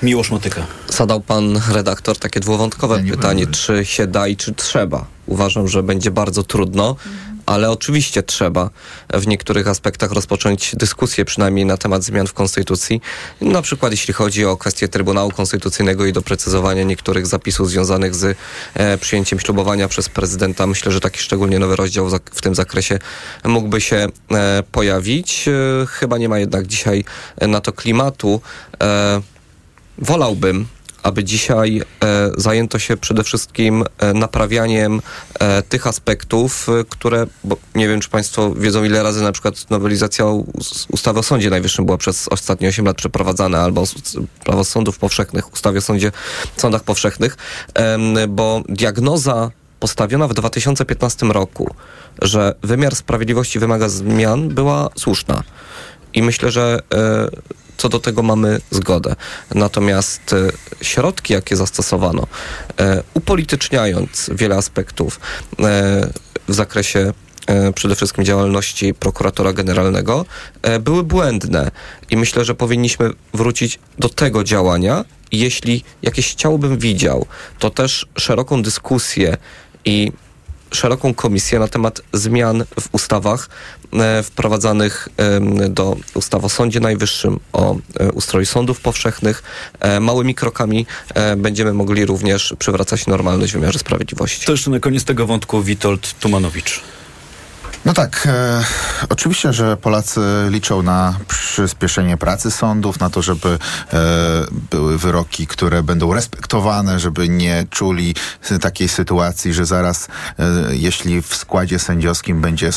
Miłosz 0.03 0.31
Motyka. 0.31 0.65
Zadał 0.87 1.21
pan 1.21 1.61
redaktor 1.71 2.17
takie 2.17 2.39
dwuwątkowe 2.39 2.95
Ja 2.95 3.01
nie 3.01 3.11
pytanie, 3.11 3.47
czy 3.47 3.85
się 3.85 4.07
da 4.07 4.27
i 4.27 4.37
czy 4.37 4.53
trzeba. 4.53 5.05
Uważam, 5.27 5.67
że 5.67 5.83
będzie 5.83 6.11
bardzo 6.11 6.43
trudno, 6.43 6.95
ale 7.45 7.71
oczywiście 7.71 8.23
trzeba 8.23 8.69
w 9.13 9.27
niektórych 9.27 9.67
aspektach 9.67 10.11
rozpocząć 10.11 10.75
dyskusję 10.75 11.25
przynajmniej 11.25 11.65
na 11.65 11.77
temat 11.77 12.03
zmian 12.03 12.27
w 12.27 12.33
Konstytucji. 12.33 13.01
Na 13.41 13.61
przykład 13.61 13.91
jeśli 13.91 14.13
chodzi 14.13 14.45
o 14.45 14.57
kwestię 14.57 14.87
Trybunału 14.87 15.31
Konstytucyjnego 15.31 16.05
i 16.05 16.13
doprecyzowania 16.13 16.83
niektórych 16.83 17.27
zapisów 17.27 17.69
związanych 17.69 18.15
z 18.15 18.37
e, 18.73 18.97
przyjęciem 18.97 19.39
ślubowania 19.39 19.87
przez 19.87 20.09
prezydenta. 20.09 20.67
Myślę, 20.67 20.91
że 20.91 20.99
taki 20.99 21.19
szczególnie 21.19 21.59
nowy 21.59 21.75
rozdział 21.75 22.09
w 22.09 22.41
tym 22.41 22.55
zakresie 22.55 22.99
mógłby 23.45 23.81
się 23.81 24.07
e, 24.31 24.63
pojawić. 24.71 25.47
E, 25.47 25.85
chyba 25.85 26.17
nie 26.17 26.29
ma 26.29 26.39
jednak 26.39 26.67
dzisiaj 26.67 27.05
e, 27.37 27.47
na 27.47 27.61
to 27.61 27.73
klimatu. 27.73 28.41
E, 28.83 29.21
Wolałbym, 29.97 30.65
aby 31.03 31.23
dzisiaj 31.23 31.81
e, 32.03 32.31
zajęto 32.37 32.79
się 32.79 32.97
przede 32.97 33.23
wszystkim 33.23 33.83
e, 33.97 34.13
naprawianiem 34.13 35.01
e, 35.39 35.61
tych 35.61 35.87
aspektów, 35.87 36.67
które, 36.89 37.27
bo 37.43 37.57
nie 37.75 37.87
wiem, 37.87 37.99
czy 38.01 38.09
Państwo 38.09 38.51
wiedzą, 38.55 38.83
ile 38.83 39.03
razy 39.03 39.21
na 39.21 39.31
przykład 39.31 39.69
nowelizacja 39.69 40.25
us- 40.25 40.87
ustawy 40.91 41.19
o 41.19 41.23
Sądzie 41.23 41.49
Najwyższym 41.49 41.85
była 41.85 41.97
przez 41.97 42.27
ostatnie 42.27 42.67
8 42.67 42.85
lat 42.85 42.97
przeprowadzana, 42.97 43.59
albo 43.61 43.83
prawo 44.43 44.63
sądów 44.63 44.97
powszechnych, 44.97 45.53
ustawie 45.53 45.77
o 45.77 45.81
sądzie, 45.81 46.11
sądach 46.57 46.83
powszechnych, 46.83 47.37
bo 48.29 48.61
diagnoza 48.69 49.51
postawiona 49.79 50.27
w 50.27 50.33
2015 50.33 51.25
roku, 51.25 51.75
że 52.21 52.55
wymiar 52.61 52.95
sprawiedliwości 52.95 53.59
wymaga 53.59 53.89
zmian, 53.89 54.49
była 54.49 54.89
słuszna. 54.95 55.43
I 56.13 56.23
myślę, 56.23 56.51
że 56.51 56.79
co 57.77 57.89
do 57.89 57.99
tego 57.99 58.23
mamy 58.23 58.61
zgodę. 58.71 59.15
Natomiast 59.55 60.33
e, 60.33 60.51
środki, 60.85 61.33
jakie 61.33 61.55
zastosowano, 61.55 62.27
e, 62.79 63.03
upolityczniając 63.13 64.29
wiele 64.33 64.55
aspektów 64.55 65.19
e, 65.59 65.63
w 66.47 66.53
zakresie 66.53 67.13
przede 67.75 67.95
wszystkim 67.95 68.25
działalności 68.25 68.93
prokuratora 68.93 69.53
generalnego, 69.53 70.25
były 70.79 71.03
błędne. 71.03 71.71
I 72.09 72.17
myślę, 72.17 72.45
że 72.45 72.55
powinniśmy 72.55 73.09
wrócić 73.33 73.79
do 73.99 74.09
tego 74.09 74.43
działania. 74.43 75.05
Jeśli 75.31 75.83
jakieś 76.01 76.33
ciało 76.33 76.57
bym 76.57 76.77
widział, 76.77 77.25
to 77.59 77.69
też 77.69 78.05
szeroką 78.17 78.61
dyskusję 78.61 79.37
i 79.85 80.11
szeroką 80.73 81.13
komisję 81.13 81.59
na 81.59 81.67
temat 81.67 82.01
zmian 82.13 82.65
w 82.79 82.89
ustawach 82.91 83.49
e, 83.93 84.23
wprowadzanych 84.23 85.09
do 85.69 85.97
ustawy 86.13 86.45
o 86.45 86.49
Sądzie 86.49 86.79
Najwyższym, 86.79 87.39
o 87.53 87.75
e, 87.99 88.11
ustroju 88.11 88.45
sądów 88.45 88.81
powszechnych. 88.81 89.43
E, 89.79 89.99
małymi 89.99 90.35
krokami 90.35 90.85
będziemy 91.37 91.73
mogli 91.73 92.05
również 92.05 92.53
przywracać 92.59 93.07
normalność 93.07 93.53
w 93.53 93.55
wymiarze 93.55 93.79
sprawiedliwości. 93.79 94.45
To 94.45 94.51
jeszcze 94.51 94.71
na 94.71 94.79
koniec 94.79 95.03
tego 95.03 95.25
wątku 95.25 95.63
Witold 95.63 96.19
Tumanowicz. 96.19 96.81
No 97.85 97.93
tak, 97.93 98.27
e, 98.31 98.63
oczywiście, 99.09 99.53
że 99.53 99.77
Polacy 99.77 100.21
liczą 100.49 100.81
na 100.81 101.19
przyspieszenie 101.27 102.17
pracy 102.17 102.51
sądów, 102.51 102.99
na 102.99 103.09
to, 103.09 103.21
żeby 103.21 103.49
e, 103.49 103.99
były 104.71 104.97
wyroki, 104.97 105.47
które 105.47 105.83
będą 105.83 106.13
respektowane, 106.13 106.99
żeby 106.99 107.29
nie 107.29 107.65
czuli 107.69 108.15
takiej 108.61 108.89
sytuacji, 108.89 109.53
że 109.53 109.65
zaraz, 109.65 110.07
e, 110.39 110.43
jeśli 110.71 111.21
w 111.21 111.35
składzie 111.35 111.79
sędziowskim 111.79 112.41
będzie 112.41 112.69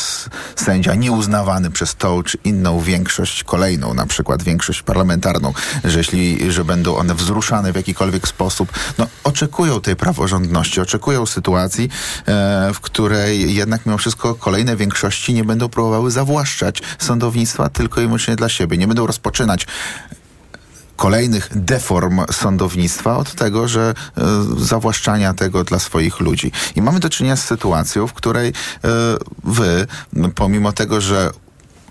sędzia 0.55 0.95
nieuznawany 0.95 1.71
przez 1.71 1.95
tą 1.95 2.23
czy 2.23 2.37
inną 2.43 2.79
większość, 2.79 3.43
kolejną 3.43 3.93
na 3.93 4.05
przykład 4.05 4.43
większość 4.43 4.81
parlamentarną, 4.81 5.53
że 5.83 5.97
jeśli, 5.97 6.51
że 6.51 6.65
będą 6.65 6.95
one 6.95 7.15
wzruszane 7.15 7.73
w 7.73 7.75
jakikolwiek 7.75 8.27
sposób, 8.27 8.71
no 8.97 9.07
oczekują 9.23 9.81
tej 9.81 9.95
praworządności, 9.95 10.81
oczekują 10.81 11.25
sytuacji, 11.25 11.89
e, 12.25 12.71
w 12.73 12.79
której 12.79 13.55
jednak 13.55 13.85
mimo 13.85 13.97
wszystko 13.97 14.35
kolejne 14.35 14.75
większości 14.75 14.96
nie 15.29 15.43
będą 15.43 15.69
próbowały 15.69 16.11
zawłaszczać 16.11 16.81
sądownictwa 16.99 17.69
tylko 17.69 18.01
i 18.01 18.03
wyłącznie 18.03 18.35
dla 18.35 18.49
siebie. 18.49 18.77
Nie 18.77 18.87
będą 18.87 19.07
rozpoczynać 19.07 19.67
kolejnych 20.95 21.49
deform 21.55 22.21
sądownictwa 22.31 23.17
od 23.17 23.33
tego, 23.33 23.67
że 23.67 23.93
e, 24.17 24.23
zawłaszczania 24.57 25.33
tego 25.33 25.63
dla 25.63 25.79
swoich 25.79 26.19
ludzi. 26.19 26.51
I 26.75 26.81
mamy 26.81 26.99
do 26.99 27.09
czynienia 27.09 27.35
z 27.35 27.45
sytuacją, 27.45 28.07
w 28.07 28.13
której 28.13 28.49
e, 28.49 28.53
wy, 29.43 29.87
pomimo 30.35 30.71
tego, 30.71 31.01
że 31.01 31.31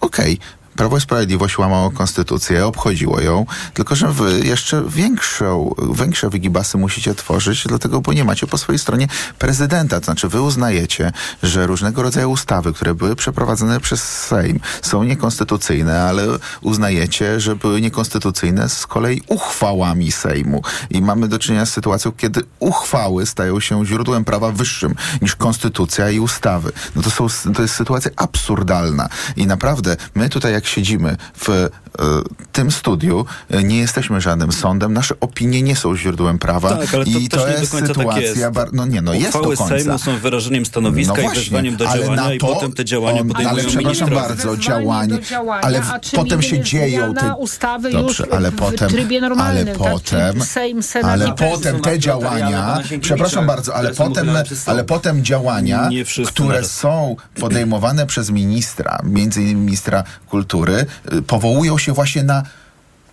okej, 0.00 0.38
Prawo 0.76 0.96
i 0.96 1.00
Sprawiedliwość 1.00 1.58
łamało 1.58 1.90
konstytucję, 1.90 2.66
obchodziło 2.66 3.20
ją, 3.20 3.46
tylko 3.74 3.94
że 3.94 4.12
wy 4.12 4.40
jeszcze 4.44 4.82
większą, 4.88 5.74
większe 5.94 6.30
wygibasy 6.30 6.78
musicie 6.78 7.14
tworzyć, 7.14 7.64
dlatego, 7.64 8.00
bo 8.00 8.12
nie 8.12 8.24
macie 8.24 8.46
po 8.46 8.58
swojej 8.58 8.78
stronie 8.78 9.08
prezydenta. 9.38 10.00
To 10.00 10.04
znaczy, 10.04 10.28
wy 10.28 10.40
uznajecie, 10.40 11.12
że 11.42 11.66
różnego 11.66 12.02
rodzaju 12.02 12.30
ustawy, 12.30 12.72
które 12.72 12.94
były 12.94 13.16
przeprowadzone 13.16 13.80
przez 13.80 14.02
Sejm, 14.02 14.60
są 14.82 15.02
niekonstytucyjne, 15.02 16.02
ale 16.02 16.26
uznajecie, 16.60 17.40
że 17.40 17.56
były 17.56 17.80
niekonstytucyjne 17.80 18.68
z 18.68 18.86
kolei 18.86 19.22
uchwałami 19.26 20.12
Sejmu. 20.12 20.62
I 20.90 21.02
mamy 21.02 21.28
do 21.28 21.38
czynienia 21.38 21.66
z 21.66 21.72
sytuacją, 21.72 22.12
kiedy 22.12 22.42
uchwały 22.58 23.26
stają 23.26 23.60
się 23.60 23.86
źródłem 23.86 24.24
prawa 24.24 24.50
wyższym 24.52 24.94
niż 25.22 25.36
konstytucja 25.36 26.10
i 26.10 26.20
ustawy. 26.20 26.72
No 26.96 27.02
to, 27.02 27.10
są, 27.10 27.52
to 27.54 27.62
jest 27.62 27.74
sytuacja 27.74 28.10
absurdalna. 28.16 29.08
I 29.36 29.46
naprawdę, 29.46 29.96
my 30.14 30.28
tutaj 30.28 30.52
jak 30.52 30.65
siedzimy 30.68 31.16
w 31.34 31.68
tym 32.52 32.70
studiu, 32.70 33.26
e, 33.50 33.62
nie 33.64 33.78
jesteśmy 33.78 34.20
żadnym 34.20 34.52
sądem, 34.52 34.92
nasze 34.92 35.14
opinie 35.20 35.62
nie 35.62 35.76
są 35.76 35.96
źródłem 35.96 36.38
prawa 36.38 36.68
Tak, 36.76 36.94
ale 36.94 37.04
to 37.04 37.10
i 37.10 37.28
to 37.28 37.48
jest 37.48 37.72
tak 37.72 37.86
sytuacja, 37.86 38.20
jest. 38.22 38.50
bar- 38.50 38.72
no 38.72 38.86
nie, 38.86 39.02
no 39.02 39.14
jest 39.14 39.32
do 39.32 39.40
końca. 39.40 39.66
Sejmu 39.68 39.98
są 39.98 40.18
wyrażeniem 40.18 40.66
stanowiska 40.66 41.22
i 41.22 41.28
wezwaniem 41.34 41.76
do 41.76 41.88
ale 41.88 42.02
działania 42.02 42.22
na 42.22 42.34
i 42.34 42.38
to 42.38 42.46
potem 42.46 42.72
te 42.72 42.84
działania 42.84 43.20
on- 43.20 43.28
podejmują 43.28 43.58
Ale 43.58 43.64
przepraszam 43.68 44.10
bardzo, 44.10 44.56
działanie, 44.56 45.20
działania, 45.22 45.62
ale 45.62 45.82
w, 45.82 45.90
potem 46.14 46.42
się 46.42 46.60
dzieją 46.60 47.14
te... 47.14 47.34
ustawy 47.34 47.90
Dobrze, 47.90 48.24
już 48.24 48.32
ale 48.32 48.50
w 48.50 48.56
potem, 48.56 48.90
trybie 48.90 49.20
normalnym, 49.20 49.68
ale 49.68 49.78
tak? 49.78 49.92
potem, 49.92 50.42
Sejm, 50.42 50.82
Senat 50.82 51.10
ale 51.10 51.32
potem 51.32 51.80
te 51.80 51.98
działania, 51.98 52.78
przepraszam 53.00 53.46
bardzo, 53.46 53.74
ale 53.74 53.94
potem, 53.94 54.28
ale 54.66 54.84
potem 54.84 55.24
działania, 55.24 55.88
które 56.28 56.64
są 56.64 57.16
podejmowane 57.40 58.06
przez 58.06 58.30
ministra, 58.30 58.98
między 59.04 59.42
innymi 59.42 59.60
ministra 59.60 60.04
kultury, 60.28 60.86
y, 61.12 61.22
powołują 61.22 61.78
się 61.78 61.85
właśnie 61.92 62.22
na 62.22 62.42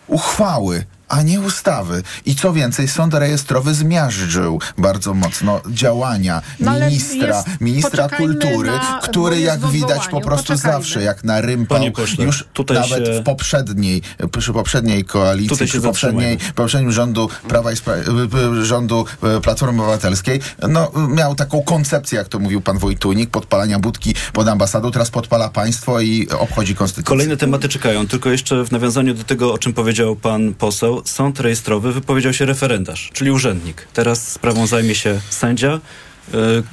uchwały, 0.08 0.86
a 1.14 1.22
nie 1.22 1.40
ustawy. 1.42 2.04
I 2.26 2.36
co 2.36 2.54
więcej, 2.54 2.88
sąd 2.88 3.14
rejestrowy 3.14 3.74
zmiażdżył 3.74 4.60
bardzo 4.78 5.14
mocno 5.14 5.62
działania 5.70 6.42
No 6.60 6.74
ministra, 6.80 7.28
jest- 7.38 7.62
ministra 7.62 8.10
kultury, 8.10 8.72
na- 8.72 9.00
który 9.04 9.40
jak 9.40 9.68
widać 9.68 10.08
po 10.08 10.22
prostu 10.22 10.54
Poczekajmy. 10.54 10.78
zawsze, 10.78 11.04
jak 11.04 11.24
na 11.24 11.42
rympał, 11.42 11.92
pośle, 11.92 12.26
już 12.26 12.46
tutaj 12.54 12.78
nawet 12.78 13.06
się- 13.08 13.20
w 13.22 13.24
poprzedniej, 13.24 14.02
przy 14.40 14.54
poprzedniej 14.54 15.06
koalicji, 15.06 15.50
Tutaj 15.50 15.68
przy 15.68 15.82
poprzedniej, 15.82 16.38
poprzednim 16.56 16.92
rządu 16.92 17.30
Prawa 17.48 17.72
i 17.72 17.76
Spra- 17.76 18.58
y, 18.58 18.62
y, 18.62 18.66
rządu 18.66 19.06
y, 19.38 19.42
Platformy 19.42 19.82
Obywatelskiej, 19.82 20.40
no 20.70 20.92
miał 21.10 21.36
taką 21.36 21.62
koncepcję, 21.62 22.18
jak 22.18 22.28
to 22.28 22.40
mówił 22.40 22.62
pan 22.62 22.78
Wojtunik, 22.78 23.30
podpalania 23.30 23.80
budki 23.80 24.16
pod 24.34 24.48
ambasadą, 24.48 24.92
teraz 24.92 25.10
podpala 25.10 25.50
państwo 25.50 26.02
i 26.02 26.28
obchodzi 26.40 26.76
konstytucję. 26.76 27.10
Kolejne 27.10 27.38
tematy 27.38 27.70
czekają, 27.70 28.08
tylko 28.08 28.30
jeszcze 28.30 28.66
w 28.66 28.72
nawiązaniu 28.72 29.14
do 29.14 29.24
tego, 29.24 29.54
o 29.54 29.58
czym 29.58 29.74
powiedział 29.74 30.16
pan 30.16 30.54
poseł, 30.54 31.02
sąd 31.04 31.40
rejestrowy 31.40 31.94
wypowiedział 31.94 32.34
się 32.34 32.46
referendarz, 32.46 33.10
czyli 33.14 33.32
urzędnik. 33.32 33.88
Teraz 33.94 34.32
sprawą 34.32 34.68
zajmie 34.68 34.96
się 34.96 35.20
sędzia, 35.30 35.80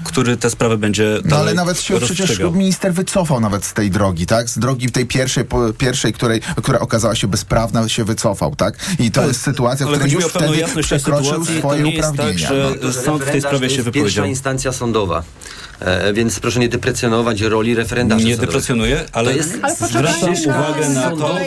który 0.04 0.36
tę 0.36 0.50
sprawę 0.50 0.76
będzie 0.76 1.18
No 1.24 1.36
ale 1.36 1.54
nawet 1.54 1.80
się 1.80 2.00
przecież 2.00 2.38
minister 2.38 2.94
wycofał 2.94 3.40
nawet 3.40 3.64
z 3.64 3.72
tej 3.72 3.90
drogi, 3.90 4.26
tak? 4.26 4.50
Z 4.50 4.58
drogi 4.58 4.90
tej 4.90 5.06
pierwszej, 5.06 5.44
po, 5.44 5.72
pierwszej 5.72 6.12
której, 6.12 6.40
która 6.40 6.78
okazała 6.78 7.14
się 7.14 7.28
bezprawna, 7.28 7.88
się 7.88 8.04
wycofał, 8.04 8.56
tak? 8.56 8.74
I 8.98 9.10
to 9.10 9.20
Ale- 9.20 9.28
jest 9.28 9.42
sytuacja, 9.42 9.86
w 9.86 9.90
której 9.90 10.12
już 10.12 10.24
wtedy 10.24 10.64
przekroczył 10.82 11.24
sytuacji. 11.24 11.54
To 11.54 11.60
swoje 11.60 11.84
tak, 11.84 11.94
uprawnienia. 11.94 12.48
że 12.48 12.70
no. 12.82 12.92
sąd 12.92 13.22
w 13.22 13.30
tej 13.30 13.40
sprawie 13.40 13.58
się 13.58 13.58
to 13.58 13.64
jest 13.64 13.76
wypowiedział. 13.76 14.04
pierwsza 14.04 14.26
instancja 14.26 14.72
sądowa. 14.72 15.22
E, 15.80 16.12
więc 16.12 16.40
proszę 16.40 16.60
nie 16.60 16.68
deprecjonować 16.68 17.40
roli 17.40 17.74
referendasza 17.74 18.24
Nie 18.24 18.36
deprecjonuję, 18.36 19.04
ale, 19.12 19.34
jest 19.34 19.58
Ale 19.62 19.74
zwracam 19.74 20.34
uwagę 20.46 20.88
na 20.88 21.10
to, 21.10 21.38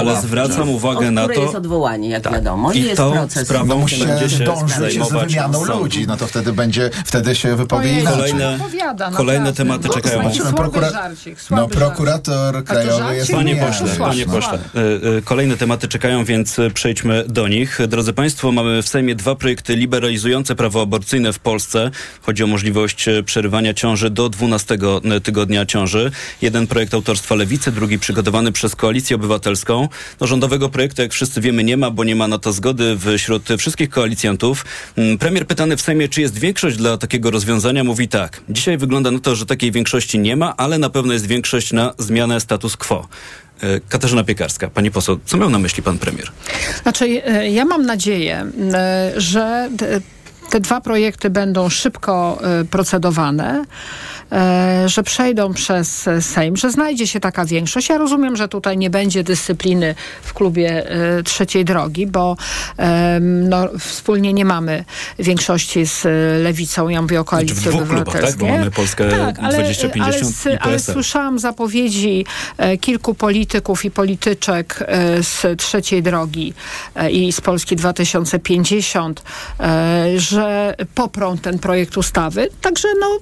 ale 0.00 0.20
zwracam 0.22 0.68
uwagę 0.68 1.10
na 1.10 1.28
to, 1.28 1.32
jest 1.32 1.54
odwołanie, 1.54 2.08
jak 2.08 2.32
wiadomo. 2.32 2.72
I 2.72 2.78
I 2.78 2.82
jest 2.84 2.96
tą 2.96 3.12
proces. 3.12 3.46
sprawą 3.46 3.80
będzie 3.80 4.30
się 4.30 4.44
dążyć 4.44 5.04
z 5.08 5.12
wymianą 5.12 5.64
ludzi, 5.64 6.06
no 6.06 6.16
to 6.16 6.26
wtedy 6.26 6.52
będzie, 6.52 6.90
wtedy 7.04 7.27
się 7.34 7.56
wypowie 7.56 7.88
Ojej, 7.88 8.00
inaczej. 8.00 8.18
Kolejne- 8.20 8.54
odpowiada, 8.54 9.10
kolejne 9.10 9.52
tematy 9.52 9.88
czekają. 9.88 10.20
Słaby 10.22 10.34
Zobaczymy, 10.38 10.58
prokura- 10.58 10.92
żarcik, 10.92 11.34
No 11.50 11.56
słaby 11.56 11.74
prokurator 11.74 12.64
krajowy 12.64 12.98
żarcie? 12.98 13.16
jest 13.16 13.32
Panie 13.32 13.54
Nie, 13.54 13.60
pośle, 13.66 13.86
panie 13.98 14.26
pośle, 14.26 14.58
y, 14.76 15.18
y, 15.18 15.22
kolejne 15.22 15.56
tematy 15.56 15.88
czekają, 15.88 16.24
więc 16.24 16.58
y, 16.58 16.70
przejdźmy 16.70 17.24
do 17.28 17.48
nich. 17.48 17.78
Drodzy 17.88 18.12
Państwo, 18.12 18.52
mamy 18.52 18.82
w 18.82 18.88
Sejmie 18.88 19.14
dwa 19.14 19.34
projekty 19.34 19.76
liberalizujące 19.76 20.54
prawo 20.54 20.82
aborcyjne 20.82 21.32
w 21.32 21.38
Polsce. 21.38 21.90
Chodzi 22.22 22.44
o 22.44 22.46
możliwość 22.46 23.06
przerywania 23.24 23.74
ciąży 23.74 24.10
do 24.10 24.28
12 24.28 24.78
tygodnia 25.22 25.66
ciąży. 25.66 26.10
Jeden 26.42 26.66
projekt 26.66 26.94
autorstwa 26.94 27.34
Lewicy, 27.34 27.72
drugi 27.72 27.98
przygotowany 27.98 28.52
przez 28.52 28.76
Koalicję 28.76 29.16
Obywatelską. 29.16 29.88
No, 30.20 30.26
rządowego 30.26 30.68
projektu, 30.68 31.02
jak 31.02 31.12
wszyscy 31.12 31.40
wiemy, 31.40 31.64
nie 31.64 31.76
ma, 31.76 31.90
bo 31.90 32.04
nie 32.04 32.16
ma 32.16 32.28
na 32.28 32.38
to 32.38 32.52
zgody 32.52 32.96
wśród 33.18 33.48
wszystkich 33.58 33.90
koalicjantów. 33.90 34.64
Mm, 34.96 35.18
Premier 35.18 35.46
pytany 35.46 35.76
w 35.76 35.80
Sejmie, 35.80 36.08
czy 36.08 36.20
jest 36.20 36.38
większość 36.38 36.76
dla 36.76 36.96
takiego 36.98 37.17
rozwiązania, 37.24 37.84
mówi 37.84 38.08
tak. 38.08 38.40
Dzisiaj 38.48 38.78
wygląda 38.78 39.10
na 39.10 39.18
to, 39.18 39.36
że 39.36 39.46
takiej 39.46 39.72
większości 39.72 40.18
nie 40.18 40.36
ma, 40.36 40.56
ale 40.56 40.78
na 40.78 40.90
pewno 40.90 41.12
jest 41.12 41.26
większość 41.26 41.72
na 41.72 41.94
zmianę 41.98 42.40
status 42.40 42.76
quo. 42.76 43.08
E, 43.62 43.80
Katarzyna 43.88 44.24
Piekarska, 44.24 44.68
pani 44.70 44.90
poseł, 44.90 45.18
co 45.24 45.36
miał 45.36 45.50
na 45.50 45.58
myśli 45.58 45.82
pan 45.82 45.98
premier? 45.98 46.32
Znaczy, 46.82 47.22
e, 47.24 47.50
ja 47.50 47.64
mam 47.64 47.86
nadzieję, 47.86 48.46
e, 48.74 49.12
że 49.16 49.70
te 50.50 50.60
dwa 50.60 50.80
projekty 50.80 51.30
będą 51.30 51.68
szybko 51.68 52.38
procedowane, 52.70 53.64
że 54.86 55.02
przejdą 55.02 55.54
przez 55.54 56.08
e, 56.08 56.22
Sejm, 56.22 56.56
że 56.56 56.70
znajdzie 56.70 57.06
się 57.06 57.20
taka 57.20 57.44
większość. 57.44 57.88
Ja 57.88 57.98
rozumiem, 57.98 58.36
że 58.36 58.48
tutaj 58.48 58.78
nie 58.78 58.90
będzie 58.90 59.24
dyscypliny 59.24 59.94
w 60.22 60.34
klubie 60.34 60.90
e, 60.90 61.22
trzeciej 61.22 61.64
drogi, 61.64 62.06
bo 62.06 62.36
no, 63.20 63.68
wspólnie 63.78 64.32
nie 64.32 64.44
mamy 64.44 64.84
większości 65.18 65.86
z 65.86 66.06
e, 66.06 66.08
lewicą. 66.38 66.88
Ja 66.88 67.02
mówię 67.02 67.20
o 67.20 67.24
koalicji 67.24 67.56
Znaczy 67.56 67.70
w 67.70 67.74
dwóch 67.74 67.88
klubach, 67.88 68.20
tak? 68.20 68.36
Bo 68.36 68.46
mamy 68.46 68.70
Polskę 68.70 69.10
tak, 69.10 69.38
ale, 69.38 69.54
2050 69.54 70.46
ale, 70.46 70.54
i 70.54 70.58
ale 70.58 70.78
słyszałam 70.78 71.38
zapowiedzi 71.38 72.26
e, 72.58 72.78
kilku 72.78 73.14
polityków 73.14 73.84
i 73.84 73.90
polityczek 73.90 74.84
e, 74.86 75.22
z 75.22 75.58
trzeciej 75.58 76.02
drogi 76.02 76.54
e, 76.94 77.10
i 77.10 77.32
z 77.32 77.40
Polski 77.40 77.76
2050, 77.76 79.22
e, 79.60 80.06
że 80.16 80.74
poprą 80.94 81.38
ten 81.38 81.58
projekt 81.58 81.96
ustawy. 81.96 82.48
Także 82.60 82.88
no. 83.00 83.18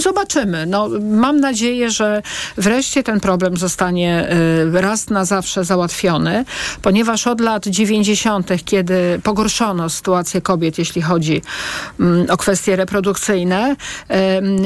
Zobaczymy. 0.00 0.66
No, 0.66 0.88
mam 1.00 1.40
nadzieję, 1.40 1.90
że 1.90 2.22
wreszcie 2.56 3.02
ten 3.02 3.20
problem 3.20 3.56
zostanie 3.56 4.28
y, 4.74 4.80
raz 4.80 5.10
na 5.10 5.24
zawsze 5.24 5.64
załatwiony, 5.64 6.44
ponieważ 6.82 7.26
od 7.26 7.40
lat 7.40 7.66
90., 7.66 8.50
kiedy 8.64 9.20
pogorszono 9.22 9.90
sytuację 9.90 10.40
kobiet, 10.40 10.78
jeśli 10.78 11.02
chodzi 11.02 11.42
mm, 12.00 12.26
o 12.30 12.36
kwestie 12.36 12.76
reprodukcyjne 12.76 13.76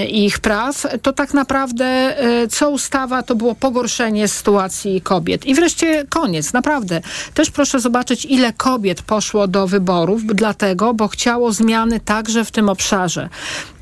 i 0.08 0.24
ich 0.24 0.38
praw, 0.38 0.86
to 1.02 1.12
tak 1.12 1.34
naprawdę 1.34 2.16
y, 2.44 2.48
co 2.48 2.70
ustawa 2.70 3.22
to 3.22 3.34
było 3.34 3.54
pogorszenie 3.54 4.28
sytuacji 4.28 5.00
kobiet. 5.00 5.46
I 5.46 5.54
wreszcie 5.54 6.04
koniec, 6.08 6.52
naprawdę. 6.52 7.00
Też 7.34 7.50
proszę 7.50 7.80
zobaczyć, 7.80 8.24
ile 8.24 8.52
kobiet 8.52 9.02
poszło 9.02 9.48
do 9.48 9.66
wyborów, 9.66 10.26
dlatego, 10.26 10.94
bo 10.94 11.08
chciało 11.08 11.52
zmiany 11.52 12.00
także 12.00 12.44
w 12.44 12.50
tym 12.50 12.68
obszarze. 12.68 13.28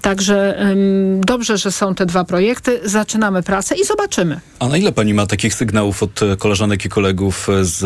Także 0.03 0.61
ym, 0.71 1.21
dobrze, 1.37 1.59
że 1.59 1.73
są 1.73 1.95
te 1.95 2.07
dwa 2.07 2.25
projekty. 2.25 2.81
Zaczynamy 2.85 3.43
pracę 3.43 3.75
i 3.75 3.85
zobaczymy. 3.85 4.41
A 4.59 4.69
na 4.69 4.77
ile 4.77 4.93
pani 4.93 5.15
ma 5.15 5.27
takich 5.27 5.55
sygnałów 5.55 6.03
od 6.03 6.23
e, 6.23 6.37
koleżanek 6.37 6.85
i 6.85 6.89
kolegów 6.89 7.49
e, 7.49 7.65
z 7.65 7.85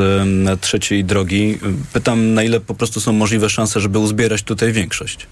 trzeciej 0.60 1.04
drogi? 1.04 1.58
Pytam, 1.92 2.34
na 2.34 2.42
ile 2.42 2.60
po 2.60 2.74
prostu 2.74 3.00
są 3.00 3.12
możliwe 3.12 3.48
szanse, 3.48 3.80
żeby 3.80 3.98
uzbierać 3.98 4.42
tutaj 4.42 4.72
większość? 4.72 5.26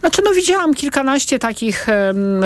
Znaczy, 0.00 0.22
no 0.24 0.32
widziałam 0.32 0.74
kilkanaście 0.74 1.38
takich 1.38 1.86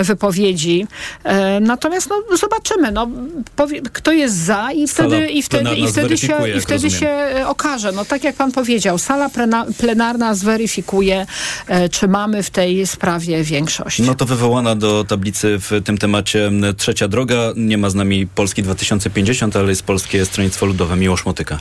wypowiedzi, 0.03 0.87
e, 1.25 1.61
natomiast 1.61 2.11
no, 2.11 2.37
zobaczymy, 2.37 2.93
no, 2.93 3.09
powie, 3.57 3.83
kto 3.93 4.13
jest 4.13 4.37
za 4.37 4.73
i 4.73 4.89
Sala 4.89 5.09
wtedy, 5.09 5.29
i 5.29 5.43
wtedy, 5.43 5.75
i 5.75 5.89
wtedy, 5.89 6.19
się, 6.19 6.49
i 6.57 6.61
wtedy 6.61 6.89
rozumiem. 6.89 7.01
się 7.01 7.09
e, 7.09 7.49
okaże. 7.49 7.93
No 7.93 8.05
tak 8.05 8.25
jak 8.25 8.37
pan 8.37 8.53
powiedział, 8.53 8.99
sala 8.99 9.29
plena, 9.29 9.67
plenarna 9.79 10.35
zweryfikuje, 10.35 11.27
e, 11.67 11.89
czy 11.89 12.09
mamy 12.09 12.43
w 12.43 12.51
tej 12.51 12.87
sprawie 12.87 13.45
większość. 13.45 13.99
No 13.99 14.15
to 14.15 14.27
wywołana 14.27 14.75
do 14.75 15.05
tablicy 15.05 15.59
w 15.59 15.71
tym 15.85 15.99
temacie 15.99 16.51
trzecia 16.77 17.09
droga. 17.09 17.53
Nie 17.57 17.79
ma 17.79 17.91
z 17.91 17.95
nami 17.95 18.27
Polski 18.27 18.63
2050, 18.63 19.57
ale 19.57 19.69
jest 19.69 19.83
Polskie 19.83 20.25
Stronnictwo 20.25 20.67
Ludowe. 20.67 20.97
Miłosz 20.97 21.25
Motyka. 21.25 21.59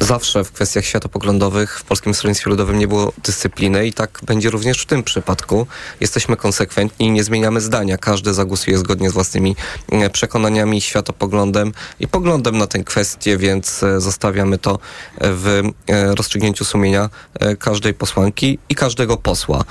Zawsze 0.00 0.44
w 0.44 0.52
kwestiach 0.52 0.84
światopoglądowych 0.84 1.78
w 1.78 1.84
Polskim 1.84 2.14
Stronnictwie 2.14 2.50
Ludowym 2.50 2.78
nie 2.78 2.88
było 2.88 3.12
dyscypliny 3.24 3.86
i 3.86 3.92
tak 3.92 4.20
będzie 4.26 4.50
również 4.50 4.82
w 4.82 4.86
tym 4.86 5.02
przypadku. 5.02 5.66
Jesteśmy 6.00 6.36
konsekwentni 6.36 7.06
i 7.06 7.10
nie 7.10 7.24
zmieniamy 7.24 7.60
zdania. 7.60 7.98
Każdy 7.98 8.34
zagłosuje 8.34 8.78
zgodnie 8.78 9.10
z 9.10 9.12
własnymi 9.12 9.56
e, 9.92 10.10
przekonaniami, 10.10 10.80
światopoglądem 10.80 11.72
i 12.00 12.08
poglądem 12.08 12.58
na 12.58 12.66
tę 12.66 12.84
kwestię, 12.84 13.38
więc 13.38 13.82
e, 13.82 14.00
zostawiamy 14.00 14.58
to 14.58 14.78
w 15.20 15.62
e, 15.88 16.14
rozstrzygnięciu 16.14 16.64
sumienia 16.64 17.10
każdej 17.58 17.94
posłanki 17.94 18.58
i 18.68 18.74
każdego 18.74 19.16
posła. 19.16 19.64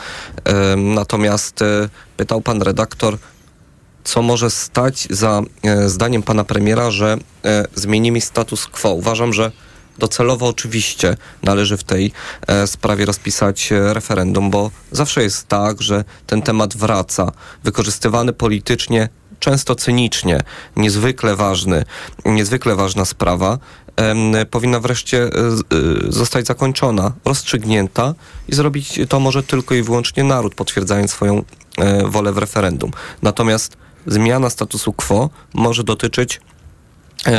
Natomiast 0.77 1.59
pytał 2.17 2.41
pan 2.41 2.61
redaktor, 2.61 3.17
co 4.03 4.21
może 4.21 4.49
stać 4.49 5.07
za 5.09 5.41
zdaniem 5.85 6.23
pana 6.23 6.43
premiera, 6.43 6.91
że 6.91 7.17
zmienimy 7.75 8.21
status 8.21 8.67
quo. 8.67 8.93
Uważam, 8.93 9.33
że 9.33 9.51
docelowo 9.99 10.47
oczywiście 10.47 11.17
należy 11.43 11.77
w 11.77 11.83
tej 11.83 12.11
e, 12.47 12.67
sprawie 12.67 13.05
rozpisać 13.05 13.71
e, 13.71 13.93
referendum, 13.93 14.49
bo 14.49 14.71
zawsze 14.91 15.23
jest 15.23 15.47
tak, 15.47 15.81
że 15.81 16.03
ten 16.27 16.41
temat 16.41 16.77
wraca, 16.77 17.31
wykorzystywany 17.63 18.33
politycznie, 18.33 19.09
często 19.39 19.75
cynicznie, 19.75 20.41
niezwykle 20.75 21.35
ważny, 21.35 21.83
niezwykle 22.25 22.75
ważna 22.75 23.05
sprawa, 23.05 23.57
powinna 24.51 24.79
wreszcie 24.79 25.23
e, 25.23 25.29
zostać 26.09 26.47
zakończona, 26.47 27.11
rozstrzygnięta 27.25 28.13
i 28.47 28.55
zrobić 28.55 28.99
to 29.09 29.19
może 29.19 29.43
tylko 29.43 29.75
i 29.75 29.83
wyłącznie 29.83 30.23
naród, 30.23 30.55
potwierdzając 30.55 31.11
swoją 31.11 31.43
wolę 32.05 32.33
w 32.33 32.37
referendum. 32.37 32.91
Natomiast 33.21 33.77
zmiana 34.07 34.49
statusu 34.49 34.93
quo 34.93 35.29
może 35.53 35.83
dotyczyć 35.83 36.41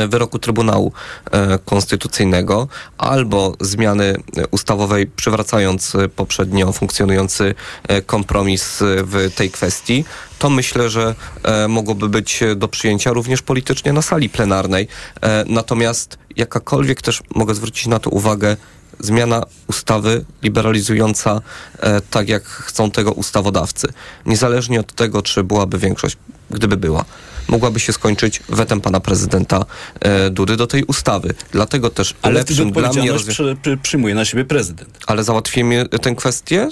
wyroku 0.07 0.39
Trybunału 0.39 0.91
e, 1.31 1.59
Konstytucyjnego 1.65 2.67
albo 2.97 3.55
zmiany 3.59 4.05
e, 4.37 4.47
ustawowej, 4.47 5.07
przywracając 5.07 5.95
e, 5.95 6.09
poprzednio 6.09 6.71
funkcjonujący 6.71 7.55
e, 7.87 8.01
kompromis 8.01 8.81
e, 8.81 8.85
w 9.03 9.31
tej 9.35 9.51
kwestii, 9.51 10.05
to 10.39 10.49
myślę, 10.49 10.89
że 10.89 11.15
e, 11.43 11.67
mogłoby 11.67 12.09
być 12.09 12.43
e, 12.43 12.55
do 12.55 12.67
przyjęcia 12.67 13.13
również 13.13 13.41
politycznie 13.41 13.93
na 13.93 14.01
sali 14.01 14.29
plenarnej. 14.29 14.87
E, 15.21 15.45
natomiast 15.47 16.17
jakakolwiek 16.35 17.01
też 17.01 17.21
mogę 17.35 17.55
zwrócić 17.55 17.87
na 17.87 17.99
to 17.99 18.09
uwagę, 18.09 18.57
zmiana 18.99 19.43
ustawy 19.67 20.25
liberalizująca 20.43 21.41
e, 21.79 22.01
tak, 22.01 22.29
jak 22.29 22.43
chcą 22.43 22.91
tego 22.91 23.11
ustawodawcy. 23.11 23.87
Niezależnie 24.25 24.79
od 24.79 24.93
tego, 24.93 25.21
czy 25.21 25.43
byłaby 25.43 25.77
większość, 25.77 26.17
gdyby 26.49 26.77
była, 26.77 27.05
mogłaby 27.47 27.79
się 27.79 27.93
skończyć 27.93 28.43
wetem 28.49 28.81
pana 28.81 28.99
prezydenta 28.99 29.65
e, 29.99 30.29
Dudy 30.29 30.57
do 30.57 30.67
tej 30.67 30.83
ustawy. 30.83 31.33
Dlatego 31.51 31.89
też 31.89 32.15
Ale 32.21 32.33
lepszym 32.33 32.71
dla 32.71 32.89
mnie... 32.93 33.11
rozwią- 33.13 33.31
przy, 33.31 33.57
przy, 33.61 33.77
przyjmuje 33.77 34.15
na 34.15 34.25
siebie 34.25 34.45
prezydent. 34.45 34.99
ale 35.07 35.23
załatwimy 35.23 35.85
tę 36.01 36.15
kwestię? 36.15 36.69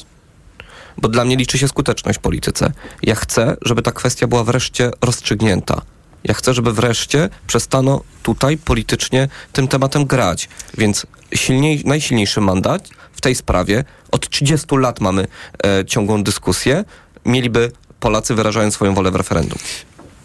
Bo 0.97 1.07
dla 1.09 1.25
mnie 1.25 1.35
liczy 1.35 1.57
się 1.57 1.67
skuteczność 1.67 2.19
w 2.19 2.21
polityce. 2.21 2.71
Ja 3.03 3.15
chcę, 3.15 3.57
żeby 3.61 3.81
ta 3.81 3.91
kwestia 3.91 4.27
była 4.27 4.43
wreszcie 4.43 4.91
rozstrzygnięta. 5.01 5.81
Ja 6.23 6.33
chcę, 6.33 6.53
żeby 6.53 6.73
wreszcie 6.73 7.29
przestano 7.47 8.01
tutaj 8.23 8.57
politycznie 8.57 9.27
tym 9.53 9.67
tematem 9.67 10.05
grać. 10.05 10.49
Więc 10.77 11.05
silniej, 11.35 11.81
najsilniejszy 11.85 12.41
mandat 12.41 12.89
w 13.13 13.21
tej 13.21 13.35
sprawie, 13.35 13.83
od 14.11 14.29
30 14.29 14.67
lat 14.75 14.99
mamy 15.01 15.27
e, 15.65 15.85
ciągłą 15.85 16.23
dyskusję, 16.23 16.83
mieliby 17.25 17.71
Polacy 17.99 18.35
wyrażając 18.35 18.73
swoją 18.73 18.93
wolę 18.93 19.11
w 19.11 19.15
referendum. 19.15 19.57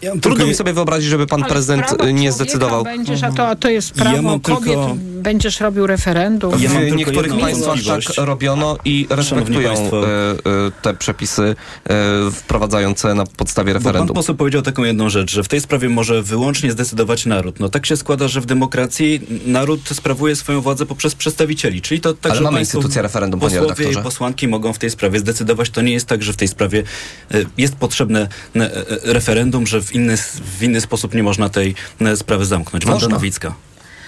Ja 0.01 0.11
Trudno 0.11 0.29
tylko- 0.29 0.45
mi 0.45 0.55
sobie 0.55 0.73
wyobrazić, 0.73 1.09
żeby 1.09 1.27
pan 1.27 1.43
Ale 1.43 1.51
prezydent 1.51 1.85
nie 2.13 2.31
zdecydował. 2.31 2.83
Będziesz, 2.83 3.23
a 3.23 3.31
to, 3.31 3.47
a 3.47 3.55
to 3.55 3.69
jest 3.69 3.93
prawo 3.93 4.15
Ja 4.15 4.21
mam 4.21 4.39
kobiet. 4.39 4.63
tylko- 4.63 4.97
Będziesz 5.25 5.59
robił 5.59 5.87
referendum. 5.87 6.53
Ja 6.59 6.69
w 6.69 6.95
niektórych 6.95 7.39
państwach 7.39 7.79
tak 7.85 8.01
robiono 8.17 8.77
i 8.85 9.07
respektują 9.09 9.71
e, 9.71 9.75
e, 9.75 10.71
te 10.81 10.93
przepisy 10.93 11.55
e, 11.89 11.95
wprowadzające 12.31 13.13
na 13.13 13.25
podstawie 13.25 13.73
Bo 13.73 13.79
pan 13.79 13.83
referendum. 13.83 14.15
poseł 14.15 14.35
powiedział 14.35 14.61
taką 14.61 14.83
jedną 14.83 15.09
rzecz, 15.09 15.31
że 15.31 15.43
w 15.43 15.47
tej 15.47 15.61
sprawie 15.61 15.89
może 15.89 16.23
wyłącznie 16.23 16.71
zdecydować 16.71 17.25
naród. 17.25 17.59
No 17.59 17.69
tak 17.69 17.85
się 17.85 17.97
składa, 17.97 18.27
że 18.27 18.41
w 18.41 18.45
demokracji 18.45 19.21
naród 19.45 19.81
sprawuje 19.93 20.35
swoją 20.35 20.61
władzę 20.61 20.85
poprzez 20.85 21.15
przedstawicieli, 21.15 21.81
czyli 21.81 22.01
to 22.01 22.13
także 22.13 22.37
Ale 22.37 22.43
mamy 22.43 22.59
instytucję 22.59 23.01
referendum, 23.01 23.39
panie 23.39 23.59
posłowie 23.59 23.91
i 23.91 23.95
posłanki 23.95 24.47
mogą 24.47 24.73
w 24.73 24.79
tej 24.79 24.89
sprawie 24.89 25.19
zdecydować. 25.19 25.69
To 25.69 25.81
nie 25.81 25.93
jest 25.93 26.05
tak, 26.05 26.23
że 26.23 26.33
w 26.33 26.37
tej 26.37 26.47
sprawie 26.47 26.83
e, 27.31 27.37
jest 27.57 27.75
potrzebne 27.75 28.27
e, 28.55 28.59
e, 28.59 28.83
referendum, 29.13 29.67
że 29.67 29.81
w 29.85 29.93
inny, 29.93 30.17
w 30.57 30.63
inny 30.63 30.81
sposób 30.81 31.13
nie 31.13 31.23
można 31.23 31.49
tej 31.49 31.75
e, 32.01 32.15
sprawy 32.17 32.45
zamknąć. 32.45 32.85
Wanda. 32.85 33.07
Nowicka. 33.07 33.53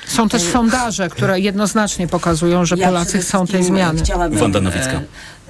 Są 0.07 0.29
też 0.29 0.43
sondaże, 0.43 1.09
które 1.09 1.39
jednoznacznie 1.39 2.07
pokazują, 2.07 2.65
że 2.65 2.75
Ja 2.77 2.87
Polacy 2.87 3.19
chcą 3.19 3.47
tej 3.47 3.63
zmiany. 3.63 4.01
Wanda 4.31 4.61
Nowicka. 4.61 5.01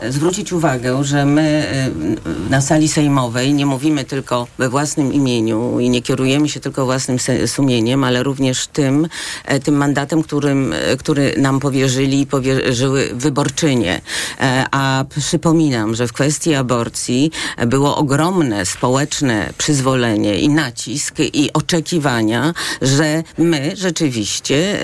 Zwrócić 0.09 0.53
uwagę, 0.53 1.03
że 1.03 1.25
my 1.25 1.41
e, 1.41 2.49
na 2.49 2.61
sali 2.61 2.87
sejmowej 2.87 3.53
nie 3.53 3.65
mówimy 3.65 4.05
tylko 4.05 4.47
we 4.57 4.69
własnym 4.69 5.13
imieniu 5.13 5.79
i 5.79 5.89
nie 5.89 6.01
kierujemy 6.01 6.49
się 6.49 6.59
tylko 6.59 6.85
własnym 6.85 7.17
sumieniem, 7.45 8.03
ale 8.03 8.23
również 8.23 8.67
tym, 8.67 9.07
e, 9.45 9.59
tym 9.59 9.75
mandatem, 9.75 10.23
którym, 10.23 10.73
e, 10.73 10.97
który 10.97 11.35
nam 11.37 11.59
powierzyli 11.59 12.21
i 12.21 12.25
powierzyły 12.25 13.09
wyborczynie. 13.13 14.01
E, 14.39 14.65
A 14.71 15.05
przypominam, 15.19 15.95
że 15.95 16.07
w 16.07 16.13
kwestii 16.13 16.55
aborcji 16.55 17.31
było 17.67 17.97
ogromne 17.97 18.65
społeczne 18.65 19.53
przyzwolenie 19.57 20.39
i 20.39 20.49
nacisk 20.49 21.15
i 21.33 21.53
oczekiwania, 21.53 22.53
że 22.81 23.23
my 23.37 23.71
rzeczywiście 23.75 24.79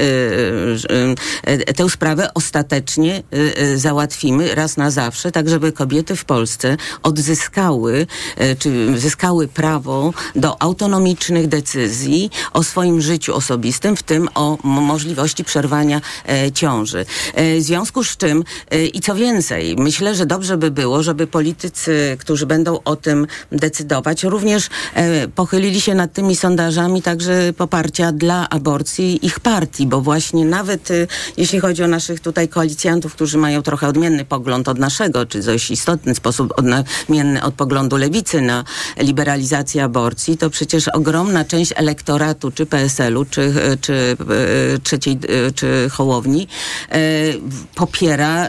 tę 1.75 1.89
sprawę 1.89 2.29
ostatecznie 2.33 3.23
załatwimy 3.75 4.55
raz 4.55 4.77
na 4.77 4.91
zawsze, 4.91 5.02
tak 5.33 5.49
żeby 5.49 5.71
kobiety 5.71 6.15
w 6.15 6.25
Polsce 6.25 6.77
odzyskały, 7.03 8.07
e, 8.37 8.55
czy 8.55 8.99
zyskały 8.99 9.47
prawo 9.47 10.13
do 10.35 10.61
autonomicznych 10.61 11.47
decyzji 11.47 12.29
o 12.53 12.63
swoim 12.63 13.01
życiu 13.01 13.35
osobistym, 13.35 13.95
w 13.95 14.03
tym 14.03 14.29
o 14.35 14.57
możliwości 14.63 15.43
przerwania 15.43 16.01
e, 16.29 16.51
ciąży. 16.51 17.05
E, 17.33 17.59
w 17.59 17.63
związku 17.63 18.03
z 18.03 18.17
czym 18.17 18.43
i 18.93 19.01
co 19.01 19.15
więcej, 19.15 19.75
myślę, 19.77 20.15
że 20.15 20.25
dobrze 20.25 20.57
by 20.57 20.71
było, 20.71 21.03
żeby 21.03 21.27
politycy, 21.27 22.17
którzy 22.19 22.45
będą 22.45 22.79
o 22.85 22.95
tym 22.95 23.27
decydować, 23.51 24.23
również 24.23 24.69
pochylili 25.35 25.81
się 25.81 25.95
nad 25.95 26.13
tymi 26.13 26.35
sondażami 26.35 27.01
także 27.01 27.53
poparcia 27.57 28.11
dla 28.11 28.49
aborcji 28.49 29.25
ich 29.25 29.39
partii, 29.39 29.87
bo 29.87 30.01
właśnie 30.01 30.45
nawet 30.45 30.89
jeśli 31.37 31.59
chodzi 31.59 31.83
o 31.83 31.87
naszych 31.87 32.19
tutaj 32.19 32.47
koalicjantów, 32.47 33.13
którzy 33.13 33.37
mają 33.37 33.61
trochę 33.61 33.87
odmienny 33.87 34.25
pogląd 34.25 34.67
od 34.67 34.79
naszego, 34.79 34.92
czy 35.29 35.41
w 35.41 35.45
dość 35.45 35.71
istotny 35.71 36.15
sposób 36.15 36.53
odmienny 36.57 37.43
od 37.43 37.53
poglądu 37.53 37.97
lewicy 37.97 38.41
na 38.41 38.63
liberalizację 38.97 39.83
aborcji, 39.83 40.37
to 40.37 40.49
przecież 40.49 40.87
ogromna 40.87 41.45
część 41.45 41.73
elektoratu, 41.75 42.51
czy 42.51 42.65
PSL-u, 42.65 43.25
czy, 43.25 43.53
czy 43.81 44.17
e, 44.73 44.79
trzeciej, 44.79 45.13
e, 45.47 45.51
czy 45.51 45.89
Hołowni, 45.91 46.47
e, 46.89 46.99
popiera 47.75 48.47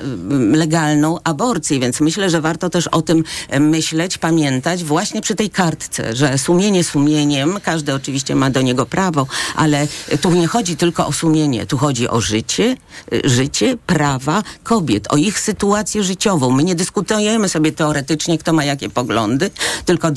legalną 0.52 1.18
aborcję, 1.24 1.80
więc 1.80 2.00
myślę, 2.00 2.30
że 2.30 2.40
warto 2.40 2.70
też 2.70 2.86
o 2.86 3.02
tym 3.02 3.24
myśleć, 3.60 4.18
pamiętać 4.18 4.84
właśnie 4.84 5.20
przy 5.20 5.34
tej 5.34 5.50
kartce, 5.50 6.16
że 6.16 6.38
sumienie 6.38 6.84
sumieniem, 6.84 7.58
każdy 7.62 7.94
oczywiście 7.94 8.34
ma 8.34 8.50
do 8.50 8.62
niego 8.62 8.86
prawo, 8.86 9.26
ale 9.56 9.86
tu 10.20 10.30
nie 10.30 10.46
chodzi 10.46 10.76
tylko 10.76 11.06
o 11.06 11.12
sumienie, 11.12 11.66
tu 11.66 11.78
chodzi 11.78 12.08
o 12.08 12.20
życie, 12.20 12.76
życie, 13.24 13.76
prawa 13.86 14.42
kobiet, 14.62 15.12
o 15.12 15.16
ich 15.16 15.40
sytuację 15.40 16.04
życiową. 16.04 16.33
My 16.34 16.64
nie 16.64 16.74
dyskutujemy 16.74 17.48
sobie 17.48 17.72
teoretycznie, 17.72 18.38
kto 18.38 18.52
ma 18.52 18.64
jakie 18.64 18.90
poglądy, 18.90 19.50
tylko 19.84 20.10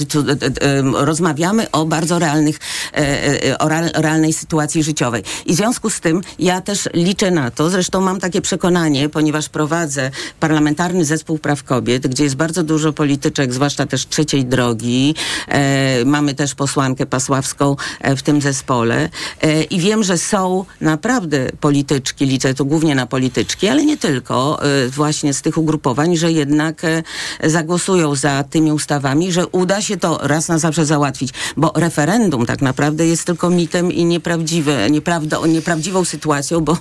rozmawiamy 0.94 1.72
o 1.72 1.86
bardzo 1.86 2.20
realnych, 2.20 2.60
e, 2.94 3.44
e, 3.44 3.58
o 3.58 3.70
real- 3.70 3.92
realnej 3.94 4.34
sytuacji 4.34 4.84
życiowej. 4.84 5.24
I 5.46 5.54
w 5.54 5.56
związku 5.56 5.90
z 5.90 6.00
tym 6.00 6.22
ja 6.40 6.62
też 6.62 6.90
liczę 6.94 7.32
na 7.32 7.52
to, 7.52 7.70
zresztą 7.70 8.02
mam 8.02 8.20
takie 8.20 8.42
przekonanie, 8.42 9.10
ponieważ 9.10 9.50
prowadzę 9.50 10.12
parlamentarny 10.40 11.06
zespół 11.06 11.38
praw 11.38 11.64
kobiet, 11.64 12.08
gdzie 12.08 12.24
jest 12.24 12.36
bardzo 12.36 12.64
dużo 12.64 12.94
polityczek, 12.94 13.54
zwłaszcza 13.54 13.86
też 13.86 14.08
trzeciej 14.08 14.46
drogi. 14.46 15.16
E, 15.48 16.06
mamy 16.06 16.34
też 16.34 16.56
posłankę 16.56 17.06
Pasławską 17.06 17.76
e, 18.02 18.16
w 18.16 18.24
tym 18.24 18.42
zespole. 18.42 19.10
E, 19.42 19.64
I 19.64 19.80
wiem, 19.80 20.04
że 20.04 20.18
są 20.18 20.66
naprawdę 20.82 21.50
polityczki, 21.60 22.26
liczę 22.26 22.54
tu 22.54 22.66
głównie 22.66 22.96
na 22.96 23.06
polityczki, 23.06 23.68
ale 23.68 23.86
nie 23.86 23.98
tylko, 23.98 24.60
e, 24.64 24.90
właśnie 24.90 25.34
z 25.34 25.42
tych 25.42 25.58
ugrupowań, 25.58 26.07
że 26.16 26.32
jednak 26.32 26.84
e, 26.84 27.04
zagłosują 27.44 28.16
za 28.16 28.44
tymi 28.44 28.72
ustawami, 28.72 29.32
że 29.32 29.48
uda 29.48 29.82
się 29.82 29.98
to 29.98 30.20
raz 30.24 30.48
na 30.48 30.58
zawsze 30.60 30.86
załatwić, 30.86 31.30
bo 31.58 31.72
referendum 31.76 32.46
tak 32.46 32.62
naprawdę 32.62 33.08
jest 33.08 33.26
tylko 33.26 33.50
mitem 33.50 33.92
i 33.92 34.06
nieprawdziwe, 34.06 34.90
nieprawda, 34.90 35.38
nieprawdziwą 35.48 36.06
sytuacją, 36.06 36.62
bo, 36.62 36.78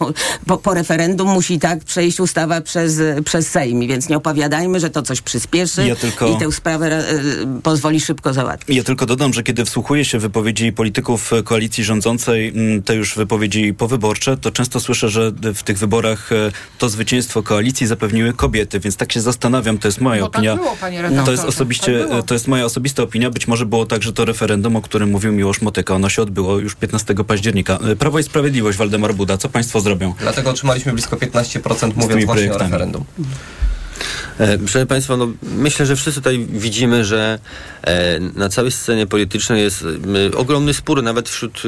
bo 0.47 0.59
po 0.59 0.75
referendum 0.75 1.29
musi 1.29 1.59
tak 1.59 1.85
przejść 1.85 2.21
ustawa 2.21 2.61
przez, 2.61 3.01
przez 3.25 3.51
Sejm, 3.51 3.81
więc 3.89 4.09
nie 4.09 4.17
opowiadajmy, 4.17 4.81
że 4.81 4.91
to 4.91 5.03
coś 5.03 5.21
przyspieszy 5.21 5.87
Ja 5.87 5.97
tylko- 5.97 6.29
i 6.29 6.39
tę 6.39 6.53
sprawę 6.53 7.09
e, 7.09 7.15
pozwoli 7.63 8.01
szybko 8.01 8.33
załatwić. 8.33 8.77
Ja 8.77 8.85
tylko 8.85 9.07
dodam, 9.07 9.33
że 9.33 9.43
kiedy 9.43 9.65
wsłuchuję 9.65 10.05
się 10.05 10.19
wypowiedzi 10.19 10.73
polityków 10.73 11.33
e, 11.33 11.43
koalicji 11.43 11.85
rządzącej, 11.85 12.53
te 12.85 12.95
już 12.95 13.15
wypowiedzi 13.15 13.75
powyborcze, 13.75 14.37
to 14.37 14.51
często 14.51 14.81
słyszę, 14.81 15.09
że 15.09 15.33
w 15.55 15.63
tych 15.63 15.79
wyborach 15.79 16.31
to 16.79 16.89
zwycięstwo 16.89 17.43
koalicji 17.43 17.87
zapewniły 17.87 18.33
kobiety, 18.33 18.81
więc 18.81 18.97
tak 18.97 19.06
się 19.13 19.21
zastanawiam, 19.21 19.79
to 19.79 19.89
jest 19.89 20.01
moja 20.01 20.21
Bo 20.23 20.29
tak 20.29 20.37
opinia. 20.39 20.57
było, 20.57 20.77
panie 20.81 20.97
to 20.97 21.03
redaktorze. 21.03 21.33
jest 21.33 21.45
osobiście, 21.45 21.99
Tak 21.99 22.09
było. 22.09 22.23
to 22.23 22.35
jest 22.35 22.49
moja 22.49 22.65
osobista 22.65 23.03
opinia. 23.03 23.31
Być 23.31 23.49
może 23.49 23.67
było 23.67 23.87
tak, 23.87 24.03
że 24.03 24.13
to 24.13 24.25
referendum, 24.25 24.77
o 24.77 24.83
którym 24.83 25.11
mówił 25.11 25.33
Miłosz 25.33 25.61
Motyka, 25.63 25.95
ono 25.95 26.09
się 26.09 26.23
odbyło 26.23 26.59
już 26.59 26.75
15 26.75 27.15
października. 27.15 27.79
E, 27.93 27.97
Prawo 27.97 28.19
i 28.19 28.23
Sprawiedliwość, 28.23 28.79
Waldemar 28.79 29.15
Buda, 29.15 29.39
co 29.39 29.49
państwo 29.49 29.81
zrobią? 29.81 30.15
Dlatego 30.21 30.51
otrzymaliśmy 30.51 30.93
blisko 30.93 31.17
15% 31.17 31.97
mówiąc 31.97 32.25
właśnie 32.25 32.55
o 32.55 32.59
referendum. 32.59 33.05
E, 34.39 34.59
Proszę 34.59 34.87
Państwa, 34.87 35.17
no, 35.17 35.29
myślę, 35.43 35.87
że 35.87 35.97
wszyscy 35.97 36.21
tutaj 36.21 36.47
widzimy, 36.51 37.05
że 37.05 37.39
e, 37.83 38.21
na 38.21 38.49
całej 38.49 38.73
scenie 38.73 39.07
politycznej 39.07 39.63
jest 39.63 39.85
ogromny 40.37 40.75
spór, 40.75 41.03
nawet 41.03 41.29
wśród 41.29 41.63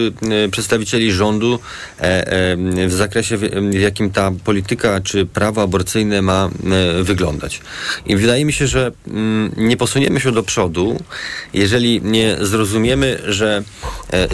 przedstawicieli 0.51 1.12
rządu, 1.12 1.59
e, 1.99 2.57
w 2.89 2.93
zakresie, 2.93 3.37
w, 3.37 3.74
jakim 3.74 4.11
ta 4.11 4.33
polityka 4.45 5.01
czy 5.01 5.26
prawo 5.26 5.62
aborcyjne 5.62 6.22
ma 6.22 6.51
wyglądać. 7.03 7.61
I 8.07 8.16
wydaje 8.16 8.45
mi 8.45 8.53
się, 8.53 8.66
że 8.66 8.93
nie 9.57 9.76
posuniemy 9.76 10.20
się 10.20 10.33
do 10.33 10.43
przodu, 10.43 11.03
jeżeli 11.55 12.03
nie 12.03 12.37
zrozumiemy, 12.41 13.18
że 13.26 13.62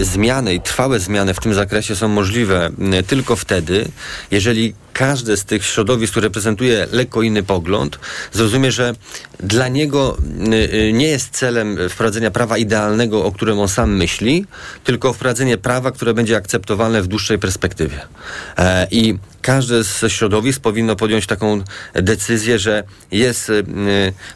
zmiany 0.00 0.54
i 0.54 0.60
trwałe 0.60 1.00
zmiany 1.00 1.34
w 1.34 1.40
tym 1.40 1.54
zakresie 1.54 1.96
są 1.96 2.08
możliwe 2.08 2.70
tylko 3.06 3.36
wtedy, 3.36 3.88
jeżeli 4.30 4.74
każde 4.94 5.36
z 5.36 5.44
tych 5.44 5.64
środowisk, 5.64 6.10
które 6.10 6.28
reprezentuje 6.28 6.86
lekko 6.92 7.22
inny 7.22 7.42
pogląd, 7.42 7.83
zrozumie, 8.32 8.72
że 8.72 8.94
dla 9.40 9.68
niego 9.68 10.16
y, 10.52 10.54
y, 10.54 10.92
nie 10.92 11.06
jest 11.06 11.30
celem 11.30 11.78
wprowadzenia 11.88 12.30
prawa 12.30 12.58
idealnego, 12.58 13.24
o 13.24 13.32
którym 13.32 13.58
on 13.58 13.68
sam 13.68 13.96
myśli, 13.96 14.46
tylko 14.84 15.12
wprowadzenie 15.12 15.58
prawa, 15.58 15.92
które 15.92 16.14
będzie 16.14 16.36
akceptowalne 16.36 17.02
w 17.02 17.06
dłuższej 17.06 17.38
perspektywie. 17.38 18.00
E, 18.58 18.86
I 18.90 19.18
każde 19.44 19.84
z 19.84 20.04
środowisk 20.08 20.60
powinno 20.60 20.96
podjąć 20.96 21.26
taką 21.26 21.62
decyzję, 21.94 22.58
że 22.58 22.84
jest 23.10 23.50
y, 23.50 23.64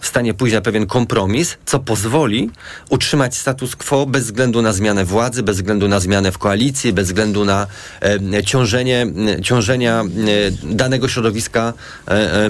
w 0.00 0.06
stanie 0.06 0.34
pójść 0.34 0.54
na 0.54 0.60
pewien 0.60 0.86
kompromis, 0.86 1.56
co 1.66 1.78
pozwoli 1.78 2.50
utrzymać 2.88 3.36
status 3.36 3.76
quo 3.76 4.06
bez 4.06 4.24
względu 4.24 4.62
na 4.62 4.72
zmianę 4.72 5.04
władzy, 5.04 5.42
bez 5.42 5.56
względu 5.56 5.88
na 5.88 6.00
zmianę 6.00 6.32
w 6.32 6.38
koalicji, 6.38 6.92
bez 6.92 7.06
względu 7.06 7.44
na 7.44 7.66
e, 8.02 8.44
ciążenie, 8.44 9.06
e, 9.38 9.42
ciążenia 9.42 10.02
e, 10.02 10.74
danego 10.76 11.08
środowiska 11.08 11.72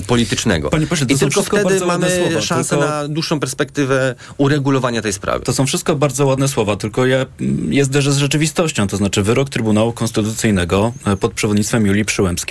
politycznego. 0.06 0.70
Panie 0.70 0.86
pośle, 0.86 1.06
to 1.06 1.14
I 1.14 1.18
tylko 1.18 1.42
wtedy 1.42 1.86
mamy 1.86 2.10
słowa, 2.10 2.40
szansę 2.40 2.76
tylko- 2.76 2.88
na 2.88 3.08
dłuższą 3.08 3.40
perspektywę 3.40 4.14
uregulowania 4.36 5.02
tej 5.02 5.12
sprawy. 5.12 5.44
To 5.44 5.52
są 5.52 5.66
wszystko 5.66 5.96
bardzo 5.96 6.26
ładne 6.26 6.48
słowa, 6.48 6.76
tylko 6.76 7.06
ja 7.06 7.26
mm, 7.40 7.72
je 7.72 7.84
zderzę 7.84 8.12
z 8.12 8.16
rzeczywistością. 8.16 8.86
To 8.86 8.96
znaczy 8.96 9.22
wyrok 9.22 9.48
Trybunału 9.48 9.92
Konstytucyjnego 9.92 10.92
pod 11.20 11.32
przewodnictwem 11.32 11.86
Julii 11.86 12.04
Przyłębskiej, 12.04 12.47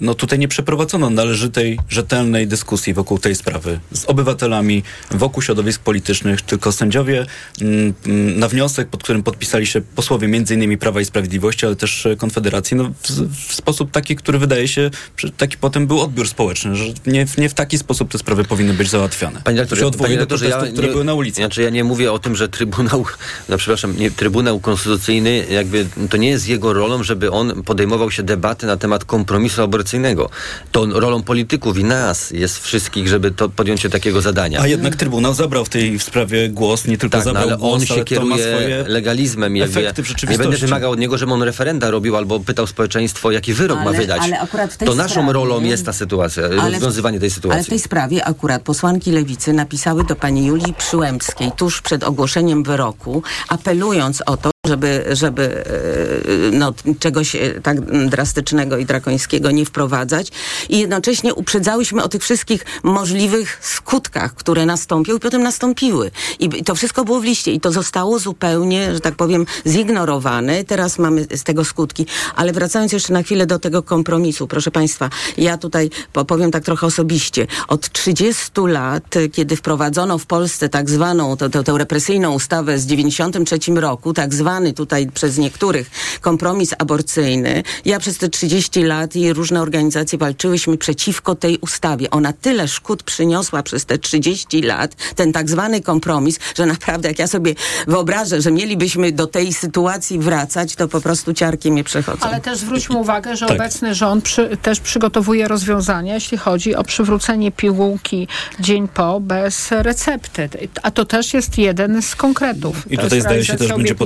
no 0.00 0.14
tutaj 0.14 0.38
nie 0.38 0.48
przeprowadzono 0.48 1.10
należytej, 1.10 1.78
rzetelnej 1.88 2.46
dyskusji 2.46 2.94
wokół 2.94 3.18
tej 3.18 3.34
sprawy 3.34 3.80
z 3.92 4.04
obywatelami, 4.04 4.82
wokół 5.10 5.42
środowisk 5.42 5.82
politycznych, 5.82 6.42
tylko 6.42 6.72
sędziowie 6.72 7.26
mm, 7.60 7.94
mm, 8.06 8.38
na 8.38 8.48
wniosek, 8.48 8.88
pod 8.88 9.02
którym 9.02 9.22
podpisali 9.22 9.66
się 9.66 9.80
posłowie 9.80 10.26
m.in. 10.26 10.78
Prawa 10.78 11.00
i 11.00 11.04
Sprawiedliwości, 11.04 11.66
ale 11.66 11.76
też 11.76 12.06
e, 12.06 12.16
Konfederacji, 12.16 12.76
no 12.76 12.92
w, 13.02 13.10
w 13.48 13.54
sposób 13.54 13.90
taki, 13.90 14.16
który 14.16 14.38
wydaje 14.38 14.68
się, 14.68 14.90
że 15.16 15.30
taki 15.30 15.56
potem 15.56 15.86
był 15.86 16.00
odbiór 16.00 16.28
społeczny, 16.28 16.76
że 16.76 16.84
nie, 17.06 17.26
w- 17.26 17.38
nie 17.38 17.48
w 17.48 17.54
taki 17.54 17.78
sposób 17.78 18.10
te 18.12 18.18
sprawy 18.18 18.44
powinny 18.44 18.74
być 18.74 18.90
załatwiane. 18.90 19.40
Panie 19.44 19.56
To 19.56 19.62
doktorze, 19.62 19.82
się 19.82 19.98
panie 19.98 20.14
do 20.14 20.20
doktorze, 20.20 20.48
protestów, 20.48 20.72
które 20.72 20.88
były 20.88 21.04
na 21.04 21.14
ulicy. 21.14 21.36
Znaczy 21.36 21.62
ja 21.62 21.70
nie 21.70 21.84
mówię 21.84 22.12
o 22.12 22.18
tym, 22.18 22.36
że 22.36 22.48
Trybunał, 22.48 23.04
no 23.48 23.56
przepraszam, 23.58 23.96
nie, 23.96 24.10
Trybunał 24.10 24.60
Konstytucyjny 24.60 25.46
jakby 25.50 25.86
to 26.10 26.16
nie 26.16 26.28
jest 26.28 26.48
jego 26.48 26.72
rolą, 26.72 27.02
żeby 27.02 27.30
on 27.30 27.62
podejmował 27.62 28.10
się 28.10 28.22
debaty 28.22 28.66
na 28.66 28.76
temat 28.76 29.04
kompromisu 29.04 29.35
aborcyjnego. 29.62 30.30
To 30.72 30.86
rolą 31.00 31.22
polityków 31.22 31.78
i 31.78 31.84
nas 31.84 32.30
jest 32.30 32.58
wszystkich, 32.58 33.08
żeby 33.08 33.30
to 33.30 33.48
podjąć 33.48 33.80
się 33.80 33.90
takiego 33.90 34.20
zadania. 34.20 34.60
A 34.60 34.66
jednak 34.66 34.96
Trybunał 34.96 35.34
zabrał 35.34 35.64
w 35.64 35.68
tej 35.68 35.98
sprawie 35.98 36.48
głos, 36.48 36.86
nie 36.86 36.98
tylko 36.98 37.16
Tak, 37.16 37.26
no, 37.26 37.32
zabrał 37.32 37.48
ale 37.48 37.56
głos, 37.56 37.72
on 37.74 37.86
się 37.86 37.92
ale 37.94 38.00
ma 38.00 38.04
kieruje 38.04 38.42
swoje 38.42 38.84
legalizmem. 38.88 39.56
i 39.56 39.58
jakby 39.60 39.80
efekty 39.80 40.02
w 40.02 40.30
nie 40.30 40.38
będę 40.38 40.56
wymagał 40.56 40.90
od 40.92 40.98
niego, 40.98 41.18
żeby 41.18 41.32
on 41.32 41.42
referenda 41.42 41.90
robił 41.90 42.16
albo 42.16 42.40
pytał 42.40 42.66
społeczeństwo, 42.66 43.30
jaki 43.30 43.54
wyrok 43.54 43.78
ma 43.78 43.84
Ale- 43.90 43.98
wydać. 43.98 44.20
ale 44.22 44.40
akurat 44.40 44.72
w 44.72 44.76
tej 44.76 44.88
to 44.88 44.94
naszą 44.94 45.10
sprawie- 45.14 45.32
rolą 45.32 45.62
jest 45.62 45.86
ta 45.86 45.92
sytuacja, 45.92 46.42
rozwiązywanie 46.48 47.20
tej 47.20 47.30
sytuacji. 47.30 47.54
Ale 47.56 47.64
w 47.64 47.68
tej 47.68 47.78
sprawie 47.78 48.24
akurat 48.24 48.62
posłanki 48.62 49.10
lewicy 49.12 49.52
napisały 49.52 50.04
do 50.04 50.16
pani 50.16 50.46
Julii 50.46 50.74
Przyłębskiej 50.74 51.52
tuż 51.56 51.82
przed 51.82 52.04
ogłoszeniem 52.04 52.62
wyroku, 52.62 53.22
apelując 53.48 54.22
o 54.26 54.36
to, 54.36 54.50
żeby, 54.66 55.04
żeby 55.12 55.64
e, 55.64 56.50
no, 56.52 56.74
czegoś 56.98 57.36
e, 57.36 57.60
tak 57.62 57.80
drastycznego 58.08 58.78
i 58.78 58.84
drakońskiego 58.84 59.50
nie 59.50 59.64
wprowadzać. 59.64 60.30
I 60.68 60.78
jednocześnie 60.78 61.34
uprzedzałyśmy 61.34 62.02
o 62.02 62.08
tych 62.08 62.22
wszystkich 62.22 62.64
możliwych 62.82 63.58
skutkach, 63.60 64.34
które 64.34 64.66
nastąpią 64.66 65.16
i 65.16 65.20
potem 65.20 65.42
nastąpiły. 65.42 66.10
I 66.38 66.48
to 66.64 66.74
wszystko 66.74 67.04
było 67.04 67.20
w 67.20 67.24
liście 67.24 67.52
i 67.52 67.60
to 67.60 67.72
zostało 67.72 68.18
zupełnie, 68.18 68.94
że 68.94 69.00
tak 69.00 69.14
powiem, 69.14 69.46
zignorowane. 69.66 70.64
Teraz 70.64 70.98
mamy 70.98 71.26
z 71.36 71.44
tego 71.44 71.64
skutki. 71.64 72.06
Ale 72.36 72.52
wracając 72.52 72.92
jeszcze 72.92 73.12
na 73.12 73.22
chwilę 73.22 73.46
do 73.46 73.58
tego 73.58 73.82
kompromisu, 73.82 74.46
proszę 74.46 74.70
Państwa, 74.70 75.10
ja 75.36 75.58
tutaj 75.58 75.90
po- 76.12 76.24
powiem 76.24 76.50
tak 76.50 76.64
trochę 76.64 76.86
osobiście. 76.86 77.46
Od 77.68 77.92
30 77.92 78.50
lat, 78.66 79.14
kiedy 79.32 79.56
wprowadzono 79.56 80.18
w 80.18 80.26
Polsce 80.26 80.68
tak 80.68 80.90
zwaną, 80.90 81.36
tę- 81.36 81.78
represyjną 81.78 82.34
ustawę 82.34 82.78
z 82.78 82.86
93 82.86 83.58
roku, 83.74 84.12
tak 84.12 84.34
zwany 84.56 84.72
tutaj 84.72 85.06
przez 85.14 85.38
niektórych 85.38 85.90
kompromis 86.20 86.74
aborcyjny, 86.78 87.62
ja 87.84 87.98
przez 87.98 88.18
te 88.18 88.28
30 88.28 88.82
lat 88.82 89.16
i 89.16 89.32
różne 89.32 89.62
organizacje 89.62 90.18
walczyłyśmy 90.18 90.78
przeciwko 90.78 91.34
tej 91.34 91.58
ustawie. 91.58 92.10
Ona 92.10 92.32
tyle 92.32 92.68
szkód 92.68 93.02
przyniosła 93.02 93.62
przez 93.62 93.84
te 93.84 93.98
30 93.98 94.62
lat, 94.62 94.94
ten 95.14 95.32
tak 95.32 95.50
zwany 95.50 95.80
kompromis, 95.80 96.38
że 96.54 96.66
naprawdę 96.66 97.08
jak 97.08 97.18
ja 97.18 97.26
sobie 97.26 97.54
wyobrażę, 97.86 98.40
że 98.40 98.50
mielibyśmy 98.50 99.12
do 99.12 99.26
tej 99.26 99.52
sytuacji 99.52 100.18
wracać, 100.18 100.76
to 100.76 100.88
po 100.88 101.00
prostu 101.00 101.34
ciarki 101.34 101.72
mnie 101.72 101.84
przechodzą. 101.84 102.26
Ale 102.26 102.40
też 102.40 102.58
zwróćmy 102.58 102.96
uwagę, 102.96 103.36
że 103.36 103.46
Tak. 103.46 103.56
obecny 103.56 103.94
rząd 103.94 104.24
przy, 104.24 104.56
też 104.62 104.80
przygotowuje 104.80 105.48
rozwiązania, 105.48 106.14
jeśli 106.14 106.38
chodzi 106.38 106.74
o 106.74 106.84
przywrócenie 106.84 107.52
pigułki 107.52 108.28
dzień 108.60 108.88
po 108.88 109.20
bez 109.20 109.70
recepty. 109.70 110.48
A 110.82 110.90
to 110.90 111.04
też 111.04 111.34
jest 111.34 111.58
jeden 111.58 112.02
z 112.02 112.16
konkretów. 112.16 112.92
I 112.92 112.96
To 112.96 113.02
tutaj 113.02 113.20
zdaje 113.20 113.44
się 113.44 113.52
też 113.52 113.68
będzie 113.68 113.74
obietnic 113.74 113.96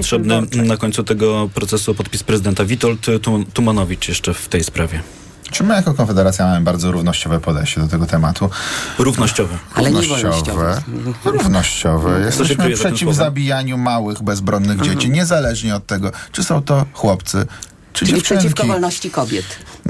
na 0.52 0.76
końcu 0.76 1.04
tego 1.04 1.50
procesu 1.54 1.94
podpis 1.94 2.22
prezydenta 2.22 2.64
Witold 2.64 3.00
Tu- 3.22 3.44
Tumanowicz 3.52 4.08
jeszcze 4.08 4.34
w 4.34 4.48
tej 4.48 4.64
sprawie. 4.64 5.02
Czy 5.50 5.64
my 5.64 5.74
jako 5.74 5.94
Konfederacja 5.94 6.46
mamy 6.46 6.60
bardzo 6.60 6.92
równościowe 6.92 7.40
podejście 7.40 7.80
do 7.80 7.88
tego 7.88 8.06
tematu? 8.06 8.50
Równościowy. 8.98 9.58
Ale 9.74 9.90
nie 9.90 10.00
Równościowe. 10.00 10.82
Równościowe. 11.24 12.20
Jesteśmy 12.20 12.70
przeciw 12.74 13.14
zabijaniu 13.14 13.78
małych, 13.78 14.22
bezbronnych 14.22 14.80
dzieci, 14.80 15.10
niezależnie 15.10 15.76
od 15.76 15.86
tego, 15.86 16.12
czy 16.32 16.44
są 16.44 16.62
to 16.62 16.86
chłopcy, 16.92 17.46
czy 17.92 18.04
Czyli 18.06 18.12
dziewczynki. 18.18 18.44
przeciwko 18.44 18.66
wolności 18.72 19.10
kobiet. 19.10 19.44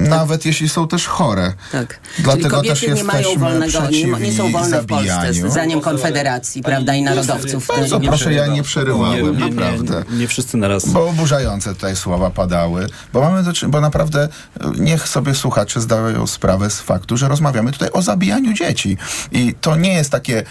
Nawet 0.09 0.46
jeśli 0.46 0.68
są 0.68 0.88
też 0.88 1.07
chore. 1.07 1.53
Tak. 1.72 2.01
Dlatego 2.18 2.42
Czyli 2.42 2.51
kobiety 2.51 2.86
też 2.86 2.96
nie 2.96 3.05
mają 3.05 3.38
wolnego, 3.38 3.90
nie, 3.90 4.05
nie 4.05 4.32
są 4.32 4.53
wolne 4.53 4.82
w 4.82 4.86
Polsce, 4.86 5.16
zabijaniu. 5.16 5.51
zdaniem 5.51 5.80
Konfederacji, 5.80 6.62
prawda, 6.62 6.94
i 6.94 7.03
narodowców. 7.03 7.66
Bardzo 7.66 8.01
proszę, 8.01 8.32
ja 8.32 8.46
nie 8.46 8.62
przerywałem, 8.62 9.38
nie, 9.38 9.46
naprawdę. 9.51 10.05
nie, 10.11 10.18
nie 10.18 10.28
wszyscy 10.28 10.57
naraz. 10.57 10.88
Bo 10.88 11.09
oburzające 11.09 11.74
tutaj 11.74 11.96
słowa 11.96 12.30
padały, 12.30 12.86
bo 13.12 13.20
mamy 13.20 13.42
do 13.42 13.53
czynienia, 13.53 13.72
bo 13.72 13.80
naprawdę 13.80 14.28
e, 14.61 14.70
niech 14.78 15.09
sobie 15.09 15.34
słuchacze 15.34 15.80
zdają 15.80 16.26
sprawę 16.26 16.70
z 16.70 16.80
faktu, 16.80 17.16
że 17.16 17.28
rozmawiamy 17.28 17.72
tutaj 17.72 17.90
o 17.92 18.03
zabijaniu 18.03 18.53
dzieci. 18.53 18.96
I 19.32 19.55
to 19.61 19.76
nie 19.76 19.92
jest 19.92 20.11
takie 20.11 20.44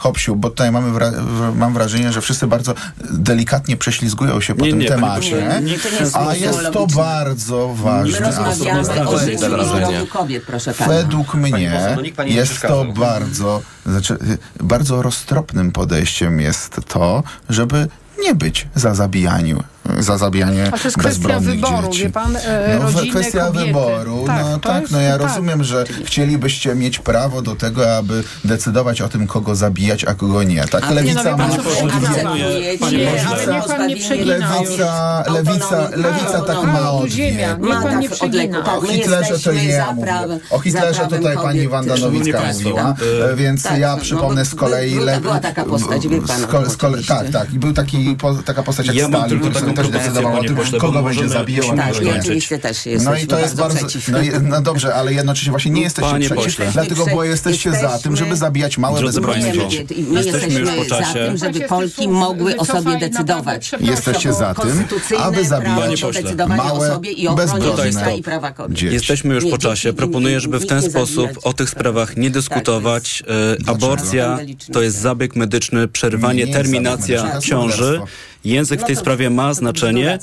hopsiu, 0.00 0.36
bo 0.36 0.50
tutaj 0.50 0.70
mamy 0.72 0.98
wra- 0.98 1.12
w- 1.12 1.56
mam 1.56 1.74
wrażenie, 1.74 2.12
że 2.12 2.20
wszyscy 2.20 2.46
bardzo 2.46 2.74
delikatnie 3.10 3.76
prześlizgują 3.76 4.40
się 4.40 4.54
po 4.54 4.64
Nie, 4.64 4.70
tym 4.70 4.78
nie, 4.80 4.88
temacie. 4.88 5.60
nie, 5.62 5.78
to 5.78 5.90
nie 5.90 5.96
jest 5.96 6.16
a 6.16 6.34
jest 6.34 6.58
to 6.72 6.80
logiczny. 6.80 7.02
bardzo 7.02 7.74
My 7.76 7.82
ważny 7.84 8.18
rozmawiamy 8.20 9.08
o 9.08 9.18
życiu 9.18 9.38
zdrowiu 9.38 10.06
kobiet, 10.06 10.44
proszę 10.46 10.74
pana. 10.74 10.92
Według 10.94 11.34
mnie 11.34 11.70
poseł, 11.74 12.04
no 12.18 12.24
jest 12.24 12.60
to 12.62 12.84
bardzo, 12.84 13.62
znaczy, 13.86 14.16
bardzo 14.60 15.02
roztropnym 15.02 15.72
podejściem 15.72 16.40
jest 16.40 16.80
to, 16.88 17.22
żeby 17.48 17.88
nie 18.22 18.34
być 18.34 18.68
za 18.74 18.94
zabijaniu, 18.94 19.62
za 19.98 20.18
zabijanie 20.18 20.66
A 20.72 20.78
to 20.78 20.84
jest 20.84 20.96
kwestia 20.98 21.28
bezbronnych 21.28 21.54
wyboru, 21.60 21.88
dzieci. 21.88 22.04
wie 22.04 22.10
pan, 22.10 22.36
e, 22.36 22.76
no, 22.78 22.82
rodziny, 22.90 23.10
kwestia 23.10 23.44
kobiety. 23.46 23.66
wyboru, 23.66 24.24
Tak, 24.26 24.44
no 24.50 24.58
tak, 24.58 24.80
jest- 24.80 24.92
no 24.92 25.00
ja 25.00 25.18
tak. 25.18 25.22
rozumiem, 25.28 25.64
że 25.64 25.84
chcielibyście 26.04 26.74
mieć 26.74 26.98
prawo 26.98 27.42
do 27.42 27.56
tego, 27.56 27.96
aby 27.96 28.24
decydować 28.44 29.00
o 29.00 29.08
tym, 29.08 29.26
kogo 29.26 29.54
zabijać, 29.54 30.04
a 30.04 30.14
kogo 30.14 30.42
nie. 30.42 30.64
Tak, 30.64 30.84
A 30.84 30.88
nie, 30.88 30.94
lewica 30.94 31.24
no 31.24 31.36
ma 31.36 31.46
Nie, 31.46 31.56
nie 33.88 33.96
przegina 33.96 34.34
Lewica, 34.60 35.24
lewica, 35.34 35.88
lewica 35.96 36.40
tak 36.46 36.56
ma 36.56 36.62
Mała 36.72 37.08
ziemia. 37.08 37.52
odwiek. 37.52 37.70
Niech 37.70 37.82
pan 37.82 37.98
nie 38.00 38.10
przegina. 38.10 38.62
Tak, 38.62 38.74
O 38.78 38.80
Hitlerze 38.80 39.38
to 39.38 39.52
nie 39.52 39.84
O 40.50 40.58
Hitlerze 40.58 41.06
tutaj 41.06 41.34
pani. 41.34 41.68
Wanda 41.68 41.96
Nowicka 41.96 42.40
mówiła, 42.52 42.94
e, 43.22 43.30
e, 43.32 43.36
więc 43.36 43.62
tak, 43.62 43.78
ja 43.78 43.96
no, 43.96 44.02
przypomnę 44.02 44.44
z 44.44 44.54
kolei... 44.54 44.94
była- 45.22 45.40
taka 45.40 45.64
postać, 45.64 46.08
wie 46.08 46.20
pan. 46.22 46.40
Tak, 47.08 47.28
tak. 47.32 47.54
I 47.54 47.58
był 47.58 47.72
taka 48.44 48.62
postać 48.62 48.86
jak 48.86 48.96
Stalin, 49.08 49.40
który 49.40 49.72
też 49.82 49.90
decydował 49.90 50.38
o 50.38 50.42
tym, 50.44 50.56
kogo 50.80 51.02
będzie 51.02 51.28
zabijał. 51.28 51.64
a 51.64 51.68
kogo 51.68 51.82
Tak, 51.82 51.92
kończyć. 51.94 52.20
oczywiście 52.20 52.58
też 52.58 52.86
jesteśmy 52.86 53.12
No 53.14 53.18
i 53.18 53.26
to 53.26 53.38
jest 53.38 53.56
bardzo. 53.56 53.86
No, 54.12 54.20
i- 54.22 54.30
no 54.42 54.60
dobrze, 54.60 54.94
ale 54.94 55.12
jednocześnie 55.14 55.50
właśnie 55.50 55.70
nie 55.70 55.82
jesteście 55.82 56.10
Panie 56.10 56.26
przeciw, 56.26 56.44
pośle. 56.44 56.70
dlatego 56.72 57.06
bo 57.14 57.24
Jesteśmy- 57.24 57.26
jesteście 57.26 57.72
za 57.88 57.98
tym, 57.98 58.16
żeby 58.16 58.36
zabijać 58.36 58.78
małe 58.78 59.02
bezbronne 59.02 59.52
dzieci. 59.52 59.86
my 60.08 60.22
Jesteśmy 60.22 60.40
jesteśmy 60.40 60.60
już 60.60 60.70
po 60.70 60.84
za 60.84 60.98
czasie. 60.98 61.14
tym, 61.26 61.36
żeby 61.36 61.60
Polki 61.60 62.08
mogły 62.08 62.56
o 62.56 62.64
sobie 62.64 62.98
decydować. 62.98 63.70
Jesteście 63.80 64.32
za 64.32 64.54
tym, 64.54 64.84
aby 65.18 65.44
zabijać 65.44 65.78
Małe, 66.48 66.90
o 66.92 66.94
sobie 66.94 67.10
i 67.12 67.28
ochrony 67.28 67.52
bezbronne 67.60 68.16
i 68.16 68.22
prawa 68.22 68.52
kobiet. 68.52 68.78
dzieci. 68.78 68.94
Jesteśmy 68.94 69.34
już 69.34 69.44
po 69.46 69.58
czasie. 69.58 69.92
Proponuję, 69.92 70.40
żeby 70.40 70.58
w 70.58 70.66
ten 70.66 70.82
sposób 70.82 71.30
o 71.42 71.52
tych 71.52 71.70
sprawach 71.70 72.16
nie 72.16 72.30
dyskutować. 72.30 73.22
E, 73.66 73.70
Aborcja 73.70 74.38
to 74.72 74.82
jest 74.82 74.96
zabieg 74.98 75.36
medyczny, 75.36 75.88
przerwanie, 75.88 76.40
jest 76.40 76.52
terminacja 76.52 77.34
jest 77.34 77.46
ciąży. 77.46 78.00
Język 78.44 78.78
w 78.78 78.82
No 78.82 78.86
tej 78.86 78.96
sprawie 78.96 79.30
ma 79.30 79.54
znaczenie. 79.54 80.18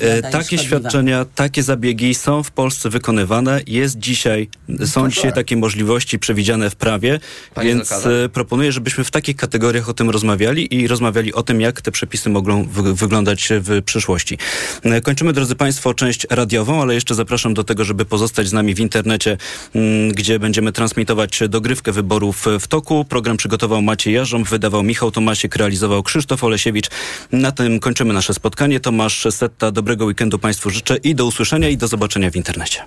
E, 0.00 0.22
Takie 0.30 0.58
świadczenia, 0.58 1.24
takie 1.34 1.62
zabiegi 1.62 2.14
są 2.14 2.42
w 2.42 2.50
Polsce 2.50 2.90
wykonywane. 2.90 3.60
Jest 3.66 3.98
dzisiaj, 3.98 4.48
są 4.86 5.10
dzisiaj 5.10 5.32
takie 5.32 5.56
możliwości 5.56 6.18
przewidziane 6.18 6.70
w 6.70 6.76
prawie, 6.76 7.20
więc 7.62 7.92
e, 8.24 8.28
proponuję, 8.28 8.72
żebyśmy 8.72 9.04
w 9.04 9.10
takich 9.10 9.36
kategoriach 9.36 9.88
o 9.88 9.94
tym 9.94 10.10
rozmawiali 10.10 10.74
i 10.74 10.88
rozmawiali 10.88 11.34
o 11.34 11.42
tym, 11.42 11.60
jak 11.60 11.80
te 11.82 11.90
przepisy 11.92 12.30
mogą 12.30 12.64
wy- 12.64 12.94
wyglądać 12.94 13.48
w 13.50 13.82
przyszłości. 13.82 14.38
E, 14.82 15.00
Kończymy, 15.00 15.32
drodzy 15.32 15.54
Państwo, 15.54 15.94
część 15.94 16.26
radiową, 16.30 16.82
ale 16.82 16.94
jeszcze 16.94 17.14
zapraszam 17.14 17.54
do 17.54 17.64
tego, 17.64 17.84
żeby 17.84 18.04
pozostać 18.04 18.48
z 18.48 18.52
nami 18.52 18.74
w 18.74 18.80
internecie, 18.80 19.36
mm, 19.74 20.12
gdzie 20.12 20.38
będziemy 20.38 20.72
transmitować 20.72 21.40
dogrywkę 21.48 21.92
wyborów 21.92 22.46
w 22.60 22.66
toku. 22.68 23.04
Program 23.04 23.36
przygotował 23.36 23.82
Maciej 23.82 24.14
Jarząb, 24.14 24.48
wydawał 24.48 24.82
Michał 24.82 25.10
Tomasiek, 25.10 25.56
realizował 25.56 26.02
Krzysztof 26.02 26.44
Olesiewicz. 26.44 26.86
Na 27.32 27.52
tym 27.56 27.80
kończymy 27.80 28.14
nasze 28.14 28.34
spotkanie. 28.34 28.80
Tomasz 28.80 29.26
Setta, 29.30 29.70
dobrego 29.70 30.04
weekendu 30.04 30.38
Państwu 30.38 30.70
życzę 30.70 30.96
i 30.96 31.14
do 31.14 31.26
usłyszenia 31.26 31.68
i 31.68 31.76
do 31.76 31.88
zobaczenia 31.88 32.30
w 32.30 32.36
internecie. 32.36 32.84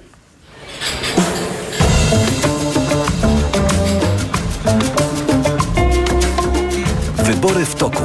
Wybory 7.24 7.66
w 7.66 7.76
toku. 7.76 8.04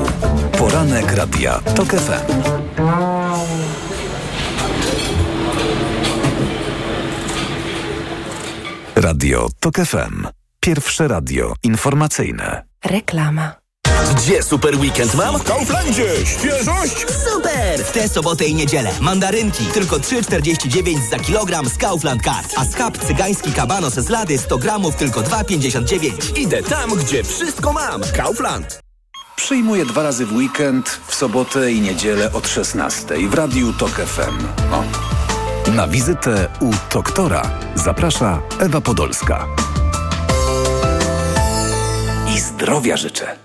Poranek 0.59 1.13
Radia 1.13 1.61
TOK 1.77 1.89
FM. 1.89 2.33
Radio 8.97 9.49
TOK 9.61 9.77
FM. 9.77 10.27
Pierwsze 10.61 11.09
radio 11.09 11.55
informacyjne. 11.63 12.63
Reklama. 12.85 13.64
Gdzie 14.17 14.43
super 14.43 14.77
weekend 14.79 15.15
mam? 15.15 15.39
W 15.39 15.43
Kauflandzie! 15.43 16.27
Świeżość! 16.27 17.07
Super! 17.33 17.85
W 17.85 17.93
tę 17.93 18.09
sobotę 18.09 18.45
i 18.45 18.55
niedzielę. 18.55 18.91
Mandarynki 19.01 19.65
tylko 19.65 19.97
3,49 19.97 21.11
za 21.11 21.19
kilogram 21.19 21.69
z 21.69 21.77
Kaufland 21.77 22.23
Card. 22.23 22.55
A 22.57 22.65
schab 22.65 22.99
cygański 22.99 23.53
kabanos 23.53 23.95
z 23.95 24.09
lady 24.09 24.39
100 24.39 24.59
gramów 24.59 24.97
tylko 24.97 25.21
2,59. 25.21 26.39
Idę 26.39 26.63
tam, 26.63 26.91
gdzie 26.95 27.25
wszystko 27.25 27.73
mam. 27.73 28.01
Kaufland. 28.17 28.81
Przyjmuję 29.37 29.87
dwa 29.87 30.03
razy 30.03 30.27
w 30.27 30.33
weekend, 30.33 31.01
w 31.07 31.15
sobotę 31.15 31.73
i 31.73 31.81
niedzielę 31.81 32.33
od 32.33 32.49
16 32.49 33.29
w 33.29 33.35
Radiu 33.35 33.73
TOK 33.73 33.91
FM. 33.91 34.47
O. 34.73 34.85
Na 35.71 35.89
wizytę 35.89 36.49
u 36.61 36.71
doktora 36.93 37.51
zaprasza 37.75 38.43
Ewa 38.61 38.81
Podolska. 38.81 39.47
I 42.37 42.41
zdrowia 42.41 42.97
życzę. 42.97 43.44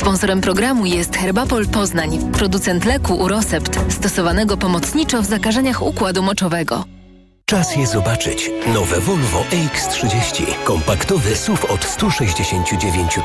Sponsorem 0.00 0.40
programu 0.40 0.86
jest 0.86 1.16
Herbapol 1.16 1.66
Poznań, 1.66 2.32
producent 2.32 2.84
leku 2.84 3.14
Urosept, 3.14 3.78
stosowanego 3.92 4.56
pomocniczo 4.56 5.22
w 5.22 5.26
zakażeniach 5.26 5.82
układu 5.82 6.22
moczowego. 6.22 6.84
Czas 7.44 7.76
je 7.76 7.86
zobaczyć. 7.86 8.50
Nowe 8.74 9.00
Volvo 9.00 9.44
EX30. 9.50 10.44
Kompaktowy 10.64 11.36
SUV 11.36 11.68
od 11.68 11.84
169 11.84 13.18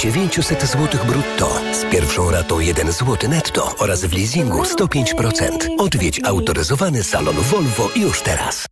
900 0.00 0.62
zł 0.62 1.00
brutto. 1.06 1.60
Z 1.72 1.92
pierwszą 1.92 2.30
ratą 2.30 2.60
1 2.60 2.92
zł 2.92 3.30
netto 3.30 3.74
oraz 3.78 4.04
w 4.04 4.12
leasingu 4.12 4.62
105%. 4.62 5.50
Odwiedź 5.78 6.20
autoryzowany 6.24 7.04
salon 7.04 7.36
Volvo 7.36 7.88
już 7.96 8.22
teraz. 8.22 8.66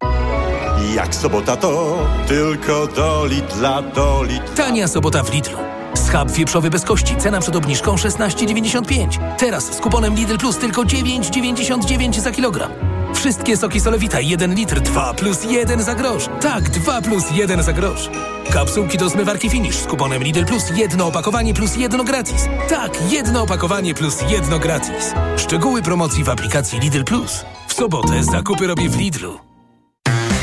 Jak 0.94 1.14
sobota 1.14 1.56
to 1.56 1.98
tylko 2.28 2.86
do 2.86 3.26
Lidla, 3.26 3.82
do 3.82 4.22
Lidla. 4.22 4.54
Tania 4.56 4.88
sobota 4.88 5.22
w 5.22 5.34
Lidlu. 5.34 5.75
Schab 5.96 6.30
wieprzowy 6.30 6.70
bez 6.70 6.84
kości, 6.84 7.16
cena 7.16 7.40
przed 7.40 7.56
obniżką 7.56 7.94
16,95. 7.94 9.36
Teraz 9.38 9.64
z 9.64 9.80
kuponem 9.80 10.14
Lidl 10.14 10.36
Plus 10.36 10.58
tylko 10.58 10.82
9,99 10.82 12.20
za 12.20 12.30
kilogram. 12.30 12.70
Wszystkie 13.14 13.56
soki 13.56 13.80
Solewita 13.80 14.20
1 14.20 14.54
litr 14.54 14.80
2 14.80 15.14
plus 15.14 15.44
1 15.44 15.82
za 15.82 15.94
grosz. 15.94 16.28
Tak, 16.40 16.70
2 16.70 17.02
plus 17.02 17.24
1 17.30 17.62
za 17.62 17.72
grosz. 17.72 18.10
Kapsułki 18.52 18.98
do 18.98 19.08
zmywarki 19.08 19.50
Finish 19.50 19.76
z 19.76 19.86
kuponem 19.86 20.22
Lidl 20.22 20.44
Plus 20.44 20.64
jedno 20.76 21.06
opakowanie 21.06 21.54
plus 21.54 21.76
jedno 21.76 22.04
gratis. 22.04 22.48
Tak, 22.68 23.12
jedno 23.12 23.42
opakowanie 23.42 23.94
plus 23.94 24.18
jedno 24.28 24.58
gratis. 24.58 25.12
Szczegóły 25.36 25.82
promocji 25.82 26.24
w 26.24 26.28
aplikacji 26.28 26.80
Lidl 26.80 27.04
Plus. 27.04 27.44
W 27.68 27.74
sobotę 27.74 28.24
zakupy 28.24 28.66
robię 28.66 28.88
w 28.88 28.96
Lidlu. 28.98 29.45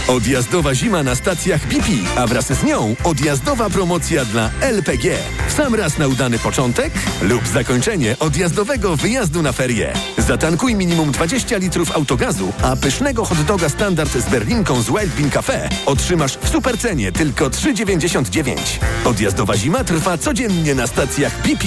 Odjazdowa 0.08 0.76
zima 0.76 1.04
na 1.04 1.16
stacjach 1.16 1.68
BP, 1.68 1.88
a 2.18 2.28
wraz 2.28 2.46
z 2.46 2.64
nią 2.64 2.96
odjazdowa 3.04 3.70
promocja 3.70 4.26
dla 4.26 4.50
LPG. 4.62 5.18
Sam 5.58 5.76
raz 5.76 5.98
na 5.98 6.08
udany 6.08 6.40
początek 6.40 6.94
lub 7.22 7.48
zakończenie 7.48 8.16
odjazdowego 8.20 8.96
wyjazdu 8.96 9.42
na 9.42 9.52
ferie. 9.52 9.94
Zatankuj 10.18 10.76
minimum 10.76 11.12
20 11.12 11.58
litrów 11.58 11.96
autogazu, 11.96 12.54
a 12.62 12.76
pysznego 12.76 13.26
hot 13.26 13.42
doga 13.42 13.70
standard 13.70 14.14
z 14.14 14.30
berlinką 14.30 14.82
z 14.82 14.88
Wild 14.88 15.16
Bean 15.18 15.30
Cafe 15.30 15.70
otrzymasz 15.86 16.38
w 16.38 16.50
supercenie 16.50 17.12
tylko 17.12 17.50
3,99. 17.50 18.58
Odjazdowa 19.06 19.58
zima 19.58 19.84
trwa 19.84 20.18
codziennie 20.18 20.76
na 20.76 20.88
stacjach 20.88 21.42
BP. 21.42 21.66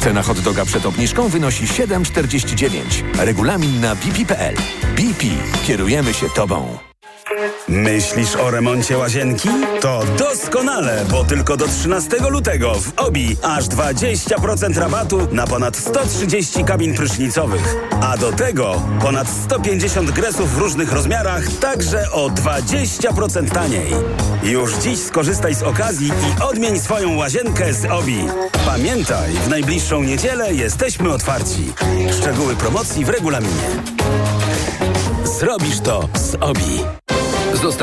Cena 0.00 0.22
hot 0.22 0.40
doga 0.40 0.64
przed 0.64 0.86
obniżką 0.86 1.28
wynosi 1.28 1.64
7,49. 1.64 2.80
Regulamin 3.18 3.80
na 3.80 3.94
bp.pl. 3.94 4.54
BP. 4.96 5.26
Kierujemy 5.66 6.14
się 6.14 6.26
Tobą. 6.34 6.89
Myślisz 7.68 8.36
o 8.36 8.50
remoncie 8.50 8.98
łazienki? 8.98 9.48
To 9.80 10.02
doskonale, 10.18 11.04
bo 11.10 11.24
tylko 11.24 11.56
do 11.56 11.68
13 11.68 12.16
lutego 12.30 12.74
w 12.74 12.98
OBI 12.98 13.36
aż 13.42 13.64
20% 13.64 14.78
rabatu 14.78 15.28
na 15.32 15.46
ponad 15.46 15.76
130 15.76 16.64
kabin 16.64 16.94
prysznicowych. 16.94 17.76
A 18.00 18.16
do 18.16 18.32
tego 18.32 18.82
ponad 19.00 19.28
150 19.28 20.10
gresów 20.10 20.54
w 20.54 20.58
różnych 20.58 20.92
rozmiarach, 20.92 21.44
także 21.60 22.10
o 22.12 22.28
20% 22.28 23.50
taniej. 23.50 23.92
Już 24.42 24.74
dziś 24.74 24.98
skorzystaj 24.98 25.54
z 25.54 25.62
okazji 25.62 26.08
i 26.08 26.42
odmień 26.42 26.78
swoją 26.78 27.16
łazienkę 27.16 27.74
z 27.74 27.84
OBI. 27.84 28.24
Pamiętaj, 28.66 29.32
w 29.32 29.48
najbliższą 29.48 30.02
niedzielę 30.02 30.54
jesteśmy 30.54 31.12
otwarci. 31.12 31.72
Szczegóły 32.20 32.56
promocji 32.56 33.04
w 33.04 33.08
regulaminie. 33.08 33.68
Zrobisz 35.24 35.80
to 35.80 36.08
z 36.14 36.34
OBI. 36.34 37.19
Z 37.60 37.64
ostatniej 37.64 37.80